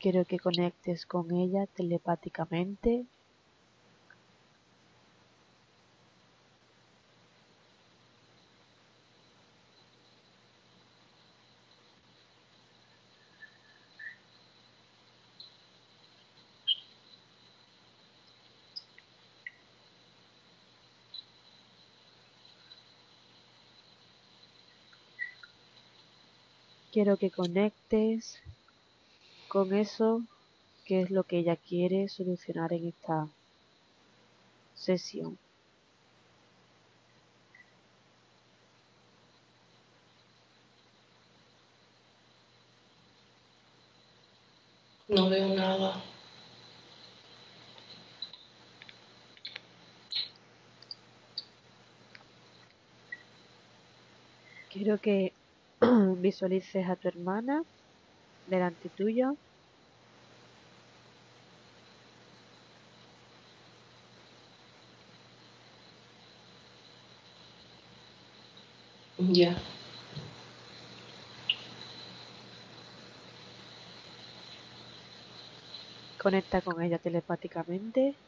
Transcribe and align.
Quiero 0.00 0.24
que 0.24 0.38
conectes 0.38 1.06
con 1.06 1.24
ella 1.32 1.66
telepáticamente. 1.66 3.08
Quiero 26.92 27.16
que 27.18 27.30
conectes 27.30 28.40
con 29.48 29.74
eso 29.74 30.22
que 30.84 31.02
es 31.02 31.10
lo 31.10 31.24
que 31.24 31.38
ella 31.38 31.56
quiere 31.56 32.08
solucionar 32.08 32.72
en 32.72 32.88
esta 32.88 33.28
sesión. 34.74 35.38
No 45.08 45.30
veo 45.30 45.54
nada. 45.54 46.02
Quiero 54.70 54.98
que 55.00 55.32
visualices 56.18 56.86
a 56.88 56.96
tu 56.96 57.08
hermana 57.08 57.64
delante 58.48 58.90
tuyo. 58.90 59.36
Ya. 69.18 69.54
Conecta 76.18 76.60
con 76.62 76.82
ella 76.82 76.98
telepáticamente. 76.98 78.18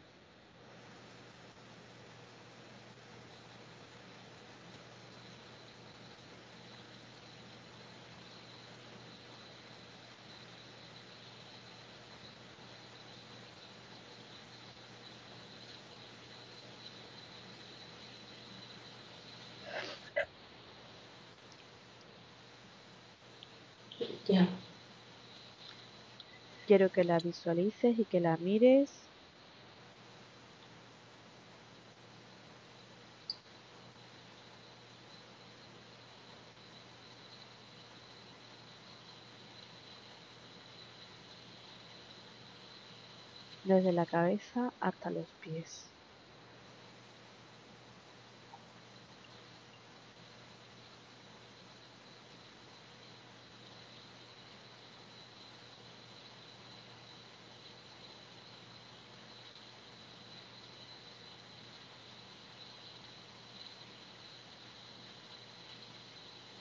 Ya. 24.29 24.47
Quiero 26.71 26.89
que 26.93 27.03
la 27.03 27.19
visualices 27.19 27.99
y 27.99 28.07
que 28.07 28.21
la 28.21 28.37
mires. 28.37 29.11
Desde 43.65 43.93
la 43.93 44.07
cabeza 44.07 44.73
hasta 44.81 45.11
los 45.11 45.35
pies. 45.41 45.95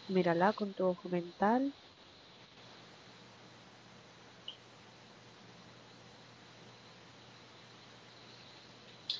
Mírala 0.09 0.53
con 0.53 0.73
tu 0.73 0.85
ojo 0.87 1.07
mental. 1.07 1.71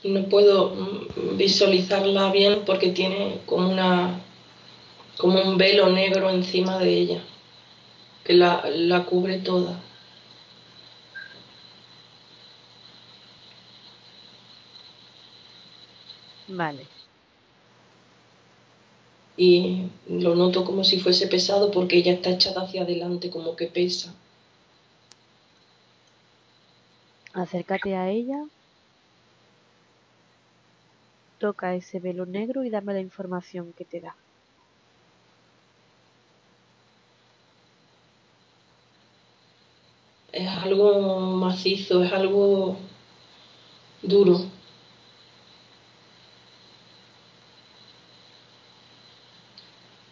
No 0.03 0.23
puedo 0.29 0.73
visualizarla 1.37 2.31
bien 2.31 2.63
porque 2.65 2.89
tiene 2.89 3.39
como 3.45 3.69
una 3.69 4.19
como 5.17 5.41
un 5.41 5.57
velo 5.57 5.89
negro 5.89 6.29
encima 6.29 6.79
de 6.79 6.89
ella 6.97 7.21
que 8.23 8.33
la, 8.33 8.63
la 8.69 9.05
cubre 9.05 9.37
toda. 9.39 9.79
Vale. 16.47 16.98
Y 19.41 19.83
lo 20.09 20.35
noto 20.35 20.65
como 20.65 20.83
si 20.83 20.99
fuese 20.99 21.27
pesado 21.27 21.71
porque 21.71 21.95
ella 21.95 22.11
está 22.11 22.29
echada 22.29 22.63
hacia 22.63 22.81
adelante, 22.81 23.29
como 23.29 23.55
que 23.55 23.67
pesa. 23.67 24.13
Acércate 27.33 27.95
a 27.95 28.09
ella. 28.09 28.43
Toca 31.39 31.73
ese 31.73 32.01
velo 32.01 32.25
negro 32.25 32.65
y 32.65 32.69
dame 32.69 32.93
la 32.93 32.99
información 32.99 33.71
que 33.77 33.85
te 33.85 34.01
da. 34.01 34.13
Es 40.33 40.49
algo 40.49 40.99
macizo, 41.37 42.03
es 42.03 42.11
algo 42.11 42.75
duro. 44.01 44.58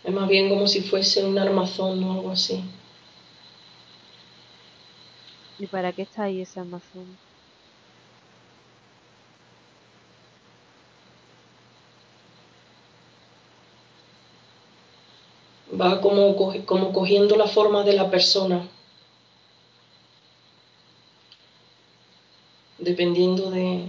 Es 0.07 0.13
más 0.13 0.29
bien 0.29 0.47
como 0.47 0.67
si 0.67 0.79
fuese 0.79 1.25
un 1.25 1.37
armazón 1.37 2.01
o 2.01 2.13
algo 2.13 2.31
así. 2.31 2.63
¿Y 5.59 5.67
para 5.67 5.91
qué 5.91 6.03
está 6.03 6.23
ahí 6.23 6.39
ese 6.39 6.61
armazón? 6.61 7.17
Va 15.77 15.99
como, 15.99 16.37
como 16.65 16.93
cogiendo 16.93 17.35
la 17.35 17.47
forma 17.47 17.83
de 17.83 17.91
la 17.91 18.09
persona. 18.09 18.65
Dependiendo 22.79 23.51
de, 23.51 23.83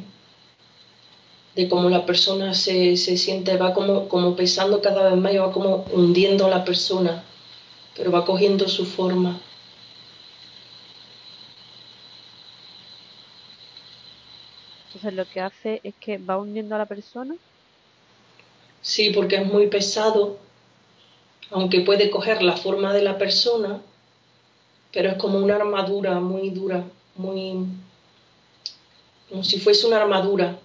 de 1.59 1.69
cómo 1.69 1.91
la 1.91 2.07
persona 2.07 2.55
se, 2.55 2.97
se 2.97 3.17
siente, 3.17 3.57
va 3.57 3.75
como, 3.75 4.07
como 4.09 4.37
pesando 4.37 4.81
cada 4.81 5.11
vez 5.11 5.21
más 5.21 5.33
y 5.33 5.39
va 5.39 5.51
como 5.51 5.85
hundiendo 5.93 6.47
a 6.47 6.51
la 6.51 6.65
persona, 6.65 7.25
pero 7.97 8.13
va 8.13 8.25
cogiendo 8.25 8.69
su 8.69 8.87
forma. 8.87 9.41
Entonces 14.87 15.15
lo 15.15 15.29
que 15.29 15.41
hace 15.41 15.81
es 15.83 15.97
que 15.97 16.19
va 16.19 16.39
hundiendo 16.39 16.77
a 16.77 16.79
la 16.79 16.87
persona. 16.87 17.35
Sí, 18.81 19.11
porque 19.11 19.35
es 19.35 19.45
muy 19.45 19.67
pesado, 19.67 20.39
aunque 21.51 21.81
puede 21.81 22.09
coger 22.09 22.41
la 22.41 22.57
forma 22.57 22.93
de 22.93 23.03
la 23.03 23.19
persona, 23.19 23.83
pero 24.93 25.09
es 25.09 25.17
como 25.17 25.41
una 25.41 25.57
armadura 25.57 26.21
muy 26.21 26.51
dura, 26.51 26.85
muy... 27.17 27.67
como 29.29 29.43
si 29.43 29.59
fuese 29.59 29.89
una 29.89 29.97
armadura, 29.97 30.57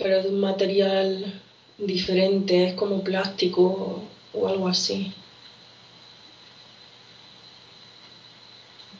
pero 0.00 0.16
es 0.16 0.24
de 0.24 0.30
un 0.30 0.40
material 0.40 1.40
diferente, 1.78 2.68
es 2.68 2.74
como 2.74 3.02
plástico 3.04 4.02
o 4.32 4.48
algo 4.48 4.68
así. 4.68 5.12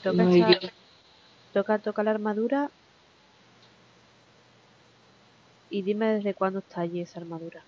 Toca, 0.02 0.24
No 0.24 0.56
toca, 1.52 1.78
toca 1.78 2.02
la 2.02 2.10
armadura. 2.10 2.70
Y 5.70 5.82
dime 5.82 6.14
desde 6.14 6.34
cuándo 6.34 6.60
está 6.60 6.82
allí 6.82 7.00
esa 7.00 7.20
armadura. 7.20 7.64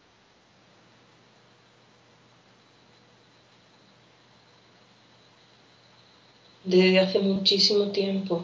Desde 6.64 7.00
hace 7.00 7.18
muchísimo 7.18 7.88
tiempo. 7.88 8.42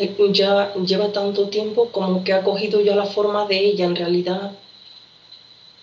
Eh, 0.00 0.16
ya 0.32 0.72
lleva 0.74 1.12
tanto 1.12 1.50
tiempo 1.50 1.90
como 1.92 2.24
que 2.24 2.32
ha 2.32 2.42
cogido 2.42 2.80
ya 2.80 2.96
la 2.96 3.04
forma 3.04 3.46
de 3.46 3.58
ella, 3.58 3.84
en 3.84 3.96
realidad 3.96 4.52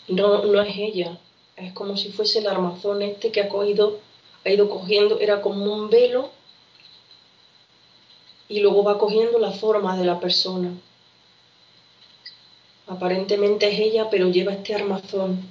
no, 0.08 0.44
no 0.44 0.62
es 0.62 0.75
ella, 0.75 1.19
es 1.56 1.72
como 1.74 1.96
si 1.98 2.10
fuese 2.10 2.40
el 2.40 2.48
armazón 2.48 3.04
este 3.04 3.31
que 3.31 3.42
ha 3.42 3.50
cogido, 3.50 4.00
ha 4.44 4.50
ido 4.50 4.69
cogiendo, 4.69 5.19
era 5.19 5.42
como 5.42 5.72
un 5.72 5.92
velo 5.92 6.31
y 8.50 8.60
luego 8.62 8.84
va 8.84 8.98
cogiendo 8.98 9.38
la 9.38 9.52
forma 9.52 9.96
de 9.96 10.06
la 10.06 10.19
persona. 10.19 10.72
Aparentemente 12.88 13.68
es 13.68 13.80
ella, 13.80 14.10
pero 14.10 14.30
lleva 14.30 14.54
este 14.54 14.74
armazón. 14.74 15.42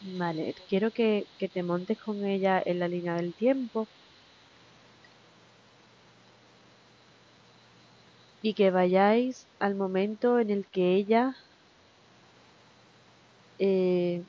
Vale, 0.00 0.54
quiero 0.68 0.90
que, 0.90 1.26
que 1.38 1.48
te 1.48 1.62
montes 1.62 1.98
con 1.98 2.24
ella 2.24 2.60
en 2.64 2.80
la 2.80 2.88
línea 2.88 3.14
del 3.14 3.34
tiempo 3.34 3.86
y 8.46 8.54
que 8.54 8.70
vayáis 8.70 9.48
al 9.58 9.74
momento 9.74 10.38
en 10.38 10.50
el 10.50 10.68
que 10.70 10.94
ella, 10.94 11.34
eh, 13.58 14.24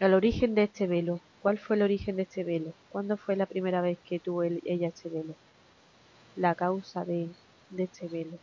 al 0.00 0.14
origen 0.14 0.56
de 0.56 0.64
este 0.64 0.88
velo. 0.88 1.22
¿Cuál 1.38 1.56
fue 1.60 1.76
el 1.76 1.82
origen 1.82 2.16
de 2.16 2.22
este 2.24 2.42
velo? 2.42 2.76
¿Cuándo 2.88 3.16
fue 3.16 3.36
la 3.36 3.46
primera 3.46 3.80
vez 3.80 4.00
que 4.04 4.18
tuvo 4.18 4.42
el- 4.42 4.60
ella 4.64 4.88
este 4.88 5.08
velo? 5.10 5.38
La 6.34 6.56
causa 6.56 7.04
de, 7.04 7.36
de 7.68 7.84
este 7.84 8.08
velo. 8.08 8.40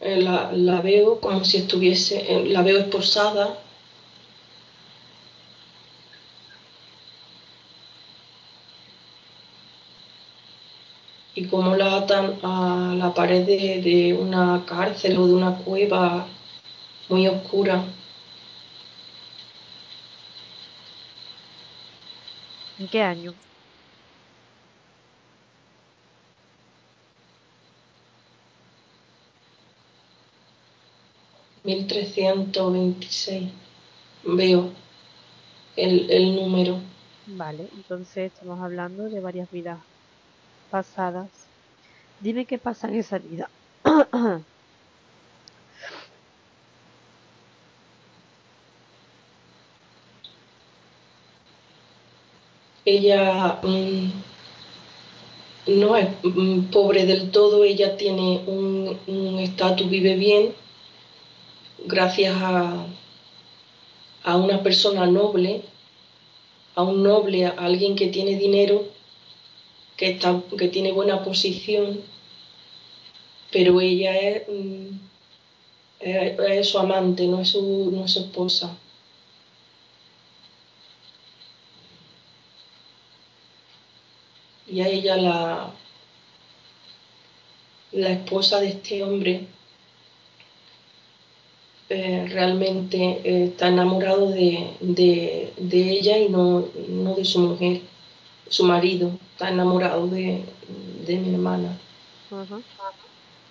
Eh, 0.00 0.20
La, 0.20 0.50
la 0.52 0.80
veo 0.82 1.20
como 1.20 1.44
si 1.44 1.58
estuviese, 1.58 2.44
la 2.46 2.62
veo 2.62 2.78
esposada. 2.78 3.58
Y 11.52 11.54
como 11.54 11.76
la 11.76 11.96
atan 11.98 12.38
a 12.42 12.94
la 12.96 13.12
pared 13.12 13.44
de, 13.44 13.82
de 13.82 14.14
una 14.14 14.64
cárcel 14.64 15.18
o 15.18 15.26
de 15.26 15.34
una 15.34 15.54
cueva 15.58 16.26
muy 17.10 17.28
oscura. 17.28 17.84
¿En 22.78 22.88
qué 22.88 23.02
año? 23.02 23.34
mil 31.64 31.86
trescientos 31.86 32.72
veintiséis 32.72 33.50
Veo 34.24 34.72
el, 35.76 36.10
el 36.10 36.34
número. 36.34 36.78
Vale, 37.26 37.68
entonces 37.74 38.32
estamos 38.32 38.58
hablando 38.58 39.10
de 39.10 39.20
varias 39.20 39.50
vidas 39.50 39.78
pasadas. 40.70 41.41
Dime 42.22 42.46
qué 42.46 42.56
pasa 42.56 42.86
en 42.88 42.94
esa 42.94 43.18
vida. 43.18 43.50
Ella 52.84 53.58
mm, 53.62 54.10
no 55.66 55.96
es 55.96 56.08
mm, 56.22 56.70
pobre 56.70 57.06
del 57.06 57.30
todo, 57.30 57.64
ella 57.64 57.96
tiene 57.96 58.42
un 58.46 58.98
un 59.06 59.38
estatus, 59.38 59.88
vive 59.88 60.16
bien, 60.16 60.52
gracias 61.84 62.36
a, 62.40 62.86
a 64.24 64.36
una 64.36 64.62
persona 64.62 65.06
noble, 65.06 65.62
a 66.74 66.82
un 66.82 67.02
noble, 67.02 67.46
a 67.46 67.50
alguien 67.50 67.94
que 67.96 68.08
tiene 68.08 68.36
dinero, 68.36 68.84
que, 69.96 70.10
está, 70.10 70.40
que 70.58 70.68
tiene 70.68 70.92
buena 70.92 71.22
posición, 71.24 72.00
pero 73.52 73.80
ella 73.80 74.16
es, 74.18 74.48
mm, 74.48 74.86
es- 76.00 76.38
es 76.38 76.68
su 76.68 76.78
amante, 76.78 77.26
no 77.26 77.40
es 77.40 77.48
su, 77.50 77.90
no 77.92 78.04
es 78.04 78.12
su 78.12 78.20
esposa. 78.20 78.76
Y 84.66 84.80
a 84.80 84.88
ella 84.88 85.16
la, 85.16 85.72
la 87.92 88.10
esposa 88.10 88.60
de 88.60 88.68
este 88.68 89.02
hombre 89.02 89.46
eh, 91.88 92.26
realmente 92.30 93.20
eh, 93.24 93.44
está 93.44 93.68
enamorado 93.68 94.30
de, 94.30 94.76
de- 94.80 95.52
de 95.58 95.90
ella 95.90 96.18
y 96.18 96.28
no, 96.28 96.66
no 96.88 97.14
de 97.14 97.24
su 97.24 97.38
mujer, 97.40 97.82
su 98.48 98.64
marido, 98.64 99.12
está 99.32 99.50
enamorado 99.50 100.06
de, 100.08 100.44
de 101.06 101.16
mi 101.18 101.34
hermana. 101.34 101.78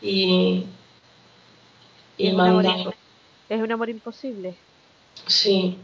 Y 0.01 0.65
y 2.17 2.27
es 2.27 2.33
un 2.33 2.41
amor, 2.41 2.95
es 3.49 3.61
un 3.61 3.71
amor 3.71 3.89
imposible. 3.89 4.55
sí, 5.27 5.77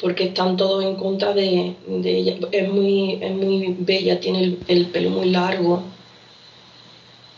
porque 0.00 0.24
están 0.24 0.56
todos 0.56 0.84
en 0.84 0.96
contra 0.96 1.32
de, 1.34 1.76
de 1.86 2.16
ella. 2.18 2.36
Es 2.52 2.68
muy, 2.68 3.18
es 3.22 3.32
muy 3.32 3.76
bella, 3.78 4.20
tiene 4.20 4.44
el, 4.44 4.58
el 4.68 4.86
pelo 4.86 5.10
muy 5.10 5.30
largo, 5.30 5.82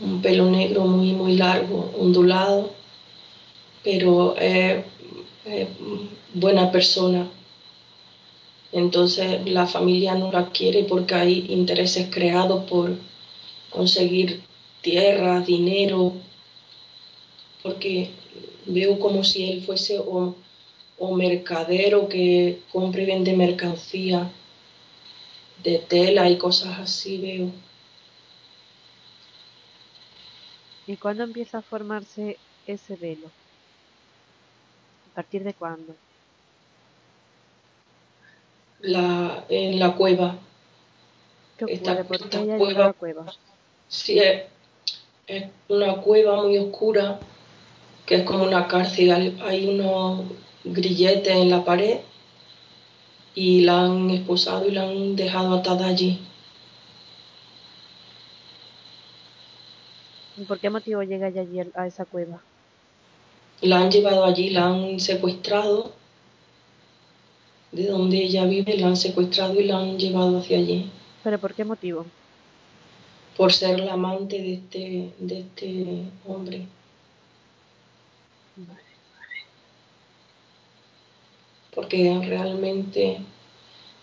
un 0.00 0.22
pelo 0.22 0.50
negro 0.50 0.84
muy, 0.86 1.12
muy 1.12 1.36
largo, 1.36 1.92
ondulado, 1.98 2.72
pero 3.82 4.36
es, 4.36 4.84
es 5.44 5.68
buena 6.34 6.70
persona. 6.70 7.28
Entonces 8.72 9.46
la 9.46 9.66
familia 9.66 10.14
no 10.14 10.30
la 10.30 10.50
quiere 10.50 10.84
porque 10.84 11.14
hay 11.14 11.46
intereses 11.48 12.08
creados 12.10 12.64
por 12.70 12.96
conseguir 13.70 14.42
tierra, 14.82 15.40
dinero, 15.40 16.14
porque 17.62 18.10
veo 18.66 18.98
como 18.98 19.24
si 19.24 19.50
él 19.50 19.64
fuese 19.64 19.98
o, 19.98 20.34
o 20.98 21.14
mercadero 21.14 22.08
que 22.08 22.60
compra 22.72 23.02
y 23.02 23.06
vende 23.06 23.36
mercancía 23.36 24.30
de 25.62 25.78
tela 25.78 26.28
y 26.28 26.38
cosas 26.38 26.78
así, 26.78 27.18
veo. 27.18 27.50
¿Y 30.86 30.96
cuándo 30.96 31.22
empieza 31.24 31.58
a 31.58 31.62
formarse 31.62 32.38
ese 32.66 32.96
velo? 32.96 33.30
¿A 35.12 35.16
partir 35.16 35.44
de 35.44 35.54
cuándo? 35.54 35.94
La, 38.80 39.44
en 39.50 39.78
la 39.78 39.94
cueva, 39.94 40.38
¿Qué 41.58 41.66
esta, 41.68 41.92
ocurre? 41.92 42.04
¿Por 42.04 42.28
qué 42.30 42.54
esta 42.54 42.86
a 42.86 42.92
cueva, 42.94 43.34
sí, 43.88 44.18
es, 45.30 45.44
una 45.68 45.96
cueva 45.96 46.42
muy 46.42 46.58
oscura, 46.58 47.18
que 48.06 48.16
es 48.16 48.22
como 48.24 48.44
una 48.44 48.66
cárcel, 48.66 49.36
hay, 49.42 49.68
unos 49.68 50.22
grilletes 50.64 51.34
en 51.34 51.50
la 51.50 51.64
pared 51.64 51.98
y 53.34 53.60
la 53.62 53.84
han 53.84 54.10
esposado 54.10 54.66
y 54.68 54.72
la 54.72 54.82
han 54.82 55.16
dejado 55.16 55.54
atada 55.54 55.86
allí. 55.86 56.18
¿Y 60.36 60.44
¿Por 60.44 60.58
qué 60.58 60.70
motivo 60.70 61.02
llega 61.02 61.28
ella 61.28 61.42
allí 61.42 61.60
al- 61.60 61.72
a 61.74 61.86
esa 61.86 62.04
cueva? 62.04 62.42
La 63.62 63.80
han 63.80 63.90
llevado 63.90 64.24
allí, 64.24 64.50
la 64.50 64.66
han 64.68 64.98
secuestrado, 64.98 65.92
de 67.72 67.86
donde 67.86 68.16
ella 68.24 68.44
vive, 68.46 68.76
la 68.78 68.88
han 68.88 68.96
secuestrado 68.96 69.60
y 69.60 69.64
la 69.64 69.78
han 69.78 69.98
llevado 69.98 70.38
hacia 70.38 70.58
allí, 70.58 70.90
¿Pero 71.22 71.38
por 71.38 71.54
qué 71.54 71.64
motivo? 71.64 72.06
Por 73.40 73.54
ser 73.54 73.80
la 73.80 73.94
amante 73.94 74.36
de 74.36 74.52
este, 74.52 75.14
de 75.18 75.40
este 75.40 76.02
hombre. 76.26 76.66
Porque 81.74 82.20
realmente 82.22 83.16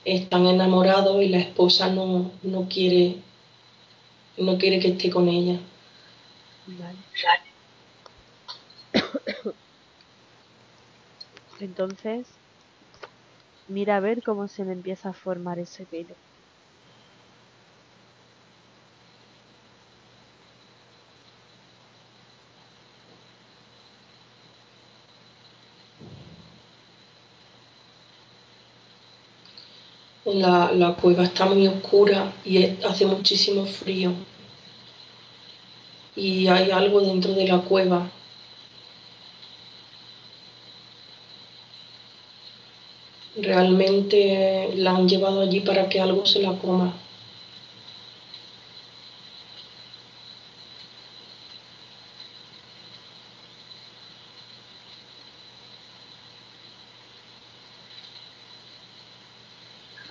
están 0.04 0.48
enamorados 0.48 1.22
y 1.22 1.30
la 1.30 1.38
esposa 1.38 1.88
no, 1.88 2.32
no 2.42 2.68
quiere, 2.68 3.18
no 4.40 4.58
quiere 4.58 4.80
que 4.80 4.88
esté 4.88 5.12
con 5.12 5.30
ella. 5.30 5.60
Vale. 6.66 6.98
Entonces, 11.60 12.26
mira 13.68 13.98
a 13.98 14.00
ver 14.00 14.24
cómo 14.24 14.48
se 14.48 14.66
le 14.66 14.72
empieza 14.72 15.10
a 15.10 15.14
formar 15.14 15.60
ese 15.60 15.86
velo. 15.92 16.16
La, 30.34 30.74
la 30.74 30.94
cueva 30.94 31.24
está 31.24 31.46
muy 31.46 31.68
oscura 31.68 32.34
y 32.44 32.66
hace 32.84 33.06
muchísimo 33.06 33.66
frío. 33.66 34.12
Y 36.18 36.48
hay 36.48 36.70
algo 36.72 37.00
dentro 37.00 37.34
de 37.34 37.48
la 37.48 37.60
cueva. 37.60 38.12
Realmente 43.38 44.74
la 44.76 44.92
han 44.92 45.08
llevado 45.08 45.42
allí 45.42 45.62
para 45.62 45.88
que 45.88 46.02
algo 46.02 46.26
se 46.26 46.42
la 46.42 46.58
coma. 46.58 46.94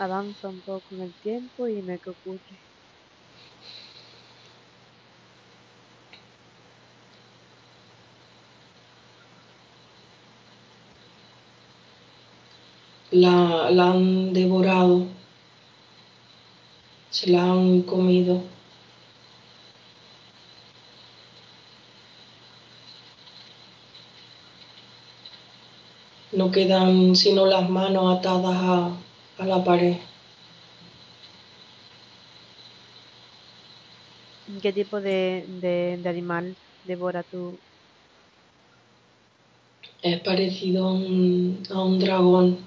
Avanza 0.07 0.49
un 0.49 0.61
poco 0.63 0.95
en 0.95 1.01
el 1.03 1.15
tiempo 1.15 1.67
y 1.67 1.75
dime 1.75 1.99
qué 1.99 2.11
ocurre. 2.11 2.61
La, 13.11 13.69
la 13.73 13.91
han 13.91 14.33
devorado, 14.33 15.07
se 17.11 17.31
la 17.31 17.51
han 17.51 17.83
comido. 17.83 18.43
No 26.31 26.53
quedan 26.53 27.17
sino 27.17 27.45
las 27.47 27.69
manos 27.69 28.19
atadas 28.19 28.57
a, 28.57 29.06
a 29.39 29.45
la 29.45 29.63
pared. 29.63 29.97
¿Qué 34.63 34.73
tipo 34.73 35.01
de, 35.01 35.45
de, 35.61 35.99
de 36.03 36.09
animal 36.09 36.57
devora 36.87 37.23
tu, 37.23 37.59
Es 40.03 40.21
parecido 40.21 40.89
a 40.89 40.93
un, 40.93 41.63
a 41.71 41.83
un 41.83 41.99
dragón. 41.99 42.59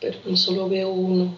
Pero 0.00 0.36
solo 0.36 0.68
veo 0.68 0.90
uno. 0.90 1.34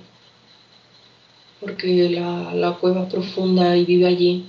Porque 1.61 2.11
la, 2.11 2.55
la 2.55 2.73
cueva 2.79 3.03
es 3.03 3.13
profunda 3.13 3.77
y 3.77 3.85
vive 3.85 4.07
allí. 4.07 4.47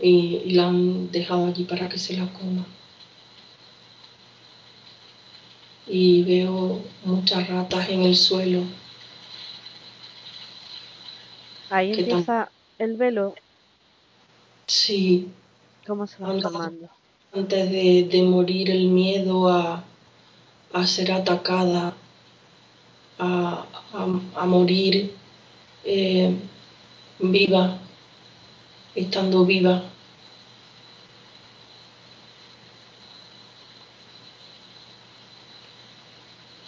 Y, 0.00 0.42
y 0.44 0.50
la 0.50 0.68
han 0.68 1.10
dejado 1.12 1.46
allí 1.46 1.64
para 1.64 1.88
que 1.88 1.98
se 1.98 2.16
la 2.16 2.26
coma. 2.32 2.66
Y 5.88 6.22
veo 6.24 6.80
muchas 7.04 7.48
ratas 7.48 7.88
en 7.88 8.02
el 8.02 8.16
suelo. 8.16 8.62
Ahí 11.70 11.90
empieza 11.92 12.50
el 12.78 12.96
velo, 12.96 13.34
Sí, 14.66 15.28
¿cómo 15.86 16.06
se 16.06 16.22
va 16.22 16.32
formando? 16.40 16.88
antes 17.32 17.70
de, 17.70 18.08
de 18.10 18.22
morir 18.22 18.70
el 18.70 18.88
miedo 18.88 19.48
a, 19.48 19.82
a 20.72 20.86
ser 20.86 21.12
atacada, 21.12 21.94
a, 23.18 23.66
a- 23.92 24.20
a 24.42 24.46
morir 24.46 25.12
eh, 25.84 26.34
viva, 27.18 27.78
estando 28.94 29.44
viva. 29.44 29.82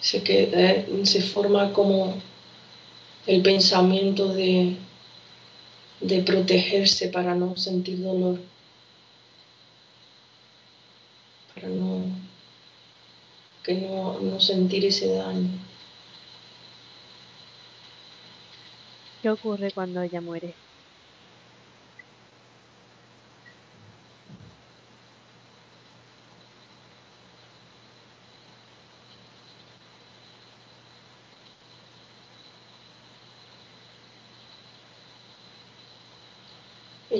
Se, 0.07 0.23
que, 0.23 0.51
eh, 0.53 1.05
se 1.05 1.21
forma 1.21 1.73
como 1.73 2.15
el 3.27 3.43
pensamiento 3.43 4.33
de, 4.33 4.77
de 6.01 6.23
protegerse 6.23 7.09
para 7.09 7.35
no 7.35 7.57
sentir 7.57 8.01
dolor, 8.01 8.39
para 11.53 11.69
no, 11.69 12.05
que 13.65 13.75
no, 13.75 14.21
no 14.21 14.41
sentir 14.41 14.85
ese 14.85 15.09
daño. 15.09 15.51
¿Qué 19.23 19.29
ocurre 19.29 19.73
cuando 19.73 20.03
ella 20.03 20.21
muere? 20.21 20.55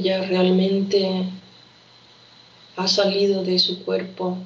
Ella 0.06 0.22
realmente 0.22 1.25
ha 2.76 2.86
salido 2.86 3.42
de 3.42 3.58
su 3.58 3.84
cuerpo 3.84 4.38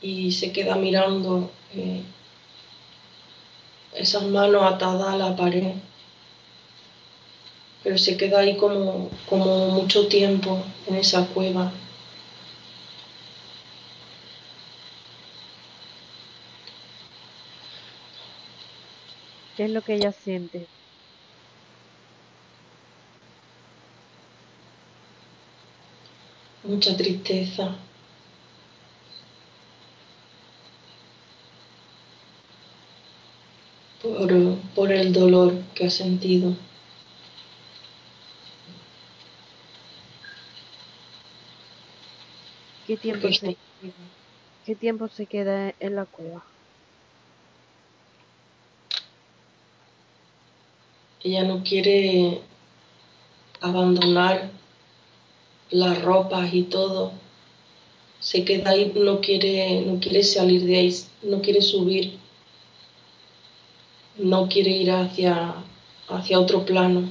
y 0.00 0.32
se 0.32 0.52
queda 0.52 0.74
mirando 0.76 1.50
eh, 1.74 2.00
esas 3.92 4.22
manos 4.22 4.62
atadas 4.62 5.08
a 5.08 5.16
la 5.18 5.36
pared, 5.36 5.74
pero 7.84 7.98
se 7.98 8.16
queda 8.16 8.38
ahí 8.38 8.56
como, 8.56 9.10
como 9.28 9.68
mucho 9.68 10.08
tiempo 10.08 10.64
en 10.86 10.96
esa 10.96 11.26
cueva. 11.26 11.70
¿Qué 19.58 19.64
es 19.64 19.70
lo 19.70 19.82
que 19.82 19.96
ella 19.96 20.12
siente? 20.12 20.66
Mucha 26.66 26.96
tristeza, 26.96 27.76
por, 34.02 34.58
por 34.74 34.92
el 34.92 35.12
dolor 35.12 35.54
que 35.74 35.86
ha 35.86 35.90
sentido. 35.90 36.54
¿Qué 42.86 42.96
tiempo 42.96 43.32
se, 43.32 43.56
qué 44.64 44.74
tiempo 44.76 45.08
se 45.08 45.26
queda 45.26 45.74
en 45.80 45.94
la 45.96 46.06
cueva? 46.06 46.44
ella 51.26 51.42
no 51.42 51.62
quiere 51.64 52.40
abandonar 53.60 54.50
las 55.70 56.02
ropas 56.02 56.52
y 56.52 56.62
todo. 56.64 57.12
Se 58.20 58.44
queda 58.44 58.70
ahí, 58.70 58.92
no 58.94 59.20
quiere, 59.20 59.82
no 59.82 60.00
quiere 60.00 60.22
salir 60.22 60.64
de 60.64 60.76
ahí, 60.78 60.94
no 61.22 61.40
quiere 61.40 61.62
subir, 61.62 62.18
no 64.18 64.48
quiere 64.48 64.70
ir 64.70 64.90
hacia, 64.90 65.54
hacia 66.08 66.40
otro 66.40 66.64
plano. 66.64 67.10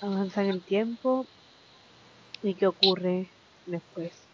Avanza 0.00 0.42
en 0.42 0.50
el 0.50 0.62
tiempo 0.62 1.26
y 2.42 2.54
qué 2.54 2.66
ocurre 2.66 3.28
después. 3.66 4.29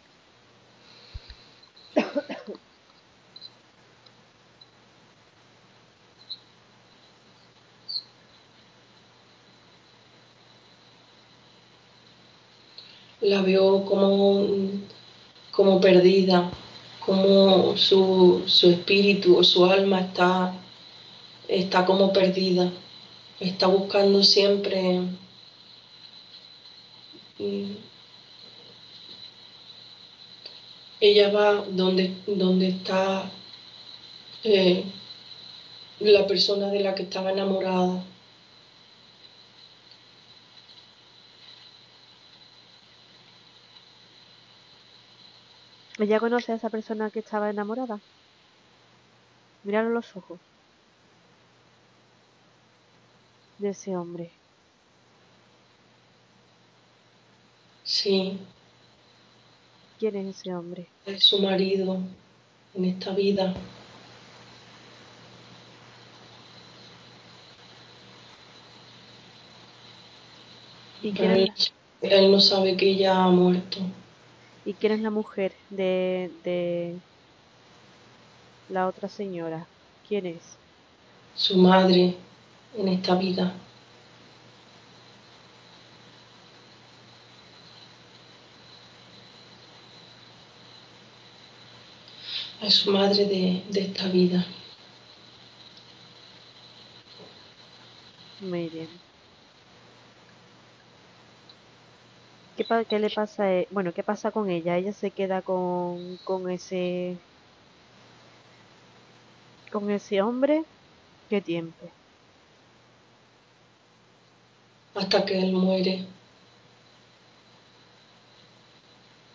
La 13.31 13.41
veo 13.41 13.83
como, 13.85 14.47
como 15.51 15.79
perdida, 15.81 16.49
como 17.05 17.75
su, 17.77 18.43
su 18.45 18.69
espíritu 18.69 19.37
o 19.37 19.43
su 19.43 19.65
alma 19.65 20.01
está, 20.01 20.53
está 21.47 21.85
como 21.85 22.13
perdida, 22.13 22.71
está 23.39 23.67
buscando 23.67 24.23
siempre 24.23 25.01
ella 30.99 31.31
va 31.31 31.65
donde, 31.69 32.15
donde 32.25 32.69
está 32.69 33.29
eh, 34.43 34.83
la 35.99 36.25
persona 36.25 36.69
de 36.69 36.79
la 36.79 36.95
que 36.95 37.03
estaba 37.03 37.31
enamorada. 37.31 38.03
¿Ella 45.99 46.19
conoce 46.19 46.51
a 46.51 46.55
esa 46.55 46.69
persona 46.69 47.09
que 47.09 47.19
estaba 47.19 47.49
enamorada? 47.49 47.99
Míralo 49.63 49.89
los 49.89 50.15
ojos 50.15 50.39
de 53.57 53.69
ese 53.69 53.97
hombre. 53.97 54.31
Sí, 57.83 58.37
¿Quién 59.99 60.15
es 60.17 60.37
ese 60.37 60.53
hombre? 60.53 60.87
es 61.05 61.23
su 61.23 61.41
marido 61.41 61.97
en 62.75 62.85
esta 62.85 63.13
vida. 63.13 63.53
¿Y 71.01 71.19
él, 71.21 71.51
él 72.01 72.31
no 72.31 72.39
sabe 72.39 72.75
que 72.77 72.89
ella 72.89 73.23
ha 73.23 73.29
muerto. 73.29 73.79
¿Y 74.67 74.75
quién 74.75 74.91
es 74.93 74.99
la 75.01 75.09
mujer 75.11 75.53
de, 75.69 76.29
de 76.43 77.01
la 78.67 78.87
otra 78.87 79.09
señora? 79.09 79.67
¿Quién 80.03 80.25
es? 80.25 80.59
Su 81.35 81.57
madre 81.57 82.17
en 82.73 82.87
esta 82.89 83.15
vida. 83.15 83.53
Es 92.61 92.73
su 92.75 92.91
madre 92.91 93.25
de, 93.25 93.63
de 93.69 93.81
esta 93.81 94.09
vida. 94.09 94.45
Muy 98.39 98.69
bien. 98.69 99.01
¿Qué, 102.57 102.99
le 102.99 103.09
pasa 103.11 103.43
a 103.43 103.53
e- 103.53 103.67
Bueno, 103.71 103.93
¿qué 103.93 104.03
pasa 104.03 104.31
con 104.31 104.49
ella? 104.49 104.77
Ella 104.77 104.91
se 104.91 105.11
queda 105.11 105.43
con, 105.43 106.17
con 106.23 106.49
ese, 106.49 107.17
con 109.71 109.91
ese 109.91 110.21
hombre. 110.23 110.63
¿Qué 111.29 111.39
tiempo? 111.41 111.91
Hasta 114.95 115.23
que 115.23 115.37
él 115.39 115.53
muere. 115.53 116.07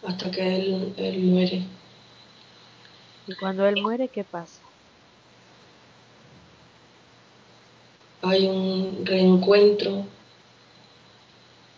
Hasta 0.05 0.31
que 0.33 0.57
él, 0.57 0.95
él 0.97 1.19
muere. 1.21 1.63
Y 3.29 3.37
cuando 3.37 3.65
él 3.69 3.81
muere, 3.81 4.09
¿qué 4.09 4.25
pasa? 4.25 4.61
Hay 8.23 8.47
un 8.47 9.07
reencuentro. 9.07 10.07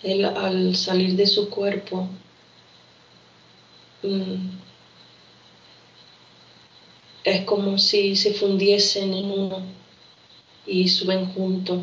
Él 0.04 0.25
al 0.25 0.76
salir 0.76 1.16
de 1.16 1.26
su 1.26 1.49
cuerpo 1.49 2.08
mm, 4.02 4.58
es 7.25 7.44
como 7.44 7.78
si 7.78 8.14
se 8.14 8.34
fundiesen 8.34 9.14
en 9.14 9.30
uno 9.30 9.62
y 10.66 10.88
suben 10.88 11.32
juntos, 11.32 11.82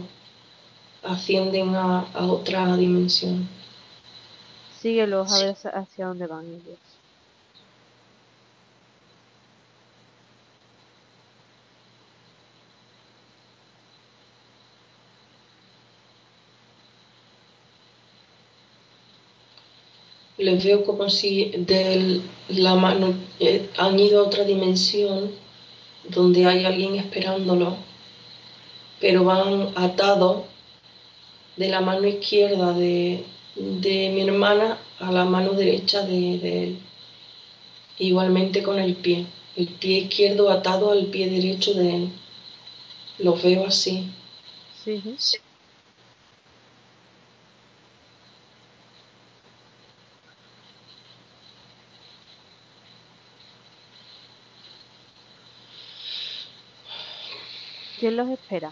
ascienden 1.03 1.75
a, 1.75 2.01
a 2.13 2.25
otra 2.25 2.77
dimensión. 2.77 3.47
Síguelos 4.79 5.31
a 5.31 5.39
ver 5.39 5.49
hacia 5.55 5.71
hacia 5.71 6.07
dónde 6.07 6.27
van 6.27 6.45
ellos. 6.45 6.90
Les 20.41 20.63
veo 20.63 20.83
como 20.83 21.07
si 21.07 21.51
de 21.55 22.19
la 22.49 22.73
mano 22.73 23.13
eh, 23.39 23.69
han 23.77 23.99
ido 23.99 24.19
a 24.19 24.27
otra 24.27 24.43
dimensión 24.43 25.31
donde 26.09 26.47
hay 26.47 26.65
alguien 26.65 26.95
esperándolo, 26.95 27.77
pero 28.99 29.23
van 29.23 29.69
atados 29.75 30.45
de 31.57 31.69
la 31.69 31.81
mano 31.81 32.07
izquierda 32.07 32.73
de, 32.73 33.23
de 33.55 34.09
mi 34.09 34.21
hermana 34.21 34.79
a 34.99 35.11
la 35.11 35.25
mano 35.25 35.51
derecha 35.53 36.01
de, 36.01 36.39
de 36.39 36.63
él. 36.63 36.77
Igualmente 37.99 38.63
con 38.63 38.79
el 38.79 38.95
pie. 38.95 39.27
El 39.55 39.67
pie 39.67 39.99
izquierdo 39.99 40.49
atado 40.49 40.91
al 40.91 41.05
pie 41.05 41.29
derecho 41.29 41.75
de 41.75 41.95
él. 41.97 42.09
Los 43.19 43.43
veo 43.43 43.67
así. 43.67 44.07
Sí, 44.83 44.99
sí. 45.17 45.37
¿Quién 58.01 58.17
los 58.17 58.29
espera? 58.29 58.71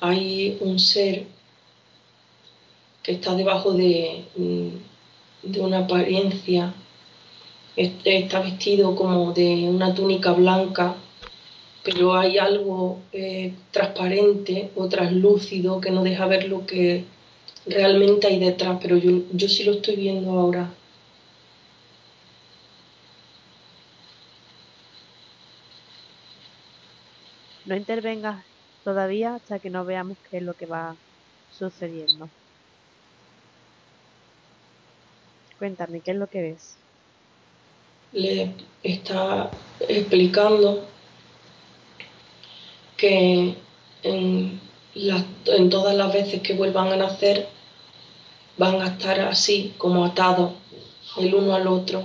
Hay 0.00 0.56
un 0.62 0.78
ser 0.78 1.26
que 3.02 3.12
está 3.12 3.34
debajo 3.34 3.74
de, 3.74 4.24
mm, 4.36 5.50
de 5.52 5.60
una 5.60 5.80
apariencia. 5.80 6.72
Está 7.76 8.40
vestido 8.40 8.96
como 8.96 9.34
de 9.34 9.68
una 9.68 9.92
túnica 9.94 10.32
blanca, 10.32 10.96
pero 11.84 12.16
hay 12.16 12.38
algo 12.38 13.00
eh, 13.12 13.52
transparente 13.70 14.70
o 14.76 14.88
translúcido 14.88 15.78
que 15.78 15.90
no 15.90 16.02
deja 16.02 16.24
ver 16.26 16.48
lo 16.48 16.64
que 16.64 17.04
realmente 17.66 18.28
hay 18.28 18.38
detrás, 18.38 18.78
pero 18.80 18.96
yo, 18.96 19.24
yo 19.30 19.46
sí 19.46 19.64
lo 19.64 19.72
estoy 19.72 19.96
viendo 19.96 20.30
ahora. 20.30 20.72
No 27.68 27.76
intervengas 27.76 28.46
todavía 28.82 29.34
hasta 29.34 29.58
que 29.60 29.68
no 29.68 29.84
veamos 29.84 30.16
qué 30.30 30.38
es 30.38 30.42
lo 30.42 30.54
que 30.54 30.64
va 30.64 30.96
sucediendo. 31.50 32.30
Cuéntame, 35.58 36.00
¿qué 36.00 36.12
es 36.12 36.16
lo 36.16 36.28
que 36.28 36.40
ves? 36.40 36.78
Le 38.12 38.54
está 38.82 39.50
explicando 39.80 40.88
que 42.96 43.54
en, 44.02 44.60
en 44.94 45.68
todas 45.68 45.94
las 45.94 46.10
veces 46.10 46.40
que 46.40 46.54
vuelvan 46.54 46.88
a 46.88 46.96
nacer 46.96 47.48
van 48.56 48.80
a 48.80 48.86
estar 48.86 49.20
así, 49.20 49.74
como 49.76 50.06
atados 50.06 50.52
el 51.18 51.34
uno 51.34 51.54
al 51.54 51.66
otro. 51.66 52.02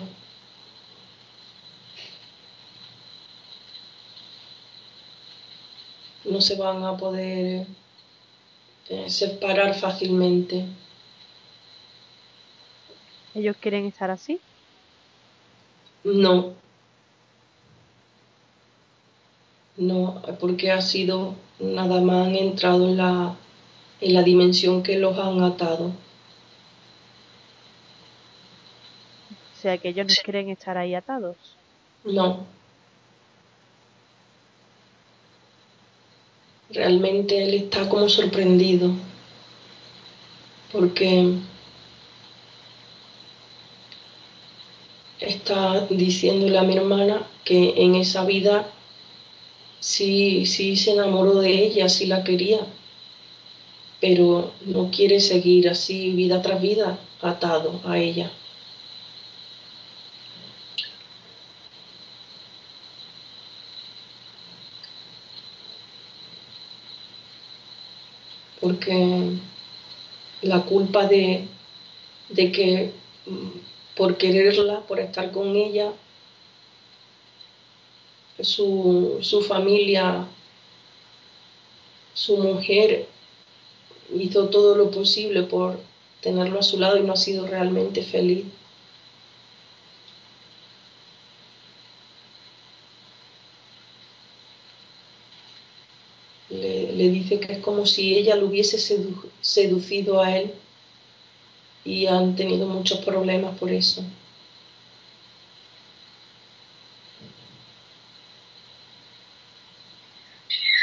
No 6.33 6.41
se 6.41 6.55
van 6.55 6.83
a 6.83 6.97
poder 6.97 7.67
eh, 8.89 9.09
separar 9.09 9.75
fácilmente. 9.75 10.65
¿Ellos 13.35 13.55
quieren 13.61 13.85
estar 13.85 14.09
así? 14.09 14.39
No, 16.03 16.55
no, 19.77 20.21
porque 20.39 20.71
ha 20.71 20.81
sido 20.81 21.35
nada 21.59 22.01
más 22.01 22.27
han 22.27 22.35
entrado 22.35 22.87
en 22.89 22.97
la, 22.97 23.35
en 24.01 24.13
la 24.13 24.23
dimensión 24.23 24.81
que 24.81 24.97
los 24.97 25.17
han 25.19 25.41
atado. 25.43 25.91
O 29.53 29.61
sea, 29.61 29.77
que 29.77 29.89
ellos 29.89 30.07
no 30.07 30.13
quieren 30.23 30.49
estar 30.49 30.77
ahí 30.77 30.95
atados. 30.95 31.37
No. 32.03 32.45
Realmente 36.73 37.43
él 37.43 37.53
está 37.53 37.87
como 37.87 38.09
sorprendido 38.09 38.91
porque 40.71 41.35
está 45.19 45.85
diciéndole 45.87 46.57
a 46.57 46.63
mi 46.63 46.75
hermana 46.75 47.27
que 47.43 47.75
en 47.77 47.93
esa 47.93 48.25
vida 48.25 48.71
sí, 49.79 50.47
sí 50.47 50.75
se 50.75 50.93
enamoró 50.93 51.35
de 51.35 51.63
ella, 51.63 51.87
sí 51.89 52.07
la 52.07 52.23
quería, 52.23 52.61
pero 54.01 54.51
no 54.65 54.89
quiere 54.89 55.19
seguir 55.19 55.69
así 55.69 56.09
vida 56.09 56.41
tras 56.41 56.59
vida 56.59 56.97
atado 57.21 57.81
a 57.85 57.99
ella. 57.99 58.31
Porque 68.63 68.95
la 70.41 70.61
culpa 70.63 71.05
de, 71.07 71.47
de 72.29 72.51
que 72.53 72.93
mm, 73.25 73.49
por 73.97 74.17
quererla, 74.17 74.79
por 74.87 74.99
estar 75.01 75.31
con 75.31 75.55
ella, 75.55 75.91
su, 78.39 79.19
su 79.21 79.41
familia, 79.41 80.27
su 82.13 82.37
mujer 82.37 83.07
hizo 84.15 84.47
todo 84.49 84.75
lo 84.75 84.91
posible 84.91 85.43
por 85.43 85.79
tenerlo 86.21 86.59
a 86.59 86.63
su 86.63 86.79
lado 86.79 86.97
y 86.97 87.03
no 87.03 87.13
ha 87.13 87.17
sido 87.17 87.45
realmente 87.47 88.01
feliz. 88.01 88.45
Le, 96.49 96.93
le 96.93 97.09
que 97.39 97.53
es 97.53 97.59
como 97.59 97.85
si 97.85 98.15
ella 98.15 98.35
lo 98.35 98.47
hubiese 98.47 98.77
sedu- 98.77 99.29
seducido 99.41 100.21
a 100.21 100.35
él 100.37 100.53
y 101.85 102.07
han 102.07 102.35
tenido 102.35 102.67
muchos 102.67 102.99
problemas 102.99 103.57
por 103.57 103.71
eso. 103.71 104.03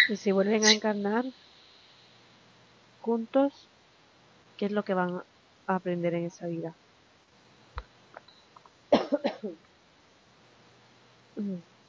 Y 0.08 0.16
si 0.16 0.32
vuelven 0.32 0.64
a 0.64 0.72
encarnar 0.72 1.24
juntos, 3.00 3.68
¿qué 4.56 4.66
es 4.66 4.72
lo 4.72 4.82
que 4.84 4.94
van 4.94 5.22
a 5.66 5.74
aprender 5.76 6.14
en 6.14 6.26
esa 6.26 6.46
vida? 6.48 6.74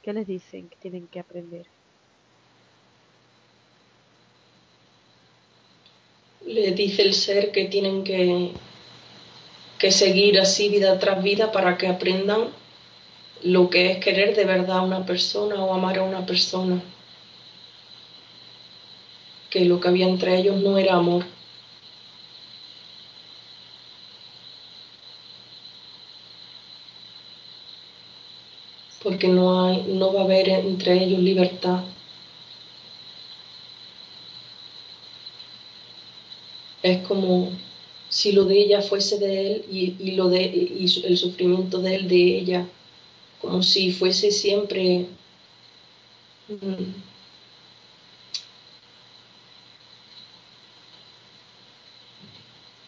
¿Qué 0.02 0.12
les 0.12 0.26
dicen 0.26 0.68
que 0.68 0.76
tienen 0.76 1.08
que 1.08 1.20
aprender? 1.20 1.66
Le 6.52 6.72
dice 6.72 7.00
el 7.00 7.14
ser 7.14 7.50
que 7.50 7.64
tienen 7.64 8.04
que, 8.04 8.50
que 9.78 9.90
seguir 9.90 10.38
así 10.38 10.68
vida 10.68 10.98
tras 10.98 11.22
vida 11.22 11.50
para 11.50 11.78
que 11.78 11.86
aprendan 11.86 12.48
lo 13.42 13.70
que 13.70 13.90
es 13.90 13.98
querer 14.04 14.36
de 14.36 14.44
verdad 14.44 14.78
a 14.78 14.82
una 14.82 15.06
persona 15.06 15.64
o 15.64 15.72
amar 15.72 15.98
a 15.98 16.02
una 16.02 16.26
persona. 16.26 16.82
Que 19.48 19.64
lo 19.64 19.80
que 19.80 19.88
había 19.88 20.06
entre 20.06 20.36
ellos 20.36 20.56
no 20.56 20.76
era 20.76 20.96
amor. 20.96 21.24
Porque 29.02 29.28
no, 29.28 29.64
hay, 29.64 29.84
no 29.88 30.12
va 30.12 30.20
a 30.20 30.24
haber 30.24 30.50
entre 30.50 31.02
ellos 31.02 31.20
libertad. 31.20 31.82
Es 36.82 37.06
como 37.06 37.50
si 38.08 38.32
lo 38.32 38.44
de 38.44 38.58
ella 38.60 38.82
fuese 38.82 39.18
de 39.18 39.46
él 39.52 39.64
y, 39.70 39.96
y 39.98 40.12
lo 40.12 40.28
de, 40.28 40.42
y 40.44 40.84
el 41.04 41.16
sufrimiento 41.16 41.80
de 41.80 41.94
él 41.96 42.08
de 42.08 42.38
ella, 42.38 42.68
como 43.40 43.62
si 43.62 43.92
fuese 43.92 44.30
siempre 44.32 45.06
mm, 46.48 47.02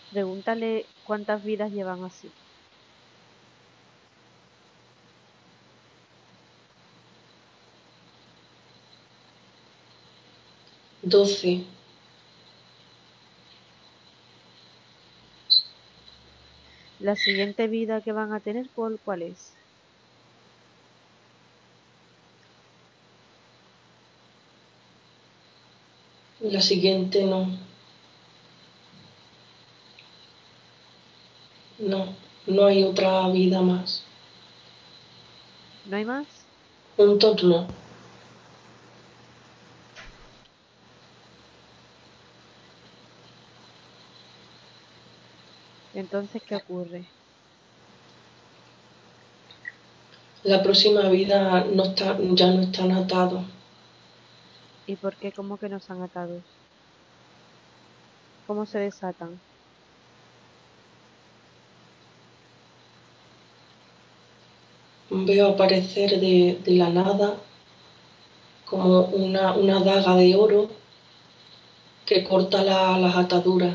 Pregúntale 0.09 0.87
cuántas 1.03 1.45
vidas 1.45 1.71
llevan 1.71 2.05
así. 2.05 2.33
doce. 11.03 11.53
La 17.05 17.17
siguiente 17.17 17.69
vida 17.69 18.01
que 18.01 18.13
van 18.13 18.33
a 18.33 18.41
tener, 18.41 18.67
¿cuál, 18.75 18.99
cuál 19.05 19.21
es? 19.21 19.53
La 26.41 26.63
siguiente 26.63 27.23
no. 27.25 27.47
No, 31.79 32.07
no 32.47 32.65
hay 32.65 32.85
otra 32.85 33.29
vida 33.29 33.61
más. 33.61 34.03
¿No 35.85 35.99
hay 35.99 36.07
más? 36.07 36.27
Juntos 36.97 37.45
no. 37.45 37.84
Entonces, 45.95 46.43
¿qué 46.47 46.57
ocurre? 46.57 47.09
La 50.43 50.63
próxima 50.63 51.09
vida 51.09 51.65
no 51.73 51.85
está, 51.85 52.19
ya 52.21 52.53
no 52.53 52.63
están 52.63 52.93
atados. 52.93 53.45
¿Y 54.87 54.97
por 54.97 55.17
qué? 55.17 55.33
¿Cómo 55.33 55.57
que 55.57 55.69
no 55.69 55.79
están 55.79 56.03
atados? 56.03 56.43
¿Cómo 58.47 58.67
se 58.67 58.81
desatan? 58.81 59.41
Veo 65.11 65.49
aparecer 65.51 66.21
de, 66.21 66.59
de 66.65 66.73
la 66.73 66.91
nada 66.91 67.37
como 68.67 69.03
una, 69.07 69.55
una 69.55 69.81
daga 69.81 70.17
de 70.17 70.35
oro 70.35 70.69
que 72.05 72.25
corta 72.25 72.63
la- 72.65 72.99
las 72.99 73.17
ataduras. 73.17 73.75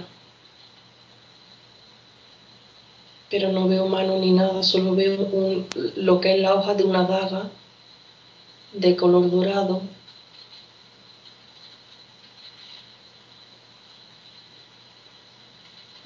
Pero 3.29 3.51
no 3.51 3.67
veo 3.67 3.87
mano 3.87 4.17
ni 4.19 4.31
nada, 4.31 4.63
solo 4.63 4.95
veo 4.95 5.21
un- 5.21 5.67
lo 5.97 6.19
que 6.19 6.33
es 6.35 6.39
la 6.41 6.55
hoja 6.55 6.73
de 6.73 6.83
una 6.83 7.03
daga 7.05 7.49
de 8.73 8.95
color 8.95 9.29
dorado. 9.29 9.81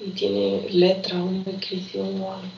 Y 0.00 0.10
tiene 0.10 0.68
letras, 0.70 1.22
una 1.22 1.50
inscripción 1.50 2.20
o 2.20 2.32
algo. 2.34 2.48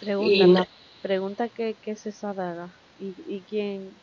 Pregunta, 0.00 0.68
pregunta 1.02 1.48
qué, 1.50 1.78
qué 1.82 1.92
es 1.92 2.06
esa 2.06 2.34
daga 2.34 2.74
y, 2.98 3.14
y 3.26 3.42
quién 3.44 4.00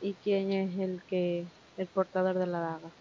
y 0.00 0.14
quién 0.16 0.52
es 0.52 0.78
el 0.78 1.04
que 1.06 1.52
el 1.76 1.88
portador 1.88 2.38
de 2.38 2.46
la 2.46 2.60
daga. 2.60 2.96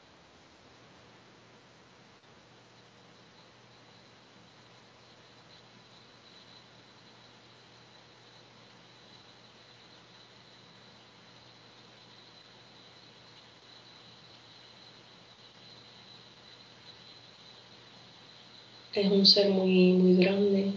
Es 19.01 19.11
un 19.11 19.25
ser 19.25 19.49
muy, 19.49 19.93
muy 19.93 20.15
grande. 20.15 20.71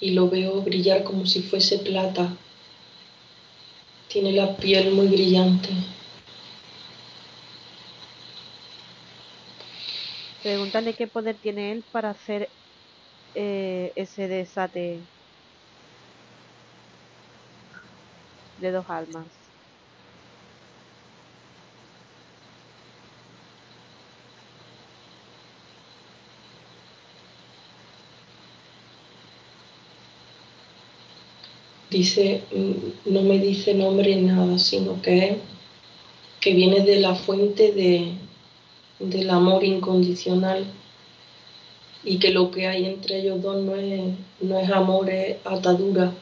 Y 0.00 0.12
lo 0.12 0.28
veo 0.30 0.62
brillar 0.62 1.02
como 1.02 1.26
si 1.26 1.42
fuese 1.42 1.78
plata. 1.78 2.36
Tiene 4.08 4.32
la 4.32 4.56
piel 4.56 4.92
muy 4.92 5.08
brillante. 5.08 5.68
Pregúntale 10.42 10.94
qué 10.94 11.08
poder 11.08 11.38
tiene 11.38 11.72
él 11.72 11.84
para 11.90 12.10
hacer 12.10 12.48
eh, 13.34 13.92
ese 13.96 14.28
desate 14.28 15.02
de 18.56 18.70
dos 18.70 18.86
almas. 18.88 19.37
Dice, 31.98 32.44
mm, 32.54 33.12
no 33.12 33.22
me 33.22 33.40
dice 33.40 33.74
nombre 33.74 34.14
ni 34.14 34.22
nada, 34.22 34.56
sino 34.60 35.02
que, 35.02 35.38
que 36.40 36.54
viene 36.54 36.82
de 36.82 37.00
la 37.00 37.16
fuente 37.16 37.72
de, 37.72 38.12
del 39.00 39.28
amor 39.30 39.64
incondicional 39.64 40.64
y 42.04 42.20
que 42.20 42.30
lo 42.30 42.52
que 42.52 42.68
hay 42.68 42.84
entre 42.84 43.18
ellos 43.18 43.42
dos 43.42 43.64
no 43.64 43.74
es, 43.74 44.14
no 44.40 44.60
es 44.60 44.70
amor, 44.70 45.10
es 45.10 45.38
atadura. 45.44 46.12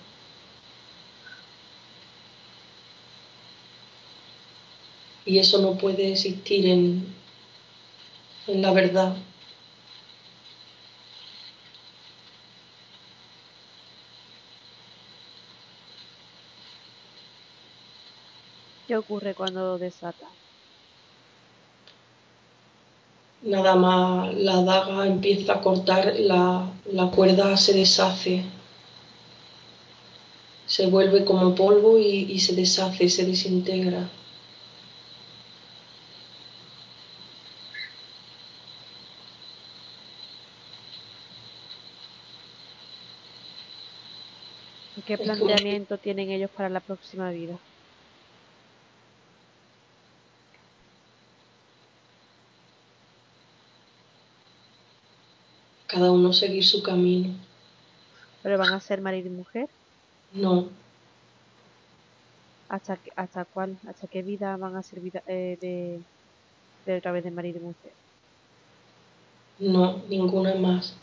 Y 5.26 5.38
eso 5.38 5.60
no 5.60 5.76
puede 5.76 6.12
existir 6.12 6.64
en, 6.66 7.06
en 8.46 8.62
la 8.62 8.72
verdad. 8.72 9.14
¿Qué 18.86 18.96
ocurre 18.96 19.34
cuando 19.34 19.78
desata? 19.78 20.38
Nada 23.52 23.76
más 23.76 24.34
la 24.34 24.62
daga 24.62 25.06
empieza 25.06 25.54
a 25.54 25.60
cortar, 25.62 26.14
la, 26.18 26.70
la 26.84 27.10
cuerda 27.10 27.56
se 27.56 27.72
deshace, 27.72 28.44
se 30.66 30.86
vuelve 30.88 31.24
como 31.24 31.54
polvo 31.54 31.98
y, 31.98 32.30
y 32.30 32.40
se 32.40 32.54
deshace, 32.54 33.08
se 33.08 33.24
desintegra. 33.24 34.12
¿Y 44.96 45.04
qué 45.04 45.16
planteamiento 45.16 46.00
tienen 46.00 46.30
ellos 46.30 46.50
para 46.50 46.68
la 46.68 46.80
próxima 46.80 47.30
vida? 47.30 47.62
Cada 55.96 56.12
uno 56.12 56.30
seguir 56.34 56.62
su 56.62 56.82
camino. 56.82 57.34
¿Pero 58.42 58.56
van 58.62 58.72
a 58.72 58.80
ser 58.80 59.02
marido 59.02 59.28
y 59.28 59.30
mujer? 59.30 59.68
No, 60.32 60.70
¿Hasta, 62.68 62.96
qué- 62.98 63.10
hasta 63.16 63.44
cuál? 63.44 63.80
¿Hasta 63.88 64.06
qué 64.08 64.22
vida 64.22 64.56
van 64.56 64.76
a 64.76 64.82
ser 64.84 65.00
vida, 65.00 65.20
eh, 65.26 65.58
de, 65.60 66.04
de 66.86 66.98
otra 66.98 67.12
vez 67.12 67.24
de 67.24 67.32
marido 67.32 67.58
y 67.60 67.62
mujer? 67.62 67.94
no, 69.58 70.02
ninguna 70.08 70.54
más. 70.54 70.94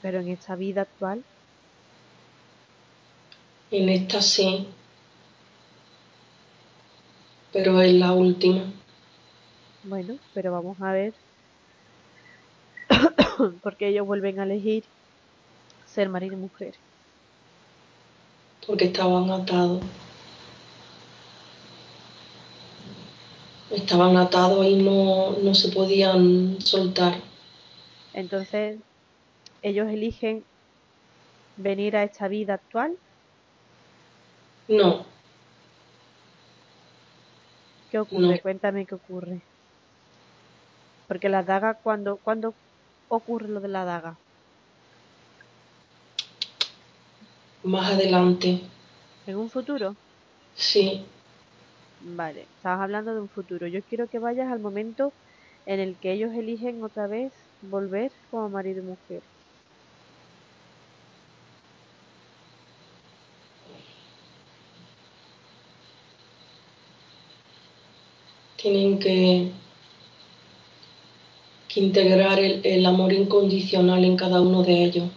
Pero 0.00 0.18
en 0.18 0.26
esta 0.26 0.56
vida 0.56 0.82
actual, 0.82 1.24
En 3.70 3.88
esta 3.88 4.20
sí, 4.20 4.66
pero 7.52 7.80
es 7.82 7.92
la 7.94 8.12
última. 8.12 8.62
bueno, 9.82 10.20
pero 10.32 10.52
vamos 10.52 10.78
a 10.80 10.92
ver. 10.92 11.14
porque 13.62 13.88
ellos 13.88 14.06
vuelven 14.06 14.40
a 14.40 14.44
elegir 14.44 14.84
ser 15.86 16.08
marido 16.08 16.34
y 16.34 16.38
mujer. 16.38 16.74
porque 18.66 18.84
estaban 18.84 19.30
atados. 19.30 19.82
Estaban 23.70 24.16
atados 24.18 24.66
y 24.66 24.76
no, 24.76 25.32
no 25.42 25.54
se 25.54 25.70
podían 25.70 26.60
soltar. 26.60 27.14
Entonces, 28.12 28.78
ellos 29.62 29.88
eligen 29.88 30.44
venir 31.56 31.96
a 31.96 32.02
esta 32.02 32.28
vida 32.28 32.54
actual. 32.54 32.94
No, 34.68 35.06
¿Qué 37.90 37.98
ocurre? 37.98 38.36
No. 38.36 38.42
Cuéntame 38.42 38.84
qué 38.84 38.94
ocurre. 38.94 39.40
Porque 41.06 41.28
la 41.28 41.42
daga, 41.42 41.74
cuando, 41.74 42.18
cuando 42.18 42.52
ocurre 43.08 43.48
lo 43.48 43.60
de 43.60 43.68
la 43.68 43.84
daga? 43.84 44.20
más 47.62 47.92
adelante. 47.92 48.60
¿En 49.26 49.36
un 49.36 49.48
futuro? 49.48 49.96
Sí, 50.54 51.06
Vale, 52.00 52.50
estabas 52.56 52.80
hablando 52.82 53.14
de 53.14 53.20
un 53.20 53.28
futuro. 53.28 53.68
Yo 53.68 53.84
quiero 53.84 54.08
que 54.08 54.18
vayas 54.18 54.50
al 54.50 54.58
momento 54.60 55.14
en 55.64 55.78
el 55.80 55.98
que 56.00 56.12
ellos 56.12 56.32
eligen 56.34 56.82
otra 56.82 57.06
vez 57.06 57.32
volver 57.60 58.10
como 58.30 58.48
marido 58.50 58.80
y 58.82 58.86
mujer. 58.86 59.22
tienen 68.56 68.98
que, 68.98 69.52
integrar 71.78 72.38
el, 72.38 72.60
el 72.64 72.84
amor 72.86 73.12
incondicional 73.12 74.04
en 74.04 74.16
cada 74.16 74.40
uno 74.40 74.62
de 74.62 74.84
ellos. 74.84 75.10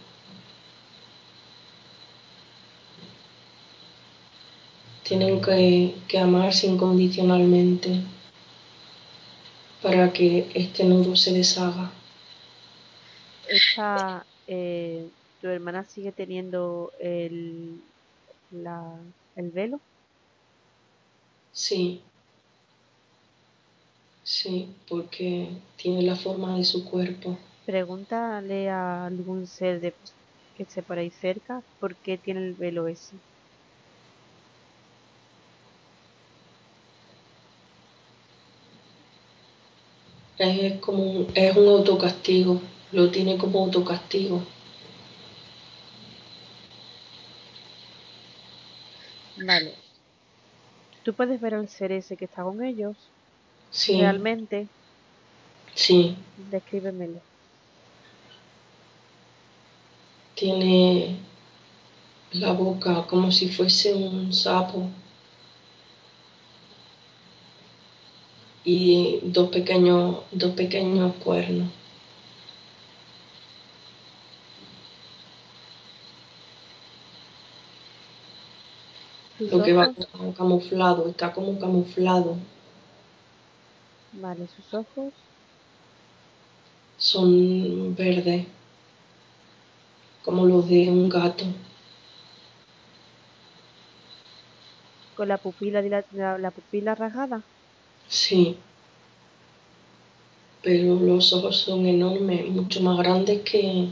Tienen 5.02 5.42
que, 5.42 5.94
que 6.08 6.18
amarse 6.18 6.66
incondicionalmente 6.66 8.00
para 9.82 10.12
que 10.12 10.50
este 10.54 10.84
nudo 10.84 11.16
se 11.16 11.32
deshaga. 11.32 11.90
Esta, 13.48 14.24
eh, 14.46 15.08
tu 15.40 15.48
hermana 15.48 15.84
sigue 15.84 16.12
teniendo 16.12 16.92
el, 17.00 17.80
la, 18.52 18.94
el 19.36 19.50
velo. 19.50 19.80
Sí, 21.52 22.00
sí, 24.32 24.74
porque 24.88 25.48
tiene 25.76 26.02
la 26.02 26.16
forma 26.16 26.56
de 26.56 26.64
su 26.64 26.84
cuerpo. 26.84 27.36
Pregúntale 27.66 28.70
a 28.70 29.06
algún 29.06 29.46
ser 29.46 29.80
de, 29.80 29.94
que 30.54 30.62
esté 30.62 30.82
por 30.82 30.98
ahí 30.98 31.10
cerca 31.10 31.62
por 31.78 31.96
qué 31.96 32.18
tiene 32.18 32.40
el 32.40 32.54
velo 32.54 32.88
ese. 32.88 33.16
Es 40.38 40.80
como 40.80 41.04
un, 41.04 41.26
es 41.34 41.56
un 41.56 41.68
autocastigo, 41.68 42.60
lo 42.90 43.10
tiene 43.10 43.36
como 43.36 43.64
autocastigo. 43.64 44.42
Vale. 49.36 49.74
¿Tú 51.04 51.14
puedes 51.14 51.40
ver 51.40 51.54
al 51.54 51.68
ser 51.68 51.92
ese 51.92 52.16
que 52.16 52.24
está 52.24 52.42
con 52.42 52.64
ellos? 52.64 53.12
Sí, 53.72 53.98
Realmente, 53.98 54.68
sí, 55.74 56.14
descríbemelo. 56.50 57.20
tiene 60.42 61.18
la 62.32 62.52
boca 62.52 63.06
como 63.06 63.30
si 63.30 63.48
fuese 63.48 63.94
un 63.94 64.32
sapo 64.32 64.88
y 68.64 69.20
dos 69.22 69.50
pequeños, 69.50 70.16
dos 70.32 70.52
pequeños 70.54 71.14
cuernos. 71.22 71.70
Lo 79.38 79.62
que 79.62 79.72
va 79.72 79.92
camuflado, 80.36 81.08
está 81.08 81.32
como 81.32 81.58
camuflado. 81.58 82.36
Vale, 84.12 84.46
sus 84.48 84.72
ojos, 84.74 85.12
Son 86.96 87.94
verdes, 87.96 88.46
como 90.24 90.46
los 90.46 90.68
de 90.68 90.88
un 90.88 91.08
gato. 91.08 91.44
con 95.16 95.28
la 95.28 95.38
pupila, 95.38 95.80
dila- 95.82 96.06
la, 96.12 96.38
la 96.38 96.50
pupila 96.50 96.94
rasgada. 96.94 97.42
Sí, 98.08 98.56
pero 100.62 100.94
los 100.94 101.32
ojos 101.32 101.56
son 101.58 101.86
enormes, 101.86 102.48
mucho 102.48 102.80
más 102.82 102.96
grandes 102.98 103.42
que 103.42 103.88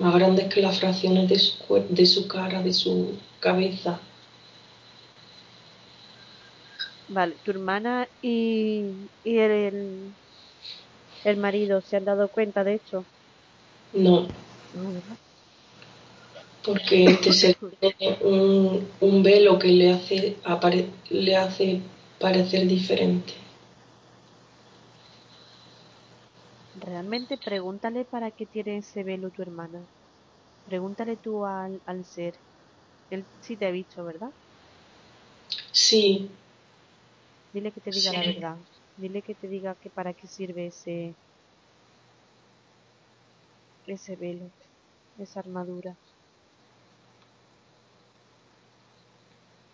más 0.00 0.14
grandes 0.14 0.52
que 0.52 0.62
las 0.62 0.78
fracciones 0.80 1.28
de 1.28 1.38
su, 1.38 1.54
de 1.90 2.06
su 2.06 2.26
cara, 2.28 2.62
de 2.62 2.72
su 2.72 3.16
cabeza. 3.40 4.00
Vale, 7.08 7.38
tu 7.42 7.50
hermana 7.50 8.08
y, 8.20 9.10
y 9.22 9.38
el, 9.38 10.16
el, 11.22 11.36
marido 11.36 11.80
se 11.80 11.96
han 11.96 12.04
dado 12.06 12.28
cuenta 12.28 12.64
de 12.64 12.74
esto. 12.74 13.06
No, 13.92 14.28
¿verdad? 14.72 15.18
porque 16.64 17.04
este 17.04 17.32
ser 17.32 17.56
tiene 17.80 18.18
un, 18.22 18.88
un 19.00 19.22
velo 19.22 19.58
que 19.58 19.68
le 19.68 19.92
hace, 19.92 20.36
apare- 20.44 20.88
le 21.10 21.36
hace 21.36 21.80
parecer 22.20 22.66
diferente. 22.66 23.32
Realmente 26.72 27.36
pregúntale 27.36 28.06
para 28.06 28.30
qué 28.30 28.46
tiene 28.46 28.78
ese 28.78 29.04
velo 29.04 29.30
tu 29.30 29.42
hermana. 29.42 29.86
Pregúntale 30.64 31.16
tú 31.16 31.44
al, 31.44 31.82
al 31.86 32.04
ser. 32.04 32.40
Él 33.10 33.28
sí 33.40 33.56
te 33.56 33.66
ha 33.66 33.70
visto, 33.72 34.04
¿verdad? 34.04 34.32
Sí, 35.72 36.30
Dile 37.52 37.72
que 37.72 37.82
te 37.82 37.92
diga 37.92 38.10
Sí. 38.10 38.16
la 38.16 38.22
verdad. 38.24 38.56
Dile 38.96 39.22
que 39.22 39.34
te 39.34 39.48
diga 39.48 39.76
que 39.76 39.90
para 39.90 40.14
qué 40.14 40.26
sirve 40.26 40.68
ese 40.68 41.18
ese 43.86 44.14
velo, 44.14 44.52
esa 45.16 45.40
armadura. 45.40 45.98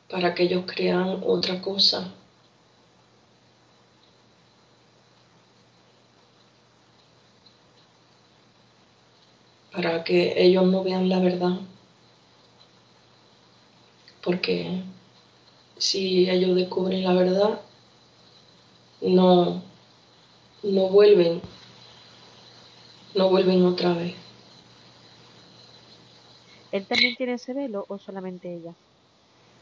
para 0.09 0.35
que 0.35 0.45
ellos 0.45 0.65
crean 0.67 1.21
otra 1.25 1.61
cosa. 1.61 2.15
Para 9.71 10.05
que 10.05 10.43
ellos 10.43 10.65
no 10.65 10.83
vean 10.83 11.11
la 11.11 11.19
verdad. 11.21 11.61
Porque 14.23 14.83
si 15.79 16.29
ellos 16.31 16.57
descubren 16.57 17.05
la 17.05 17.13
verdad, 17.13 17.61
no, 19.01 19.63
no 20.63 20.89
vuelven, 20.89 21.41
no 23.15 23.29
vuelven 23.31 23.65
otra 23.65 23.93
vez. 23.95 24.15
¿Él 26.73 26.87
también 26.87 27.15
tiene 27.17 27.35
ese 27.35 27.55
velo 27.55 27.85
o 27.89 27.99
solamente 27.99 28.53
ella? 28.53 28.75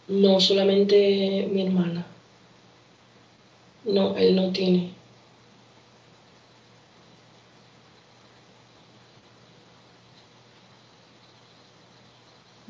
No 0.08 0.40
solamente 0.40 1.48
mi 1.52 1.66
hermana. 1.66 2.06
No, 3.84 4.16
él 4.16 4.34
no 4.34 4.50
tiene. 4.52 4.92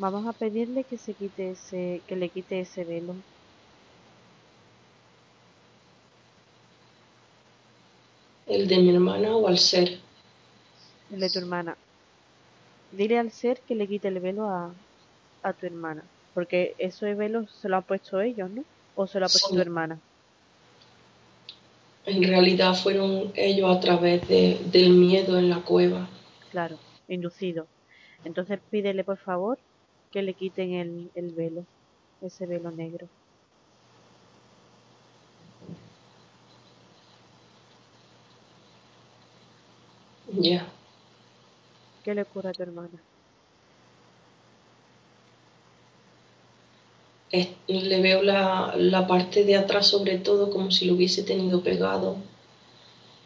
Vamos 0.03 0.25
a 0.27 0.33
pedirle 0.43 0.83
que 0.89 0.99
se 1.05 1.13
quite 1.21 1.43
ese, 1.53 1.81
que 2.07 2.17
le 2.17 2.29
quite 2.35 2.55
ese 2.65 2.83
velo. 2.85 3.15
El 8.47 8.69
de 8.69 8.79
mi 8.79 8.91
hermana 8.95 9.37
o 9.37 9.49
al 9.49 9.59
ser. 9.59 9.99
El 11.11 11.21
de 11.21 11.31
tu 11.31 11.39
hermana. 11.39 11.79
Dile 12.93 13.19
al 13.19 13.31
ser 13.33 13.63
que 13.67 13.75
le 13.75 13.89
quite 13.89 14.07
el 14.09 14.21
velo 14.21 14.45
a, 14.49 14.77
a 15.43 15.53
tu 15.55 15.67
hermana? 15.67 16.09
Porque 16.35 16.75
esos 16.79 17.17
velos 17.17 17.51
se 17.61 17.69
lo 17.69 17.77
han 17.77 17.85
puesto 17.85 18.21
ellos, 18.21 18.51
¿no? 18.51 18.65
¿O 18.95 19.07
se 19.07 19.21
lo 19.21 19.27
ha 19.27 19.29
puesto 19.29 19.49
Sí. 19.51 19.55
tu 19.55 19.61
hermana? 19.61 20.01
En 22.05 22.23
realidad 22.23 22.75
fueron 22.75 23.33
ellos 23.35 23.77
a 23.77 23.81
través 23.81 24.29
de, 24.29 24.59
del 24.73 24.91
miedo 24.91 25.39
en 25.39 25.49
la 25.49 25.61
cueva. 25.63 26.09
Claro, 26.51 26.79
inducido. 27.09 27.69
Entonces 28.25 28.61
pídele 28.71 29.05
por 29.05 29.19
favor 29.19 29.61
que 30.13 30.23
le 30.23 30.35
quiten 30.35 30.75
el, 30.75 31.11
el 31.15 31.33
velo, 31.33 31.67
ese 32.21 32.47
velo 32.47 32.71
negro. 32.71 33.09
Ya. 40.41 40.67
¿Qué 42.05 42.15
le 42.15 42.23
ocurre 42.23 42.51
a 42.51 42.53
tu 42.53 42.63
hermana? 42.63 43.03
Le 47.67 48.01
veo 48.03 48.23
la, 48.23 48.75
la 48.77 49.07
parte 49.07 49.45
de 49.45 49.57
atrás 49.57 49.87
sobre 49.87 50.19
todo 50.19 50.51
como 50.51 50.71
si 50.71 50.85
lo 50.85 50.95
hubiese 50.95 51.23
tenido 51.23 51.63
pegado 51.63 52.17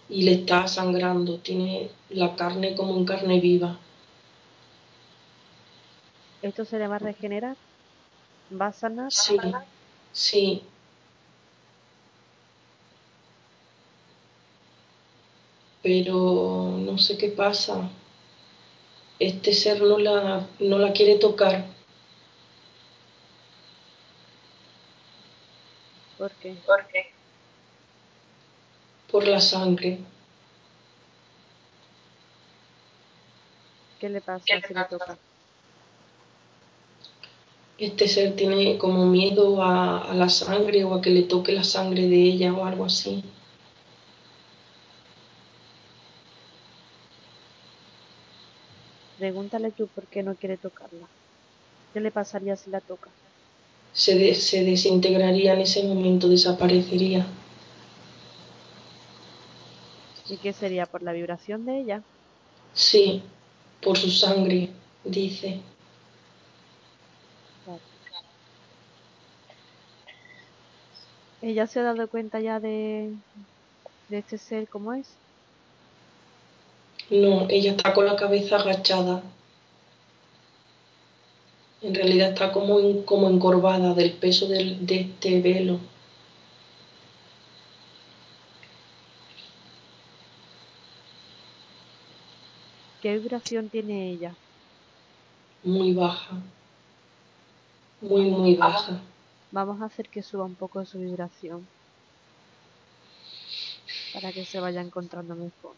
y 0.09 0.22
le 0.22 0.33
está 0.33 0.68
sangrando. 0.68 1.38
Tiene 1.38 1.90
la 2.11 2.37
carne 2.37 2.75
como 2.75 2.96
en 2.96 3.05
carne 3.05 3.40
viva. 3.40 3.79
¿Esto 6.47 6.65
se 6.65 6.79
le 6.79 6.87
va 6.87 6.95
a 6.95 7.01
regenerar? 7.01 7.57
¿Va 8.53 8.69
a 8.69 8.73
sanar? 8.73 9.11
Sí, 9.11 9.37
sí. 10.13 10.63
Pero 15.83 16.77
no 16.79 16.99
sé 16.99 17.19
qué 17.19 17.31
pasa. 17.31 17.91
Este 19.19 19.53
ser 19.53 19.83
no 19.83 19.99
la, 19.99 20.47
no 20.61 20.79
la 20.79 20.93
quiere 20.93 21.17
tocar. 21.17 21.67
¿Por 26.17 26.31
qué? 26.37 26.57
por 29.11 29.27
la 29.27 29.41
sangre. 29.41 29.99
¿Qué 33.99 34.09
le 34.09 34.21
pasa 34.21 34.45
si 34.45 34.75
le 34.75 34.85
toca? 34.85 35.19
Este 37.79 38.09
ser 38.09 38.37
tiene 38.37 38.79
como 38.79 39.07
miedo 39.07 39.62
a, 39.62 40.11
a 40.11 40.15
la 40.15 40.29
sangre 40.29 40.85
o 40.85 40.95
a 40.95 41.01
que 41.03 41.11
le 41.11 41.23
toque 41.23 41.53
la 41.53 41.65
sangre 41.65 42.09
de 42.09 42.23
ella 42.23 42.53
o 42.53 42.65
algo 42.65 42.85
así. 42.87 43.23
Pregúntale 49.19 49.73
tú 49.73 49.89
por 49.89 50.07
qué 50.09 50.23
no 50.23 50.37
quiere 50.37 50.59
tocarla. 50.59 51.11
¿Qué 51.93 52.01
le 52.01 52.11
pasaría 52.12 52.57
si 52.57 52.71
la 52.71 52.81
toca? 52.81 53.11
Se, 53.93 54.15
de- 54.17 54.35
se 54.35 54.65
desintegraría 54.65 55.55
en 55.55 55.61
ese 55.61 55.83
momento, 55.83 56.29
desaparecería. 56.29 57.27
¿Y 60.29 60.37
qué 60.39 60.53
sería? 60.53 60.87
¿Por 60.87 61.03
la 61.03 61.12
vibración 61.12 61.65
de 61.65 61.81
ella? 61.81 62.05
Sí, 62.75 63.23
por 63.83 63.97
su 63.97 64.11
sangre, 64.11 64.69
dice. 65.05 65.61
¿Ella 71.47 71.69
se 71.69 71.79
ha 71.79 71.85
dado 71.85 72.09
cuenta 72.09 72.41
ya 72.41 72.59
de, 72.59 73.15
de 74.09 74.19
este 74.19 74.37
ser 74.37 74.69
como 74.69 74.93
es? 74.95 75.17
No, 77.09 77.47
ella 77.49 77.71
está 77.71 77.95
con 77.95 78.05
la 78.05 78.17
cabeza 78.17 78.57
agachada. 78.57 79.23
En 81.83 81.95
realidad 81.95 82.31
está 82.31 82.51
como, 82.51 82.81
en- 82.81 83.05
como 83.05 83.31
encorvada 83.31 83.95
del 83.95 84.11
peso 84.15 84.49
del- 84.49 84.85
de 84.85 85.03
este 85.03 85.41
velo. 85.41 85.79
¿Qué 93.01 93.17
vibración 93.19 93.71
tiene 93.71 94.11
ella? 94.11 94.35
muy 95.63 95.93
baja. 95.95 96.43
Muy, 98.01 98.31
muy 98.31 98.55
baja. 98.57 99.01
Vamos 99.51 99.81
a 99.81 99.87
hacer 99.87 100.09
que 100.11 100.23
suba 100.23 100.45
un 100.45 100.57
poco 100.57 100.85
su 100.85 100.99
vibración 100.99 101.69
para 104.13 104.33
que 104.33 104.45
se 104.45 104.61
vaya 104.61 104.81
encontrando 104.81 105.37
mejor. 105.37 105.77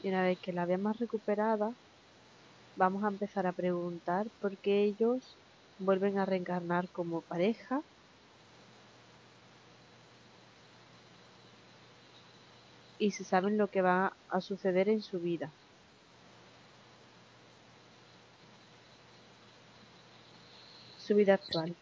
Y 0.00 0.08
una 0.08 0.22
vez 0.22 0.38
que 0.40 0.52
la 0.52 0.66
veamos 0.66 0.98
recuperada, 0.98 1.74
vamos 2.76 3.04
a 3.04 3.08
empezar 3.08 3.46
a 3.46 3.52
preguntar 3.52 4.26
por 4.40 4.58
qué 4.58 4.84
ellos 4.84 5.38
vuelven 5.78 6.18
a 6.18 6.24
reencarnar 6.26 6.90
como 6.90 7.22
pareja 7.22 7.82
y 12.98 13.12
si 13.12 13.24
saben 13.24 13.56
lo 13.56 13.70
que 13.70 13.82
va 13.82 14.18
a 14.28 14.40
suceder 14.42 14.88
en 14.90 15.00
su 15.02 15.20
vida. 15.20 15.54
Su 20.96 21.14
vida 21.14 21.32
actual. 21.32 21.78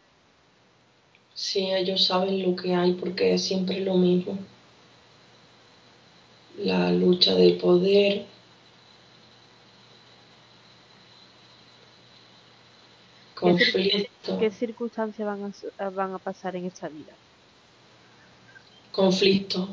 Sí, 1.34 1.70
ellos 1.70 2.04
saben 2.06 2.42
lo 2.42 2.56
que 2.56 2.74
hay 2.74 2.94
porque 2.94 3.32
es 3.34 3.44
siempre 3.44 3.78
lo 3.78 3.94
mismo. 3.94 4.36
La 6.58 6.90
lucha 6.90 7.36
del 7.36 7.56
poder, 7.56 8.26
¿Qué 13.40 13.54
cir- 13.54 13.80
conflicto, 13.82 14.34
¿Qué 14.36 14.50
circunstancias 14.50 15.26
van 15.26 15.42
a, 15.78 15.90
van 15.90 16.12
a 16.14 16.18
pasar 16.18 16.54
en 16.56 16.66
esta 16.66 16.88
vida? 16.90 17.18
conflicto, 18.92 19.68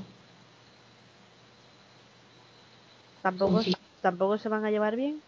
¿Tampoco. 3.23 3.61
¿Tampoco 4.01 4.37
se 4.37 4.49
van 4.49 4.65
a 4.65 4.69
llevar 4.69 4.97
bien? 4.97 5.21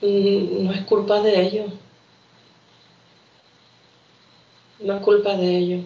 Mm, 0.00 0.64
No 0.64 0.72
es 0.72 0.80
culpa 0.86 1.20
de 1.20 1.42
ellos. 1.42 1.72
No 4.80 4.94
es 4.96 5.02
culpa 5.02 5.36
de 5.36 5.56
ellos. 5.58 5.84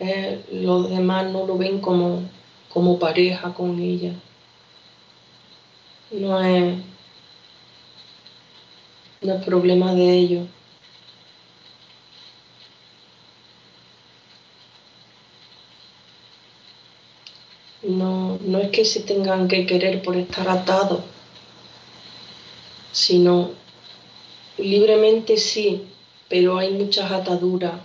Eh, 0.00 0.44
los 0.52 0.88
demás 0.90 1.26
no 1.32 1.44
lo 1.44 1.58
ven 1.58 1.80
como, 1.80 2.22
como 2.72 2.98
pareja 3.00 3.52
con 3.52 3.80
ella. 3.80 4.12
No 6.12 6.40
es, 6.40 6.76
no 9.22 9.34
es 9.34 9.44
problema 9.44 9.92
de 9.94 10.12
ellos. 10.18 10.46
No, 17.82 18.38
no 18.42 18.58
es 18.58 18.70
que 18.70 18.84
se 18.84 19.00
tengan 19.00 19.46
que 19.46 19.64
querer 19.64 20.02
por 20.02 20.16
estar 20.16 20.48
atados, 20.48 21.02
sino 22.92 23.50
libremente 24.58 25.36
sí, 25.36 25.86
pero 26.28 26.58
hay 26.58 26.72
muchas 26.72 27.10
ataduras. 27.12 27.80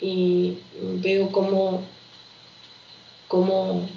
Y 0.00 0.58
veo 1.00 1.30
como, 1.30 1.82
como 3.28 3.88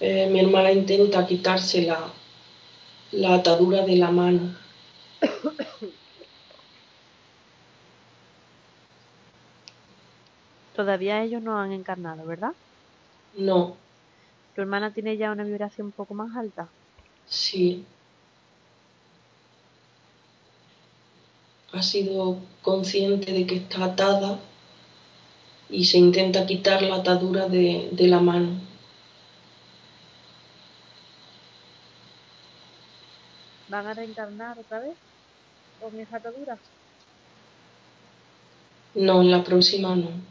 eh, 0.00 0.28
mi 0.30 0.40
hermana 0.40 0.72
intenta 0.72 1.24
quitarse 1.24 1.82
la, 1.82 2.12
la 3.12 3.34
atadura 3.34 3.86
de 3.86 3.96
la 3.96 4.10
mano. 4.10 4.65
Todavía 10.76 11.24
ellos 11.24 11.42
no 11.42 11.58
han 11.58 11.72
encarnado, 11.72 12.24
¿verdad? 12.24 12.52
No, 13.38 13.76
Tu 14.54 14.60
hermana 14.60 14.92
tiene 14.92 15.16
ya 15.16 15.30
una 15.30 15.44
vibración 15.44 15.86
un 15.86 15.92
poco 15.92 16.14
más 16.14 16.36
alta. 16.36 16.74
sí. 17.26 17.86
Ha 21.70 21.80
sido 21.80 22.48
consciente 22.60 23.30
de 23.32 23.46
que 23.46 23.54
está 23.54 23.84
atada 23.84 24.40
y 25.68 25.84
se 25.84 25.98
intenta 25.98 26.44
quitar 26.44 26.82
la 26.82 26.96
atadura 26.96 27.48
de, 27.48 27.90
de 27.92 28.08
la 28.08 28.18
mano. 28.18 28.60
¿Van 33.66 33.86
a 33.86 33.94
reencarnar 33.94 34.58
otra 34.58 34.80
vez? 34.80 34.98
¿Con 35.78 36.00
esa 36.00 36.16
atadura? 36.18 36.62
No, 38.94 39.20
en 39.22 39.30
la 39.30 39.44
próxima 39.44 39.94
no. 39.94 40.26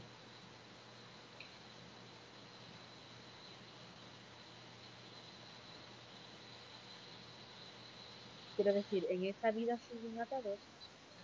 Quiero 8.65 8.77
decir, 8.77 9.05
¿en 9.11 9.25
esta 9.25 9.51
vida 9.51 9.77
siguen 9.77 10.19
atados? 10.19 10.59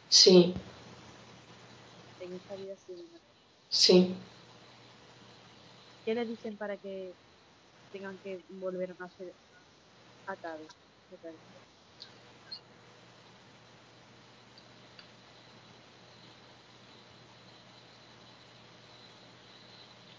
Sí, 0.10 0.54
En 2.20 2.34
esta 2.36 2.56
vida 2.56 2.78
siguen 2.78 3.14
atados. 3.14 3.38
sí. 3.70 4.16
¿Qué 6.06 6.14
le 6.16 6.26
dicen 6.26 6.58
para 6.58 6.78
que 6.78 7.16
tengan 7.92 8.20
que 8.20 8.44
volver 8.50 8.96
a 9.00 9.10
ser 9.10 9.36
atados? 10.26 10.72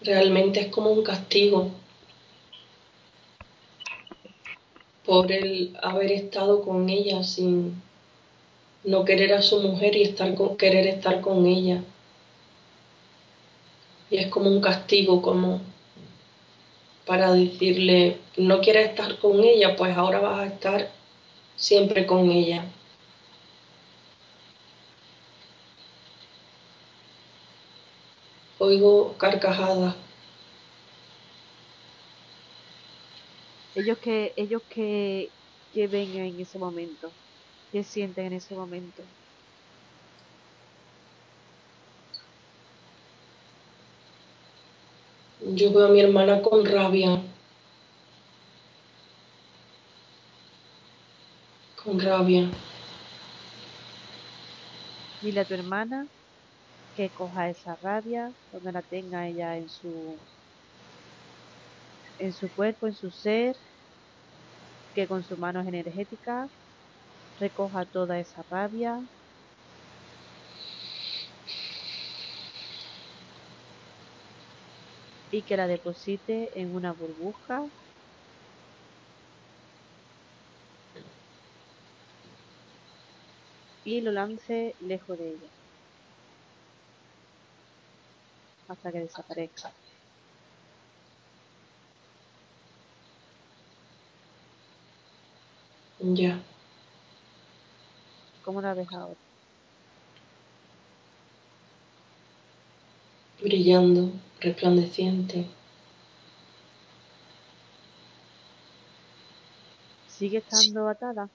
Realmente 0.01 0.59
es 0.59 0.67
como 0.67 0.91
un 0.91 1.03
castigo 1.03 1.71
por 5.13 5.31
el 5.31 5.77
haber 5.83 6.11
estado 6.11 6.63
con 6.63 6.89
ella 6.89 7.23
sin 7.23 7.79
no 8.83 9.05
querer 9.05 9.33
a 9.33 9.43
su 9.43 9.59
mujer 9.61 9.95
y 9.95 10.01
estar 10.01 10.33
con, 10.33 10.57
querer 10.57 10.87
estar 10.87 11.21
con 11.21 11.45
ella. 11.45 11.83
Y 14.09 14.17
es 14.17 14.27
como 14.29 14.49
un 14.49 14.59
castigo, 14.59 15.21
como 15.21 15.61
para 17.05 17.31
decirle, 17.31 18.17
no 18.37 18.59
quieres 18.59 18.89
estar 18.89 19.19
con 19.19 19.43
ella, 19.43 19.75
pues 19.75 19.95
ahora 19.95 20.19
vas 20.19 20.39
a 20.39 20.47
estar 20.47 20.89
siempre 21.57 22.07
con 22.07 22.31
ella. 22.31 22.65
Oigo 28.57 29.13
carcajadas. 29.19 30.02
Ellos 33.75 33.97
que, 33.99 34.33
ellos 34.37 34.63
que, 34.69 35.33
que 35.71 35.87
ven 35.87 36.15
en 36.15 36.39
ese 36.39 36.59
momento, 36.59 37.15
que 37.71 37.83
sienten 37.83 38.27
en 38.27 38.33
ese 38.33 38.55
momento. 38.55 39.03
Yo 45.41 45.73
veo 45.73 45.87
a 45.87 45.89
mi 45.89 46.01
hermana 46.01 46.41
con 46.41 46.65
rabia. 46.65 47.21
Con 51.83 51.99
rabia. 51.99 52.49
Dile 55.21 55.41
a 55.41 55.45
tu 55.45 55.53
hermana 55.55 56.07
que 56.95 57.11
coja 57.11 57.49
esa 57.49 57.75
rabia 57.77 58.33
cuando 58.51 58.71
la 58.71 58.83
tenga 58.83 59.27
ella 59.29 59.57
en 59.57 59.69
su 59.69 60.27
en 62.17 62.33
su 62.33 62.49
cuerpo, 62.53 62.87
en 62.87 62.93
su 62.93 63.11
ser, 63.11 63.55
que 64.93 65.07
con 65.07 65.23
sus 65.23 65.37
manos 65.37 65.67
energéticas 65.67 66.49
recoja 67.39 67.85
toda 67.85 68.19
esa 68.19 68.43
rabia. 68.49 69.01
Y 75.31 75.41
que 75.41 75.57
la 75.57 75.67
deposite 75.67 76.51
en 76.61 76.75
una 76.75 76.93
burbuja. 76.93 77.63
Y 83.85 84.01
lo 84.01 84.11
lance 84.11 84.75
lejos 84.79 85.17
de 85.17 85.29
ella. 85.29 85.49
Hasta 88.67 88.91
que 88.91 88.99
desaparezca. 88.99 89.73
Ya. 96.03 96.37
¿Cómo 98.41 98.61
la 98.61 98.73
ves 98.73 98.91
ahora? 98.93 99.19
Brillando, 103.41 104.11
resplandeciente. 104.41 105.45
¿Sigue 110.07 110.37
estando 110.37 110.87
atada? 110.87 111.29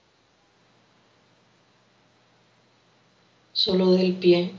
Solo 3.53 3.91
del 3.91 4.15
pie. 4.15 4.53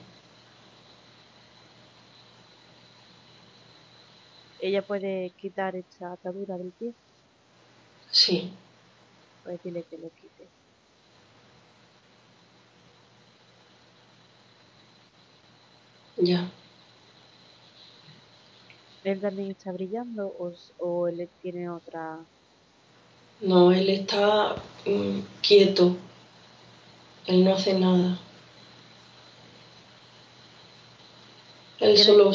Ella 4.60 4.86
puede 4.86 5.34
quitar 5.36 5.74
esta 5.74 6.12
atadura 6.12 6.56
del 6.56 6.72
pie, 6.72 6.94
Sí. 8.10 8.50
Pues 9.42 9.62
dile 9.62 9.84
que 9.88 9.98
lo 9.98 10.10
quite. 10.10 10.50
Ya. 16.16 16.50
¿Él 19.04 19.20
también 19.20 19.50
está 19.52 19.72
brillando 19.72 20.28
o, 20.28 20.52
o 20.78 21.08
él 21.08 21.30
tiene 21.40 21.70
otra... 21.70 22.26
No, 23.40 23.72
él 23.72 23.88
está 23.88 24.56
mm, 24.86 25.20
quieto. 25.42 25.96
Él 27.26 27.44
no 27.44 27.54
hace 27.54 27.78
nada. 27.78 28.18
Él 31.78 31.94
¿Tiene- 31.94 32.04
solo 32.04 32.32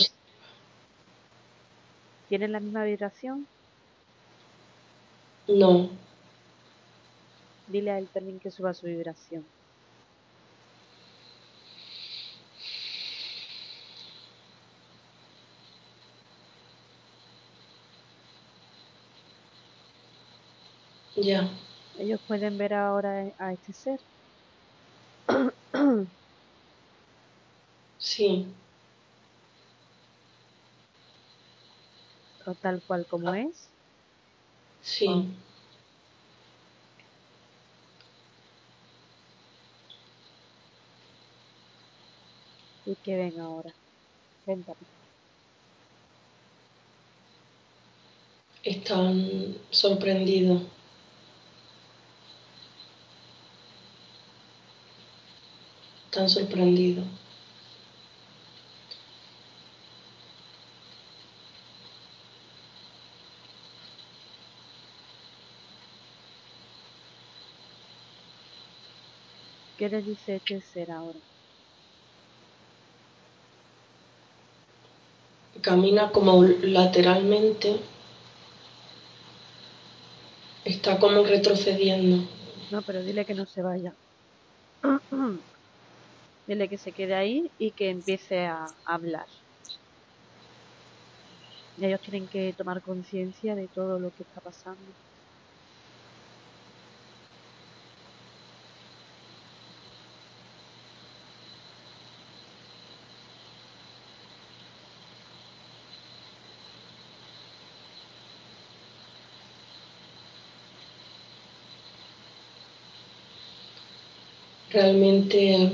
¿Tiene 2.28 2.48
la 2.48 2.60
misma 2.60 2.84
vibración? 2.86 3.48
no. 5.48 6.05
Dile 7.68 7.92
a 7.92 8.00
él 8.00 8.10
también 8.14 8.40
que 8.40 8.52
suba 8.52 8.74
su 8.74 8.88
vibración. 8.88 9.46
Ya. 21.16 21.50
Ellos 21.98 22.20
pueden 22.28 22.58
ver 22.58 22.74
ahora 22.74 23.34
a 23.40 23.54
este 23.54 23.74
ser. 23.74 24.00
Sí. 27.98 28.54
o 32.46 32.54
tal 32.56 32.82
cual 32.84 33.06
como 33.08 33.34
es. 33.34 33.70
Sí. 34.82 35.36
Y 42.86 42.96
que 42.96 43.16
ven 43.16 43.40
ahora. 43.40 43.74
Cuéntame. 44.46 44.78
Están 48.64 49.56
sorprendidos. 49.70 50.64
Están 56.06 56.30
sorprendidos. 56.30 57.06
¿Qué 69.78 69.90
le 69.90 70.02
dice 70.02 70.38
este 70.38 70.62
ser 70.62 70.92
ahora? 70.92 71.20
Camina 75.66 76.12
como 76.12 76.44
lateralmente. 76.44 77.78
Está 80.64 81.00
como 81.00 81.24
retrocediendo. 81.24 82.24
No, 82.72 82.84
pero 82.84 83.02
dile 83.02 83.26
que 83.26 83.34
no 83.34 83.48
se 83.48 83.64
vaya. 83.64 83.96
dile 86.46 86.70
que 86.70 86.78
se 86.78 86.92
quede 86.92 87.16
ahí 87.16 87.52
y 87.58 87.72
que 87.72 87.90
empiece 87.90 88.46
a 88.46 88.76
hablar. 88.86 89.26
Y 91.78 91.86
ellos 91.86 92.02
tienen 92.02 92.28
que 92.28 92.54
tomar 92.56 92.84
conciencia 92.84 93.56
de 93.56 93.68
todo 93.68 93.98
lo 94.00 94.12
que 94.12 94.22
está 94.22 94.42
pasando. 94.42 94.94
Realmente 114.76 115.72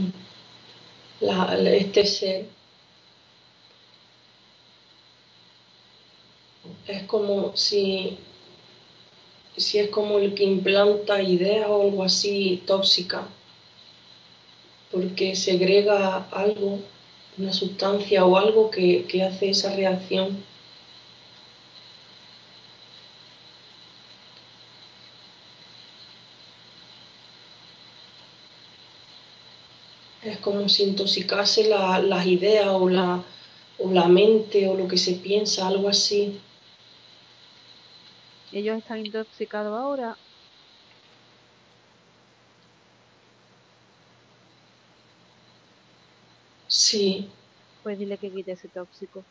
este 1.20 2.06
ser 2.06 2.46
es 6.88 7.04
como 7.08 7.58
si 7.58 8.20
si 9.58 9.80
es 9.80 9.90
como 9.90 10.20
el 10.20 10.36
que 10.36 10.44
implanta 10.44 11.20
ideas 11.24 11.68
o 11.68 11.82
algo 11.82 12.04
así 12.04 12.62
tóxica, 12.68 13.28
porque 14.92 15.36
segrega 15.36 16.28
algo, 16.30 16.80
una 17.40 17.54
sustancia 17.54 18.24
o 18.24 18.38
algo 18.38 18.70
que, 18.70 19.06
que 19.06 19.24
hace 19.24 19.50
esa 19.50 19.76
reacción. 19.76 20.44
Como 30.42 30.68
si 30.70 30.84
intoxicase 30.84 31.68
la- 31.70 32.00
las 32.02 32.26
ideas 32.28 32.68
o 32.70 32.90
la, 32.90 33.24
o 33.80 33.92
la 33.92 34.08
mente 34.08 34.68
o 34.70 34.76
lo 34.76 34.88
que 34.88 34.98
se 34.98 35.14
piensa, 35.16 35.68
algo 35.68 35.90
así. 35.90 36.40
Ellos 38.52 38.78
están 38.78 39.00
intoxicados 39.00 39.74
ahora. 39.78 40.20
Sí, 46.78 47.32
Pues 47.84 48.00
dile 48.00 48.18
que 48.18 48.32
quite 48.32 48.54
ese 48.54 48.70
tóxico. 48.70 49.28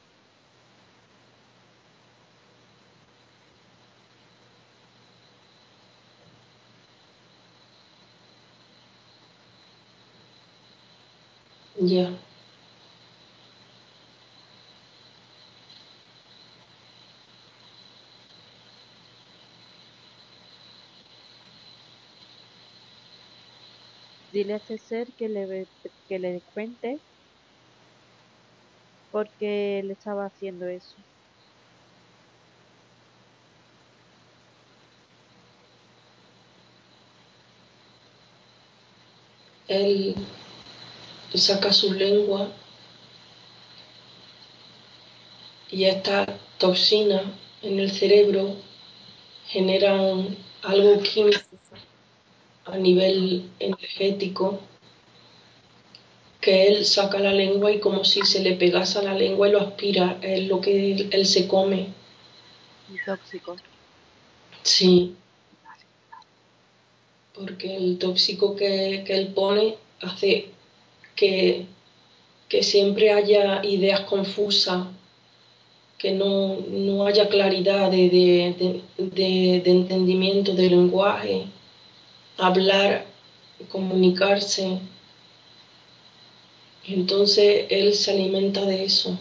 Dile 24.33 24.55
a 24.55 24.57
este 24.59 24.79
ser 24.79 25.13
que 25.15 25.29
le, 25.29 25.69
que 26.07 26.19
le 26.21 26.43
cuente 26.43 27.01
por 29.11 29.29
qué 29.37 29.83
le 29.85 29.93
estaba 29.93 30.27
haciendo 30.27 30.69
eso. 30.69 31.03
Él 39.67 40.15
saca 41.39 41.73
su 41.73 41.93
lengua 41.93 42.49
y 45.71 45.85
estas 45.85 46.29
toxinas 46.59 47.23
en 47.63 47.79
el 47.79 47.91
cerebro 47.91 48.57
generan 49.47 50.37
algo 50.63 51.01
químico 51.03 51.41
a 52.65 52.77
nivel 52.77 53.51
energético 53.59 54.61
que 56.41 56.69
él 56.69 56.85
saca 56.85 57.19
la 57.19 57.33
lengua 57.33 57.71
y 57.71 57.81
como 57.81 58.05
si 58.05 58.23
se 58.23 58.43
le 58.43 58.57
pegase 58.57 58.99
a 58.99 59.03
la 59.03 59.15
lengua 59.15 59.49
y 59.49 59.53
lo 59.53 59.61
aspira, 59.61 60.19
es 60.23 60.49
lo 60.49 60.61
que 60.61 60.93
él, 60.93 61.09
él 61.13 61.27
se 61.27 61.47
come. 61.47 61.89
Tóxico. 63.05 63.57
Sí, 64.63 65.15
porque 67.35 67.77
el 67.77 67.99
tóxico 67.99 68.57
que, 68.57 69.05
que 69.07 69.17
él 69.17 69.29
pone 69.29 69.77
hace 70.01 70.51
que, 71.21 71.67
que 72.49 72.63
siempre 72.63 73.13
haya 73.13 73.63
ideas 73.63 74.01
confusas, 74.01 74.87
que 75.99 76.13
no, 76.13 76.57
no 76.71 77.05
haya 77.05 77.29
claridad 77.29 77.91
de, 77.91 78.09
de, 78.09 78.83
de, 78.97 79.71
entendimiento 79.71 80.55
del 80.55 80.71
lenguaje, 80.71 81.45
hablar, 82.39 83.05
comunicarse. 83.69 84.81
Entonces 86.87 87.67
él 87.69 87.93
se 87.93 88.13
alimenta 88.13 88.65
de 88.65 88.85
eso. 88.85 89.21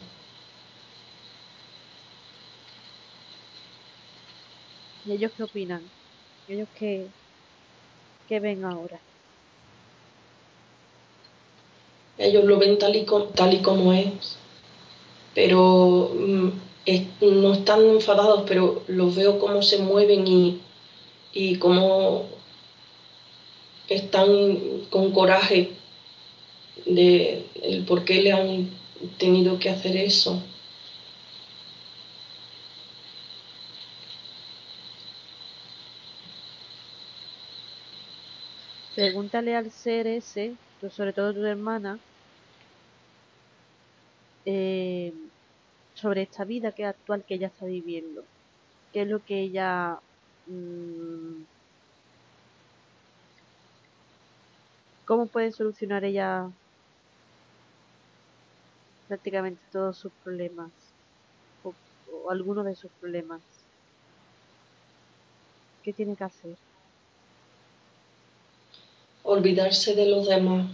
¿Y 5.06 5.12
ellos 5.12 5.34
qué 5.36 5.44
opinan? 5.44 5.82
¿Ellos 6.48 6.70
qué, 6.80 7.08
qué 8.30 8.40
ven 8.40 8.64
ahora? 8.64 9.02
Ellos 12.20 12.44
lo 12.46 12.60
ven 12.60 12.78
tal 12.78 12.96
y, 12.96 13.06
co- 13.06 13.30
tal 13.36 13.54
y 13.54 13.60
como 13.60 13.94
es, 13.94 14.38
pero 15.34 16.12
mm, 16.16 16.50
no 17.22 17.54
están 17.54 17.82
enfadados, 17.88 18.44
pero 18.48 18.84
los 18.88 19.16
veo 19.16 19.40
cómo 19.40 19.62
se 19.62 19.80
mueven 19.80 20.28
y, 20.28 20.60
y 21.34 21.56
cómo 21.56 22.26
están 23.88 24.86
con 24.90 25.12
coraje 25.12 25.72
de 26.86 27.46
el 27.64 27.86
por 27.86 28.06
qué 28.06 28.22
le 28.22 28.32
han 28.34 28.70
tenido 29.18 29.60
que 29.60 29.70
hacer 29.70 29.96
eso. 29.98 30.42
Pregúntale 38.96 39.56
al 39.56 39.72
ser 39.72 40.06
ese, 40.08 40.58
sobre 40.90 41.14
todo 41.14 41.34
tu 41.34 41.44
hermana, 41.46 42.00
eh, 44.46 45.14
sobre 45.96 46.24
esta 46.24 46.46
vida 46.46 46.72
que 46.72 46.86
actual 46.86 47.24
que 47.24 47.36
ella 47.36 47.48
está 47.48 47.66
viviendo. 47.66 48.24
¿Qué 48.94 49.04
es 49.04 49.08
lo 49.08 49.24
que 49.24 49.40
ella... 49.40 50.00
mm, 50.48 51.44
¿Cómo 55.06 55.26
puede 55.26 55.52
solucionar 55.52 56.04
ella 56.04 56.50
prácticamente 59.08 59.62
todos 59.72 59.98
sus 59.98 60.12
problemas? 60.24 60.70
O, 61.64 61.74
o 62.14 62.32
algunos 62.32 62.66
de 62.66 62.76
sus 62.76 62.92
problemas. 63.00 63.42
¿Qué 65.84 65.94
tiene 65.94 66.16
que 66.16 66.24
hacer? 66.24 66.56
Olvidarse 69.24 69.96
de 69.96 70.06
los 70.10 70.28
demás, 70.28 70.68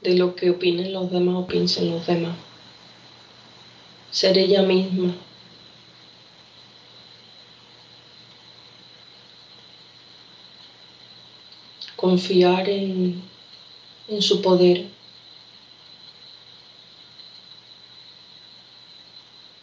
de 0.00 0.16
lo 0.16 0.34
que 0.36 0.50
opinen 0.50 0.92
los 0.92 1.10
demás 1.10 1.36
o 1.36 1.46
piensen 1.46 1.90
los 1.90 2.06
demás. 2.06 2.36
Ser 4.10 4.38
ella 4.38 4.62
misma. 4.62 5.14
Confiar 11.96 12.68
en, 12.68 13.22
en 14.08 14.22
su 14.22 14.40
poder. 14.40 14.86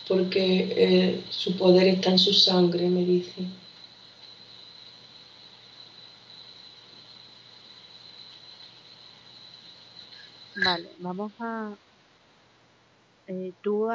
Porque 0.08 0.74
eh, 0.78 1.24
su 1.30 1.58
poder 1.58 1.88
está 1.88 2.12
en 2.12 2.20
su 2.20 2.34
sangre, 2.34 2.88
me 2.90 3.04
dice. 3.04 3.46
Vamos 11.00 11.32
a... 11.40 11.74
eh, 13.28 13.52
¿Tú 13.62 13.90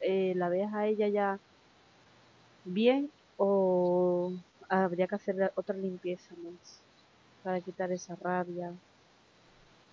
eh, 0.00 0.34
la 0.36 0.48
ves 0.48 0.72
a 0.72 0.86
ella 0.86 1.08
ya 1.08 1.38
bien 2.64 3.10
o 3.36 4.32
habría 4.68 5.06
que 5.06 5.14
hacer 5.16 5.52
otra 5.56 5.76
limpieza 5.76 6.34
más 6.44 6.80
para 7.42 7.60
quitar 7.60 7.90
esa 7.92 8.16
rabia? 8.16 8.72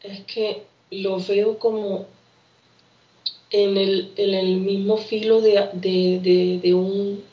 Es 0.02 0.22
que 0.26 0.66
lo 0.92 1.20
veo 1.20 1.58
como 1.60 2.06
en 3.52 3.78
el, 3.78 4.14
en 4.16 4.34
el 4.34 4.58
mismo 4.58 4.98
filo 4.98 5.42
de, 5.42 5.70
de, 5.74 6.20
de, 6.22 6.60
de 6.62 6.74
un 6.74 7.24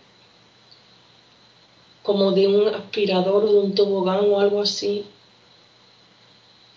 como 2.03 2.33
de 2.33 2.47
un 2.47 2.69
aspirador 2.69 3.45
o 3.45 3.53
de 3.53 3.59
un 3.59 3.75
tobogán 3.75 4.31
o 4.31 4.39
algo 4.39 4.61
así 4.63 5.05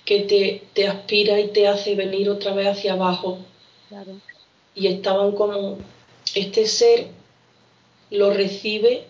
que 0.10 0.18
te, 0.24 0.64
te 0.74 0.88
aspira 0.90 1.40
y 1.40 1.50
te 1.54 1.68
hace 1.70 1.96
venir 1.96 2.30
otra 2.30 2.54
vez 2.54 2.68
hacia 2.68 2.94
abajo. 2.94 3.40
Claro, 3.88 4.22
y 4.76 4.88
estaban 4.88 5.34
como 5.34 5.78
este 6.36 6.66
ser 6.68 7.08
lo 8.12 8.32
recibe 8.34 9.06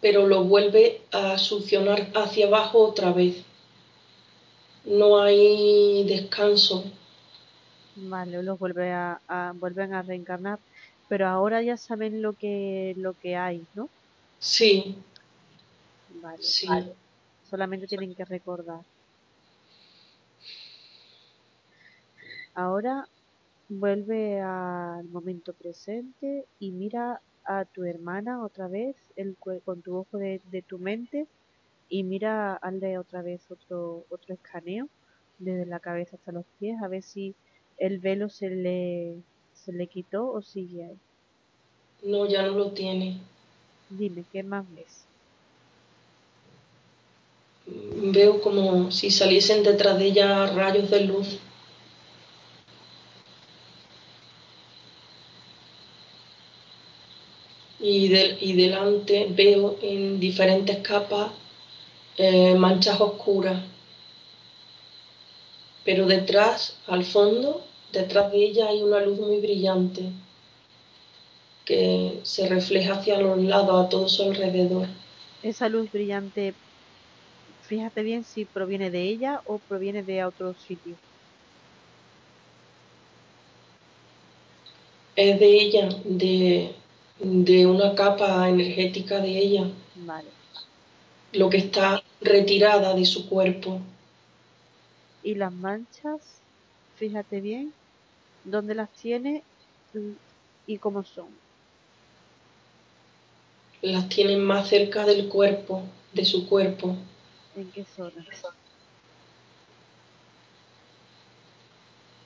pero 0.00 0.26
lo 0.26 0.44
vuelve 0.44 1.02
a 1.12 1.38
succionar 1.38 2.08
hacia 2.14 2.46
abajo 2.46 2.78
otra 2.80 3.12
vez. 3.12 3.44
No 4.86 5.20
hay 5.20 6.04
descanso. 6.04 6.84
Vale, 7.96 8.42
los 8.44 8.58
vuelve 8.60 8.92
a, 8.92 9.20
a- 9.26 9.52
vuelven 9.56 9.92
a 9.94 10.02
reencarnar, 10.02 10.60
pero 11.08 11.26
ahora 11.28 11.62
ya 11.62 11.76
saben 11.76 12.22
lo 12.22 12.34
que, 12.34 12.94
lo 12.96 13.14
que 13.14 13.34
hay, 13.36 13.66
¿no? 13.74 13.90
sí. 14.38 14.96
Vale, 16.08 16.42
sí. 16.42 16.68
solamente 17.42 17.86
tienen 17.86 18.14
que 18.14 18.24
recordar. 18.24 18.82
Ahora 22.56 23.06
vuelve 23.68 24.40
al 24.40 25.04
momento 25.10 25.52
presente 25.52 26.46
y 26.58 26.72
mira 26.72 27.20
a 27.44 27.66
tu 27.66 27.84
hermana 27.84 28.42
otra 28.42 28.66
vez 28.66 28.96
el, 29.14 29.36
con 29.62 29.82
tu 29.82 29.94
ojo 29.94 30.16
de, 30.16 30.40
de 30.50 30.62
tu 30.62 30.78
mente 30.78 31.26
y 31.90 32.02
mira, 32.02 32.54
hazle 32.54 32.98
otra 32.98 33.20
vez 33.20 33.42
otro, 33.50 34.04
otro 34.08 34.34
escaneo 34.34 34.88
desde 35.38 35.66
la 35.66 35.80
cabeza 35.80 36.16
hasta 36.16 36.32
los 36.32 36.46
pies 36.58 36.76
a 36.82 36.88
ver 36.88 37.02
si 37.02 37.34
el 37.76 37.98
velo 37.98 38.30
se 38.30 38.48
le, 38.48 39.16
se 39.52 39.72
le 39.74 39.86
quitó 39.86 40.32
o 40.32 40.40
sigue 40.40 40.82
ahí. 40.84 40.98
No, 42.02 42.26
ya 42.26 42.42
no 42.42 42.52
lo 42.52 42.70
tiene. 42.70 43.18
Dime, 43.90 44.24
¿qué 44.32 44.42
más 44.42 44.64
ves? 44.74 45.04
Veo 47.66 48.40
como 48.40 48.90
si 48.90 49.10
saliesen 49.10 49.62
detrás 49.62 49.98
de 49.98 50.06
ella 50.06 50.46
rayos 50.46 50.90
de 50.90 51.00
luz. 51.00 51.38
Y, 57.88 58.12
y 58.40 58.52
delante 58.54 59.28
veo 59.30 59.78
en 59.80 60.18
diferentes 60.18 60.78
capas 60.78 61.30
eh, 62.16 62.56
manchas 62.56 63.00
oscuras. 63.00 63.62
Pero 65.84 66.06
detrás, 66.06 66.76
al 66.88 67.04
fondo, 67.04 67.64
detrás 67.92 68.32
de 68.32 68.38
ella 68.38 68.68
hay 68.70 68.82
una 68.82 69.00
luz 69.02 69.20
muy 69.20 69.38
brillante 69.38 70.02
que 71.64 72.18
se 72.24 72.48
refleja 72.48 72.94
hacia 72.94 73.20
los 73.20 73.38
lados, 73.38 73.86
a 73.86 73.88
todo 73.88 74.08
su 74.08 74.24
alrededor. 74.24 74.88
Esa 75.44 75.68
luz 75.68 75.92
brillante, 75.92 76.54
fíjate 77.68 78.02
bien 78.02 78.24
si 78.24 78.44
proviene 78.44 78.90
de 78.90 79.02
ella 79.02 79.42
o 79.46 79.58
proviene 79.58 80.02
de 80.02 80.24
otro 80.24 80.54
sitio. 80.54 80.96
Es 85.14 85.38
de 85.38 85.46
ella, 85.46 85.88
de, 86.04 86.74
de 87.18 87.66
una 87.66 87.94
capa 87.94 88.48
energética 88.48 89.20
de 89.20 89.38
ella, 89.38 89.70
Vale. 89.96 90.28
lo 91.32 91.48
que 91.48 91.58
está 91.58 92.02
retirada 92.20 92.94
de 92.94 93.04
su 93.04 93.28
cuerpo. 93.28 93.80
Y 95.22 95.34
las 95.34 95.52
manchas, 95.52 96.20
fíjate 96.96 97.40
bien 97.40 97.72
dónde 98.44 98.74
las 98.74 98.90
tiene 98.90 99.42
y 100.66 100.78
cómo 100.78 101.02
son. 101.04 101.26
Las 103.82 104.08
tienen 104.08 104.40
más 104.42 104.68
cerca 104.68 105.04
del 105.04 105.28
cuerpo, 105.28 105.82
de 106.12 106.24
su 106.24 106.48
cuerpo. 106.48 106.96
¿En 107.56 107.70
qué 107.70 107.84
zona? 107.84 108.24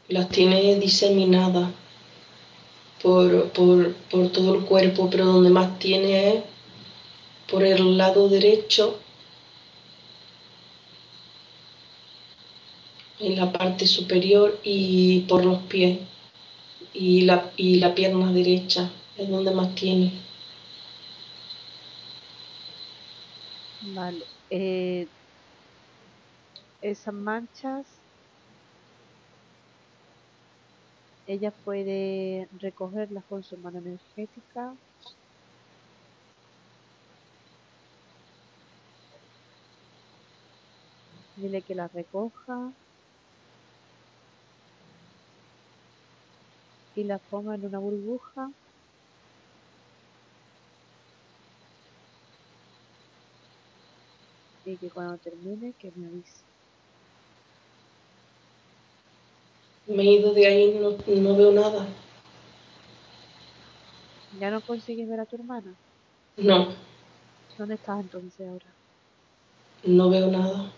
Las 0.09 0.29
tiene 0.29 0.77
diseminadas 0.77 1.71
por, 3.03 3.51
por, 3.51 3.95
por 4.11 4.31
todo 4.31 4.55
el 4.55 4.65
cuerpo, 4.65 5.09
pero 5.11 5.27
donde 5.27 5.51
más 5.51 5.79
tiene 5.79 6.37
es 6.37 6.45
por 7.51 7.65
el 7.65 7.97
lado 7.97 8.29
derecho, 8.29 8.99
en 13.19 13.37
la 13.37 13.53
parte 13.53 13.87
superior 13.87 14.59
y 14.63 15.21
por 15.21 15.45
los 15.45 15.59
pies. 15.63 15.99
Y 16.93 17.23
la, 17.23 17.53
y 17.57 17.77
la 17.77 17.95
pierna 17.95 18.33
derecha 18.33 18.91
es 19.17 19.29
donde 19.29 19.53
más 19.53 19.75
tiene. 19.75 20.13
Vale. 23.83 24.25
Eh, 24.51 25.07
esas 26.83 27.15
manchas, 27.15 27.87
ella 31.33 31.53
puede 31.53 32.49
recogerlas 32.59 33.25
con 33.27 33.45
su 33.45 33.57
mano 33.59 33.79
energética. 33.79 34.77
Dile 41.37 41.63
que 41.63 41.75
las 41.77 41.93
recoja 41.93 42.73
y 46.95 47.05
las 47.05 47.21
ponga 47.23 47.55
en 47.55 47.65
una 47.67 47.79
burbuja. 47.79 48.51
Y 54.65 54.79
que 54.79 54.91
cuando 54.91 55.19
termine, 55.19 55.75
que 55.79 55.93
me 55.93 56.07
avise. 56.07 56.45
Me 59.91 60.05
he 60.05 60.13
ido 60.21 60.33
de 60.33 60.47
ahí, 60.47 60.79
no, 60.81 60.97
no 61.21 61.37
veo 61.37 61.53
nada. 61.53 61.87
¿Ya 64.39 64.51
no 64.51 64.61
consigues 64.63 65.09
ver 65.09 65.21
a 65.21 65.27
tu 65.27 65.37
hermana? 65.37 65.77
No, 66.37 66.69
¿Dónde 67.59 67.75
estás 67.75 68.01
entonces 68.01 68.47
ahora? 68.49 68.75
no 69.85 70.09
veo 70.11 70.29
nada. 70.31 70.73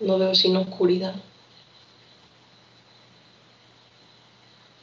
No 0.00 0.18
veo 0.18 0.34
sino 0.34 0.60
oscuridad. 0.62 1.14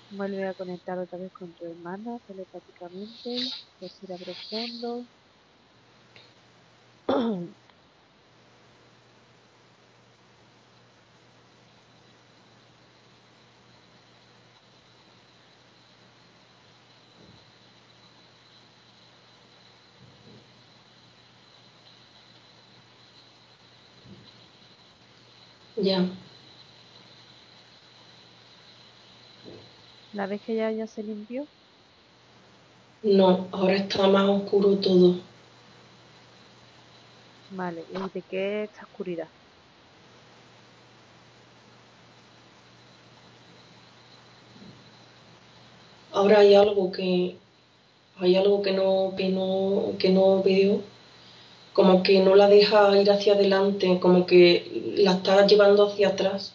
Vuelve 0.09 0.45
a 0.47 0.53
conectar 0.53 0.99
otra 0.99 1.17
vez 1.17 1.31
con 1.31 1.53
tu 1.53 1.65
hermana 1.65 2.19
telepáticamente. 2.27 3.37
Respira 3.79 4.17
profundo. 4.17 5.05
Ya, 25.81 26.05
La 30.13 30.25
vez 30.25 30.41
que 30.41 30.55
ya, 30.55 30.71
ya 30.71 30.87
se 30.87 31.03
limpió, 31.03 31.49
no, 33.03 33.47
ahora 33.51 33.75
está 33.75 34.07
más 34.07 34.27
oscuro 34.29 34.77
todo. 34.77 35.17
vale. 37.49 37.85
¿Y 37.89 38.09
de 38.09 38.23
qué 38.23 38.63
esta 38.63 38.85
oscuridad? 38.85 39.29
Ahora 46.11 46.39
hay 46.39 46.55
algo 46.55 46.91
que 46.91 47.37
hay 48.17 48.35
algo 48.35 48.61
que 48.61 48.71
no 48.73 49.13
que 49.17 49.29
no 49.29 49.93
que 49.99 50.09
no 50.11 50.43
veo, 50.43 50.81
como 51.73 52.03
que 52.03 52.19
no 52.19 52.35
la 52.35 52.47
deja 52.47 52.95
ir 52.97 53.09
hacia 53.11 53.33
adelante, 53.33 53.99
como 53.99 54.25
que 54.25 54.93
la 54.97 55.13
está 55.13 55.45
llevando 55.47 55.87
hacia 55.87 56.09
atrás. 56.09 56.53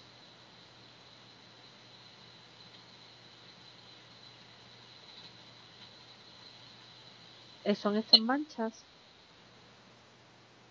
Eh, 7.65 7.75
¿Son 7.75 7.97
estas 7.97 8.21
manchas? 8.21 8.85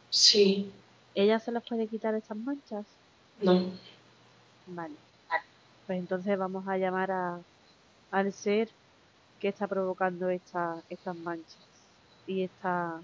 Sí, 0.10 0.72
¿Ella 1.14 1.40
se 1.40 1.52
las 1.52 1.64
puede 1.68 1.88
quitar 1.88 2.14
estas 2.16 2.38
manchas? 2.38 2.86
no, 3.42 3.72
Vale. 4.68 4.96
Pues 5.86 6.00
entonces 6.00 6.38
vamos 6.38 6.68
a 6.68 6.78
llamar 6.78 7.12
a, 7.12 7.40
al 8.12 8.34
ser 8.34 8.70
que 9.40 9.50
está 9.50 9.68
provocando 9.68 10.30
esta, 10.30 10.84
estas 10.90 11.16
manchas. 11.18 11.62
Y 12.26 12.44
esta, 12.44 13.02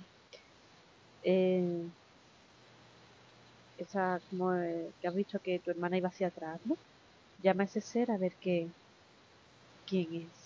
esa, 3.78 4.22
como 4.30 4.54
eh, 4.56 4.96
que 5.00 5.08
has 5.08 5.16
visto 5.16 5.42
que 5.42 5.60
tu 5.60 5.72
hermana 5.72 5.98
iba 5.98 6.08
hacia 6.10 6.28
atrás, 6.28 6.62
¿no? 6.66 6.80
Llama 7.38 7.64
a 7.64 7.66
ese 7.68 7.82
ser 7.82 8.12
a 8.12 8.18
ver 8.18 8.38
qué, 8.40 8.76
quién 9.86 10.14
es. 10.16 10.41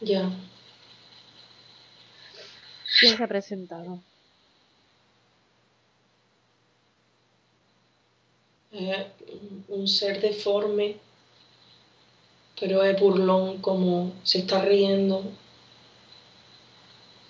Ya. 0.00 0.30
¿Quién 3.00 3.16
se 3.16 3.22
ha 3.22 3.28
presentado? 3.28 4.00
Es 8.72 9.06
un 9.68 9.86
ser 9.88 10.20
deforme, 10.20 10.96
pero 12.58 12.82
es 12.82 12.98
burlón, 12.98 13.60
como 13.60 14.12
se 14.22 14.38
está 14.38 14.62
riendo. 14.62 15.24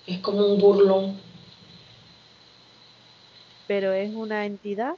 Es 0.05 0.19
como 0.19 0.45
un 0.45 0.59
burlón. 0.59 1.19
Pero 3.67 3.91
es 3.91 4.13
una 4.13 4.45
entidad. 4.45 4.95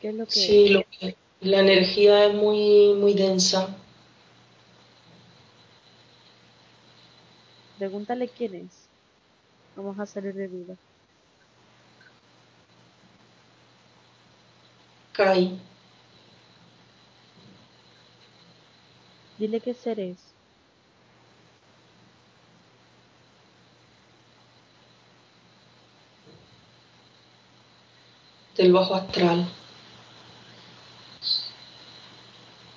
¿Qué 0.00 0.08
es 0.08 0.14
lo 0.14 0.24
que 0.24 0.32
Sí, 0.32 0.64
es? 0.66 0.70
lo 0.72 0.82
que- 0.98 1.19
la 1.40 1.60
energía 1.60 2.26
es 2.26 2.34
muy, 2.34 2.94
muy 2.94 3.14
densa. 3.14 3.68
Pregúntale 7.78 8.28
quién 8.28 8.54
es. 8.54 8.90
Vamos 9.76 9.98
a 9.98 10.06
salir 10.06 10.34
de 10.34 10.48
duda. 10.48 10.76
Kai, 15.12 15.58
Dile 19.38 19.60
qué 19.60 19.72
ser 19.72 19.98
es. 20.00 20.18
del 28.56 28.72
bajo 28.72 28.94
astral. 28.94 29.48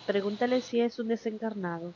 Pregúntale 0.06 0.60
si 0.62 0.82
es 0.82 1.00
un 1.00 1.08
desencarnado. 1.08 1.94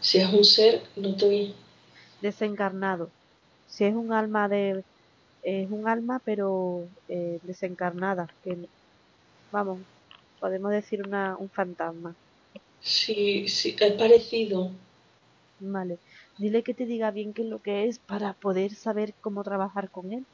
Si 0.00 0.18
es 0.18 0.32
un 0.32 0.44
ser, 0.44 0.82
no 0.96 1.14
te 1.14 1.26
oí. 1.26 1.54
Desencarnado. 2.22 3.10
Si 3.66 3.84
es 3.84 3.94
un 3.94 4.12
alma 4.12 4.48
de. 4.48 4.82
Es 5.42 5.70
un 5.70 5.86
alma, 5.86 6.20
pero 6.24 6.86
eh, 7.08 7.38
desencarnada. 7.42 8.28
Que, 8.42 8.56
vamos, 9.52 9.78
podemos 10.38 10.70
decir 10.70 11.06
una, 11.06 11.36
un 11.38 11.50
fantasma. 11.50 12.14
Sí, 12.80 13.46
sí, 13.48 13.76
es 13.78 13.92
parecido. 13.92 14.70
Vale. 15.60 15.98
Dile 16.38 16.62
que 16.62 16.72
te 16.72 16.86
diga 16.86 17.10
bien 17.10 17.34
qué 17.34 17.42
es 17.42 17.48
lo 17.48 17.60
que 17.60 17.86
es 17.86 17.98
para 17.98 18.32
poder 18.32 18.74
saber 18.74 19.12
cómo 19.20 19.44
trabajar 19.44 19.90
con 19.90 20.12
él. 20.12 20.24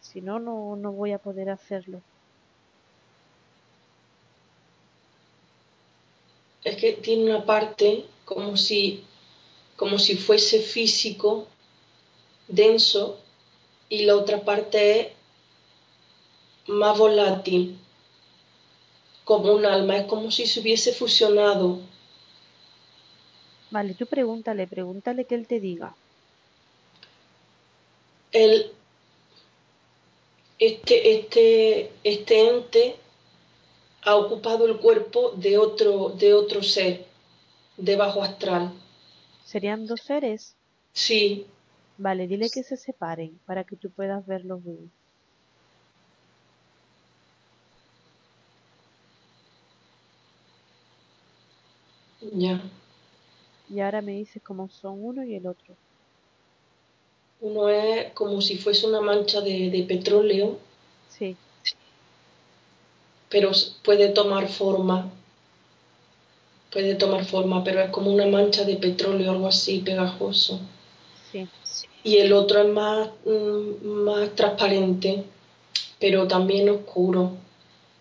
Si 0.00 0.20
no, 0.20 0.38
no, 0.38 0.76
no 0.76 0.92
voy 0.92 1.12
a 1.12 1.18
poder 1.18 1.50
hacerlo. 1.50 2.00
Es 6.64 6.76
que 6.76 6.92
tiene 6.94 7.24
una 7.24 7.44
parte 7.44 8.04
como 8.24 8.56
si, 8.56 9.04
como 9.76 9.98
si 9.98 10.16
fuese 10.16 10.60
físico, 10.60 11.46
denso, 12.48 13.18
y 13.88 14.04
la 14.04 14.16
otra 14.16 14.40
parte 14.40 15.00
es 15.00 15.08
más 16.66 16.98
volátil, 16.98 17.78
como 19.24 19.52
un 19.54 19.64
alma, 19.64 19.98
es 19.98 20.06
como 20.06 20.30
si 20.30 20.46
se 20.46 20.60
hubiese 20.60 20.92
fusionado. 20.92 21.78
Vale, 23.70 23.94
tú 23.94 24.06
pregúntale, 24.06 24.66
pregúntale 24.66 25.24
que 25.24 25.34
él 25.34 25.46
te 25.46 25.60
diga. 25.60 25.94
El, 28.32 28.72
este, 30.58 31.18
este, 31.18 31.90
este 32.04 32.48
ente 32.48 32.96
ha 34.02 34.16
ocupado 34.16 34.66
el 34.66 34.78
cuerpo 34.78 35.32
de 35.36 35.58
otro, 35.58 36.10
de 36.10 36.34
otro 36.34 36.62
ser, 36.62 37.04
de 37.76 37.96
bajo 37.96 38.22
astral. 38.22 38.72
¿Serían 39.44 39.86
dos 39.86 40.00
seres? 40.00 40.56
Sí, 40.92 41.46
Vale, 41.98 42.26
dile 42.26 42.50
que 42.50 42.62
se 42.62 42.76
separen 42.76 43.38
para 43.46 43.64
que 43.64 43.76
tú 43.76 43.90
puedas 43.90 44.26
verlos 44.26 44.62
bien. 44.62 44.92
ya. 52.34 52.60
Y 53.68 53.80
ahora 53.80 54.02
me 54.02 54.12
dices 54.12 54.42
cómo 54.42 54.68
son 54.68 55.04
uno 55.04 55.24
y 55.24 55.34
el 55.34 55.46
otro. 55.46 55.76
Uno 57.40 57.68
es 57.68 58.12
como 58.12 58.40
si 58.40 58.56
fuese 58.56 58.86
una 58.86 59.00
mancha 59.00 59.40
de, 59.40 59.70
de 59.70 59.82
petróleo, 59.82 60.58
Sí, 61.08 61.36
pero 63.28 63.50
puede 63.82 64.08
tomar 64.10 64.48
forma. 64.48 65.10
Puede 66.72 66.94
tomar 66.94 67.24
forma, 67.24 67.62
pero 67.64 67.80
es 67.80 67.90
como 67.90 68.10
una 68.12 68.26
mancha 68.26 68.64
de 68.64 68.76
petróleo, 68.76 69.30
algo 69.30 69.46
así, 69.48 69.78
pegajoso. 69.80 70.60
sí. 71.32 71.46
Y 72.04 72.18
el 72.18 72.32
otro 72.32 72.60
es 72.62 72.68
más, 72.68 73.08
mm, 73.24 73.84
más 73.86 74.30
transparente, 74.36 75.24
pero 75.98 76.28
también 76.28 76.68
oscuro. 76.68 77.32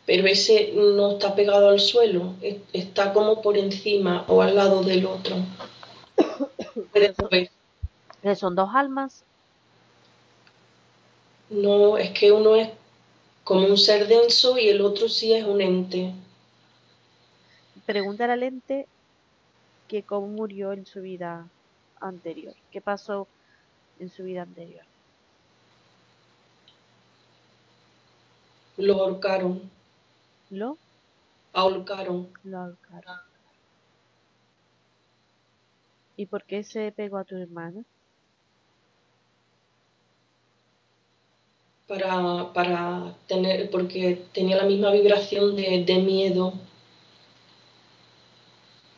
Pero 0.05 0.27
ese 0.27 0.73
no 0.75 1.13
está 1.13 1.33
pegado 1.33 1.69
al 1.69 1.79
suelo, 1.79 2.33
es- 2.41 2.57
está 2.73 3.13
como 3.13 3.41
por 3.41 3.57
encima 3.57 4.25
o 4.27 4.41
al 4.43 4.55
lado 4.55 4.83
del 4.83 5.05
otro. 5.07 5.37
Puedes 6.91 7.15
ver. 7.31 7.49
Pero 8.25 8.35
son 8.35 8.55
dos 8.55 8.71
almas. 8.73 9.23
No, 11.51 11.95
es 11.95 12.09
que 12.09 12.31
uno 12.31 12.55
es 12.55 12.71
como 13.43 13.67
un 13.67 13.77
ser 13.77 14.07
denso 14.07 14.57
y 14.57 14.67
el 14.67 14.81
otro 14.81 15.07
sí 15.09 15.31
es 15.31 15.45
un 15.45 15.61
ente. 15.61 16.11
Pregúntale 17.85 18.33
al 18.33 18.41
ente 18.41 18.87
que 19.87 20.01
cómo 20.01 20.25
murió 20.25 20.73
en 20.73 20.87
su 20.87 21.01
vida 21.01 21.47
anterior. 22.01 22.55
¿Qué 22.71 22.81
pasó 22.81 23.27
en 23.99 24.09
su 24.09 24.23
vida 24.23 24.41
anterior? 24.41 24.85
Lo 28.77 29.03
ahorcaron, 29.03 29.69
¿Lo? 30.49 30.79
ahorcaron. 31.53 32.27
Lo 32.43 32.57
ahorcaron. 32.57 33.19
¿Y 36.17 36.25
por 36.25 36.43
qué 36.45 36.63
se 36.63 36.91
pegó 36.91 37.19
a 37.19 37.23
tu 37.23 37.35
hermana? 37.35 37.83
Para, 41.87 42.51
para 42.53 43.15
tener, 43.27 43.69
porque 43.69 44.25
tenía 44.33 44.57
la 44.57 44.63
misma 44.63 44.91
vibración 44.91 45.55
de, 45.55 45.83
de 45.83 45.97
miedo 45.99 46.53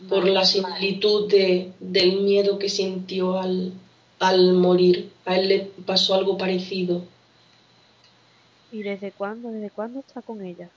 por 0.08 0.28
la 0.28 0.46
similitud 0.46 1.30
de, 1.30 1.74
del 1.80 2.22
miedo 2.22 2.60
que 2.60 2.70
sintió 2.70 3.40
al, 3.40 3.74
al 4.20 4.54
morir. 4.54 5.12
A 5.26 5.36
él 5.36 5.50
le 5.50 5.60
pasó 5.86 6.14
algo 6.16 6.38
parecido. 6.38 7.04
¿Y 8.72 8.84
desde 8.84 9.12
cuándo? 9.12 9.50
¿Desde 9.50 9.70
cuándo 9.70 10.00
está 10.00 10.22
con 10.22 10.44
ella? 10.44 10.70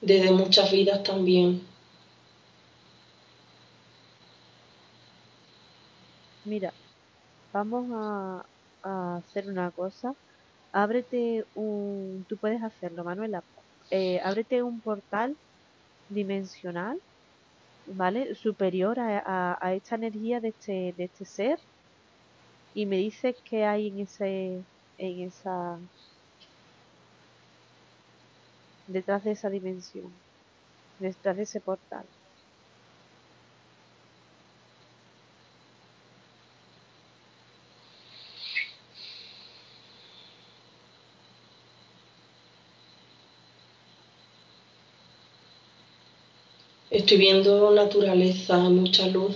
Desde 0.00 0.30
muchas 0.32 0.70
vidas 0.70 1.02
también. 1.02 1.62
Mira, 6.44 6.74
vamos 7.54 7.86
a, 7.94 8.44
hacer 9.16 9.48
una 9.48 9.70
cosa. 9.70 10.14
Ábrete 10.72 11.46
un, 11.54 12.26
tú 12.28 12.36
puedes 12.36 12.62
hacerlo, 12.62 13.04
Manuela. 13.04 13.42
Eh, 13.90 14.20
ábrete 14.22 14.62
un 14.62 14.80
portal 14.80 15.36
dimensional, 16.10 17.00
¿vale? 17.86 18.34
Superior 18.34 18.98
a 18.98 19.74
esta 19.74 19.94
energía 19.94 20.40
de 20.40 20.48
este, 20.48 20.94
de 20.98 21.04
este 21.04 21.24
ser 21.24 21.58
y 22.74 22.86
me 22.86 22.96
dices 22.96 23.36
qué 23.48 23.64
hay 23.64 23.88
en 23.88 24.00
ese, 24.00 24.60
en 24.98 25.20
esa, 25.20 25.78
detrás 28.88 29.22
de 29.24 29.30
esa 29.30 29.48
dimensión, 29.48 30.12
detrás 30.98 31.36
de 31.36 31.44
ese 31.44 31.60
portal. 31.60 32.04
Estoy 46.94 47.18
viendo 47.18 47.72
naturaleza, 47.72 48.56
mucha 48.56 49.08
luz. 49.08 49.34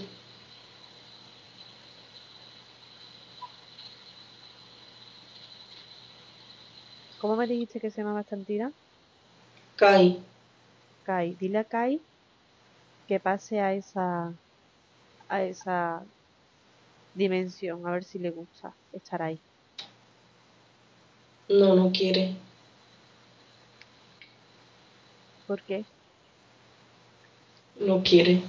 ¿Cómo 7.20 7.34
me 7.34 7.48
dijiste 7.48 7.80
que 7.80 7.90
se 7.90 8.00
llamaba 8.00 8.20
esta 8.20 8.36
entidad? 8.36 8.70
Kai, 9.74 10.20
Kai. 11.02 11.34
Dile 11.34 11.58
a 11.58 11.64
Kai 11.64 12.00
que 13.08 13.18
pase 13.18 13.58
a 13.58 13.74
esa, 13.74 14.32
a 15.28 15.42
esa 15.42 16.06
dimensión, 17.12 17.84
a 17.88 17.90
ver 17.90 18.04
si 18.04 18.20
le 18.20 18.30
gusta 18.30 18.76
estar 18.92 19.20
ahí. 19.20 19.42
no, 21.48 21.74
no 21.74 21.90
quiere. 21.90 22.36
¿Por 25.46 25.60
qué? 25.64 25.84
No 27.80 28.02
quiere. 28.02 28.42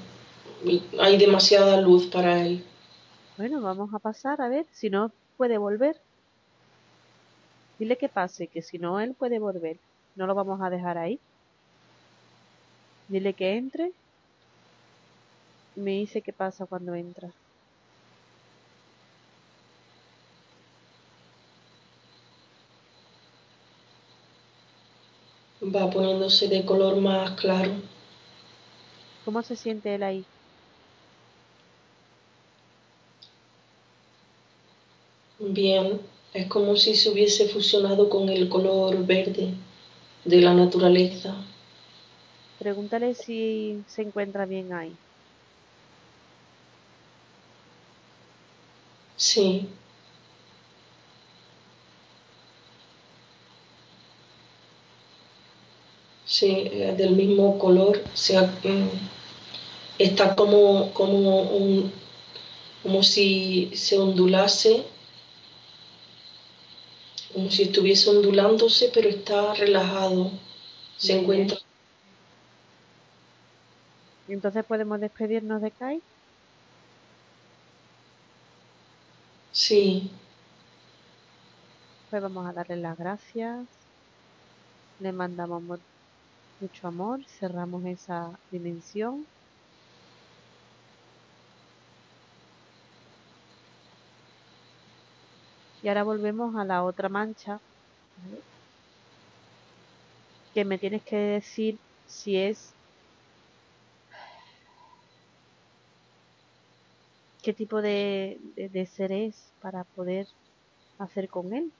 Hay 0.99 1.17
demasiada 1.17 1.79
luz 1.81 2.07
para 2.07 2.45
él. 2.45 2.63
Bueno, 3.37 3.61
vamos 3.61 3.93
a 3.93 3.99
pasar 3.99 4.41
a 4.41 4.49
ver 4.49 4.65
si 4.71 4.89
no 4.89 5.11
puede 5.37 5.57
volver. 5.57 5.95
Dile 7.77 7.97
que 7.97 8.09
pase, 8.09 8.47
que 8.47 8.61
si 8.61 8.77
no 8.77 8.99
él 8.99 9.13
puede 9.13 9.39
volver. 9.39 9.77
No 10.15 10.27
lo 10.27 10.35
vamos 10.35 10.61
a 10.61 10.69
dejar 10.69 10.97
ahí. 10.97 11.19
Dile 13.07 13.33
que 13.33 13.55
entre. 13.55 13.91
Me 15.75 15.91
dice 15.91 16.21
qué 16.21 16.33
pasa 16.33 16.65
cuando 16.65 16.93
entra. 16.93 17.29
Va 25.63 25.89
poniéndose 25.89 26.47
de 26.47 26.65
color 26.65 26.97
más 26.97 27.31
claro. 27.39 27.71
¿Cómo 29.29 29.43
se 29.43 29.55
siente 29.55 29.93
él 29.93 30.01
ahí? 30.01 30.27
Bien, 35.39 36.01
es 36.33 36.47
como 36.47 36.75
si 36.75 36.95
se 36.95 37.11
hubiese 37.11 37.47
fusionado 37.47 38.09
con 38.09 38.27
el 38.29 38.49
color 38.49 39.05
verde 39.05 39.53
de 40.25 40.41
la 40.41 40.55
naturaleza. 40.55 41.35
Pregúntale 42.59 43.15
si 43.15 43.83
se 43.87 44.03
encuentra 44.03 44.45
bien 44.45 44.71
ahí. 44.71 44.99
Sí. 49.15 49.69
Sí, 56.23 56.69
eh, 56.71 56.95
del 56.97 57.13
mismo 57.17 57.57
color, 57.59 58.07
sea, 58.13 58.43
mm, 58.63 59.18
está 59.99 60.35
como, 60.35 60.91
como, 60.93 61.43
un, 61.43 61.93
como 62.83 63.03
si 63.03 63.71
se 63.75 63.97
ondulase, 63.99 64.85
como 67.33 67.49
si 67.49 67.63
estuviese 67.63 68.09
ondulándose, 68.09 68.91
pero 68.93 69.09
está 69.09 69.53
relajado. 69.55 70.31
Se 70.97 71.13
bien. 71.13 71.23
encuentra. 71.23 71.57
Entonces 74.27 74.63
podemos 74.65 75.01
despedirnos 75.01 75.61
de 75.61 75.73
Kai. 75.73 76.01
Sí, 79.51 80.09
Pues 82.09 82.21
vamos 82.21 82.45
a 82.47 82.53
darle 82.53 82.77
las 82.77 82.95
gracias. 82.97 83.89
Le 84.99 85.11
mandamos 85.13 85.63
mu- 85.63 85.83
mucho 86.59 86.87
amor. 86.87 87.21
Cerramos 87.27 87.85
esa 87.85 88.39
dimensión. 88.49 89.27
Y 95.81 95.87
ahora 95.87 96.03
volvemos 96.03 96.55
a 96.55 96.65
la 96.65 96.83
otra 96.83 97.09
mancha. 97.09 97.59
¿vale? 98.23 98.41
Que 100.53 100.65
me 100.65 100.77
tienes 100.77 101.03
que 101.03 101.15
decir 101.15 101.77
si 102.07 102.37
es 102.37 102.73
qué 107.41 107.53
tipo 107.53 107.81
de, 107.81 108.39
de, 108.55 108.69
de 108.69 108.85
ser 108.85 109.11
es 109.11 109.53
para 109.61 109.83
poder 109.83 110.27
hacer 110.97 111.29
con 111.29 111.53
él. 111.53 111.71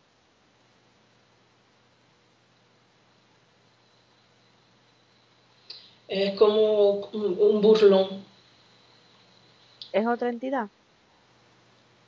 es 6.10 6.38
como 6.38 7.08
un, 7.14 7.38
un 7.40 7.62
burlón. 7.62 8.24
¿Es 9.94 10.06
otra 10.08 10.30
entidad? 10.30 10.70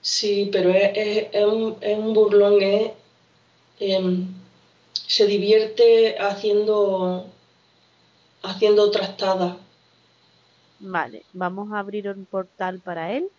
Sí, 0.01 0.49
pero 0.51 0.69
es, 0.71 0.91
es- 0.95 1.27
es 1.31 1.45
un, 1.45 1.77
es 1.81 1.97
un 1.97 2.13
burlón, 2.13 2.61
es, 2.61 2.91
em, 3.79 4.27
se 5.07 5.27
divierte 5.27 6.17
haciendo, 6.19 7.25
haciendo 8.43 8.91
trastadas. 8.91 9.55
Vale, 10.79 11.27
vamos 11.31 11.71
a 11.71 11.79
abrir 11.79 12.09
un 12.09 12.25
portal 12.25 12.81
para 12.81 13.13
él. 13.13 13.31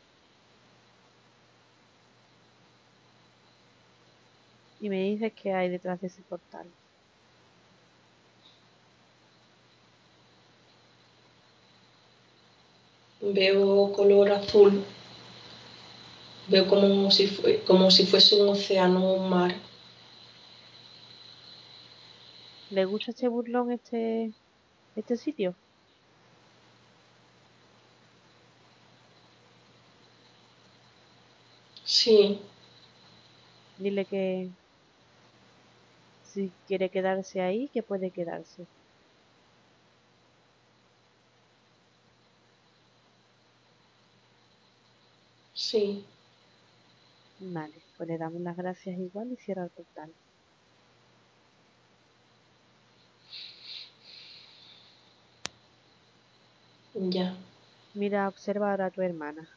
Y 4.79 4.91
me 4.91 5.03
dices 5.05 5.33
qué 5.35 5.55
hay 5.55 5.71
detrás 5.71 5.99
de 6.03 6.09
ese 6.09 6.23
portal. 6.25 6.77
Veo 13.37 13.91
color 13.95 14.31
azul, 14.33 14.85
veo 16.49 16.67
como 16.69 17.11
si, 17.11 17.27
fue- 17.27 17.63
como 17.65 17.91
si 17.91 18.07
fuese 18.07 18.41
un 18.41 18.49
océano, 18.51 19.15
un 19.15 19.29
mar. 19.31 19.55
¿Le 22.71 22.85
gusta 22.87 23.13
este 23.13 23.29
burlón, 23.29 23.71
este, 23.71 24.35
este 24.97 25.17
sitio? 25.17 25.59
Sí, 31.85 32.41
Dile 33.77 34.07
que 34.07 34.23
si 36.23 36.57
quiere 36.67 36.91
quedarse 36.91 37.41
ahí, 37.43 37.69
que 37.73 37.83
puede 37.85 38.11
quedarse. 38.13 38.67
sí, 45.55 46.05
Vale, 47.43 47.85
pues 47.95 48.09
le 48.09 48.17
damos 48.17 48.41
las 48.41 48.57
gracias 48.57 48.97
igual 48.99 49.33
y 49.33 49.37
cierra 49.37 49.65
el 49.65 49.71
portal. 49.71 50.15
ya. 57.15 57.37
Mira, 57.95 58.29
observa 58.29 58.71
ahora 58.71 58.87
a 58.87 58.91
tu 58.91 59.01
hermana. 59.01 59.49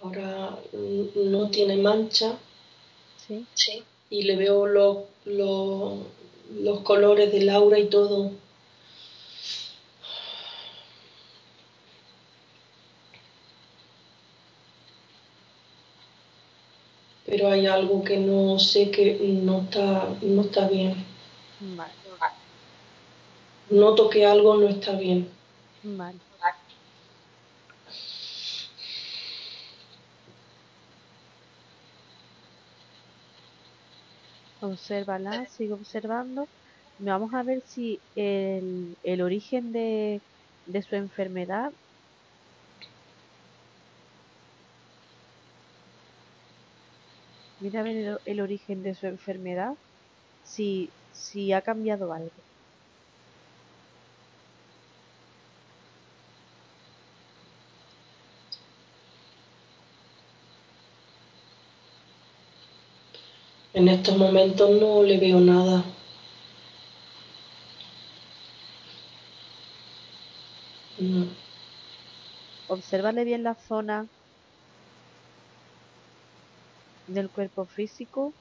Ahora 0.00 0.62
mm, 0.72 1.13
no 1.30 1.50
tiene 1.50 1.76
mancha 1.76 2.38
¿Sí? 3.26 3.46
y 4.10 4.22
le 4.22 4.36
veo 4.36 4.66
los, 4.66 4.98
los, 5.24 5.94
los 6.60 6.80
colores 6.80 7.32
del 7.32 7.48
aura 7.50 7.78
y 7.78 7.86
todo. 7.86 8.30
Pero 17.26 17.48
hay 17.48 17.66
algo 17.66 18.04
que 18.04 18.18
no 18.18 18.58
sé 18.58 18.90
que 18.90 19.18
no 19.42 19.62
está, 19.62 20.08
no 20.22 20.42
está 20.42 20.68
bien. 20.68 20.94
Vale, 21.60 21.92
Noto 23.70 24.10
que 24.10 24.26
algo 24.26 24.56
no 24.56 24.68
está 24.68 24.92
bien. 24.92 25.28
vale. 25.82 26.18
Obsérvala, 34.68 35.46
sigue 35.46 35.74
observando. 35.74 36.50
Vamos 36.98 37.34
a 37.34 37.42
ver 37.42 37.60
si 37.62 38.02
el, 38.14 38.98
el 39.02 39.20
origen 39.22 39.72
de, 39.72 40.22
de 40.64 40.82
su 40.82 40.96
enfermedad 40.96 41.72
Mira 47.58 47.80
a 47.80 47.82
ver 47.82 47.96
el, 47.96 48.18
el 48.24 48.40
origen 48.40 48.82
de 48.82 48.94
su 48.94 49.06
enfermedad, 49.06 49.74
si, 50.42 50.94
si 51.10 51.52
ha 51.52 51.62
cambiado 51.62 52.12
algo. 52.12 52.44
En 63.74 63.88
estos 63.88 64.16
momentos 64.16 64.70
no 64.70 65.02
le 65.02 65.18
veo 65.18 65.40
nada. 65.40 65.84
No. 71.00 71.26
obsérvale 72.68 73.24
bien 73.24 73.42
la 73.42 73.56
zona 73.56 74.06
del 77.08 77.30
cuerpo 77.30 77.66
físico 77.66 78.32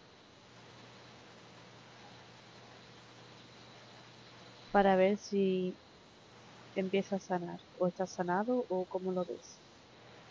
para 4.71 4.95
ver 4.95 5.17
si 5.17 5.75
empieza 6.75 7.15
a 7.15 7.19
sanar 7.19 7.59
o 7.79 7.87
está 7.87 8.05
sanado 8.05 8.65
o 8.69 8.85
cómo 8.85 9.11
lo 9.11 9.25
ves. 9.25 9.62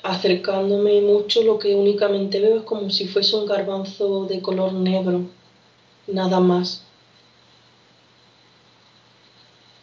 Acercándome 0.02 1.00
mucho 1.00 1.42
lo 1.42 1.58
que 1.58 1.74
únicamente 1.74 2.40
veo 2.40 2.58
es 2.58 2.62
como 2.64 2.90
si 2.90 3.08
fuese 3.08 3.36
un 3.36 3.46
garbanzo 3.46 4.26
de 4.26 4.42
color 4.42 4.72
negro, 4.74 5.30
nada 6.06 6.40
más. 6.40 6.84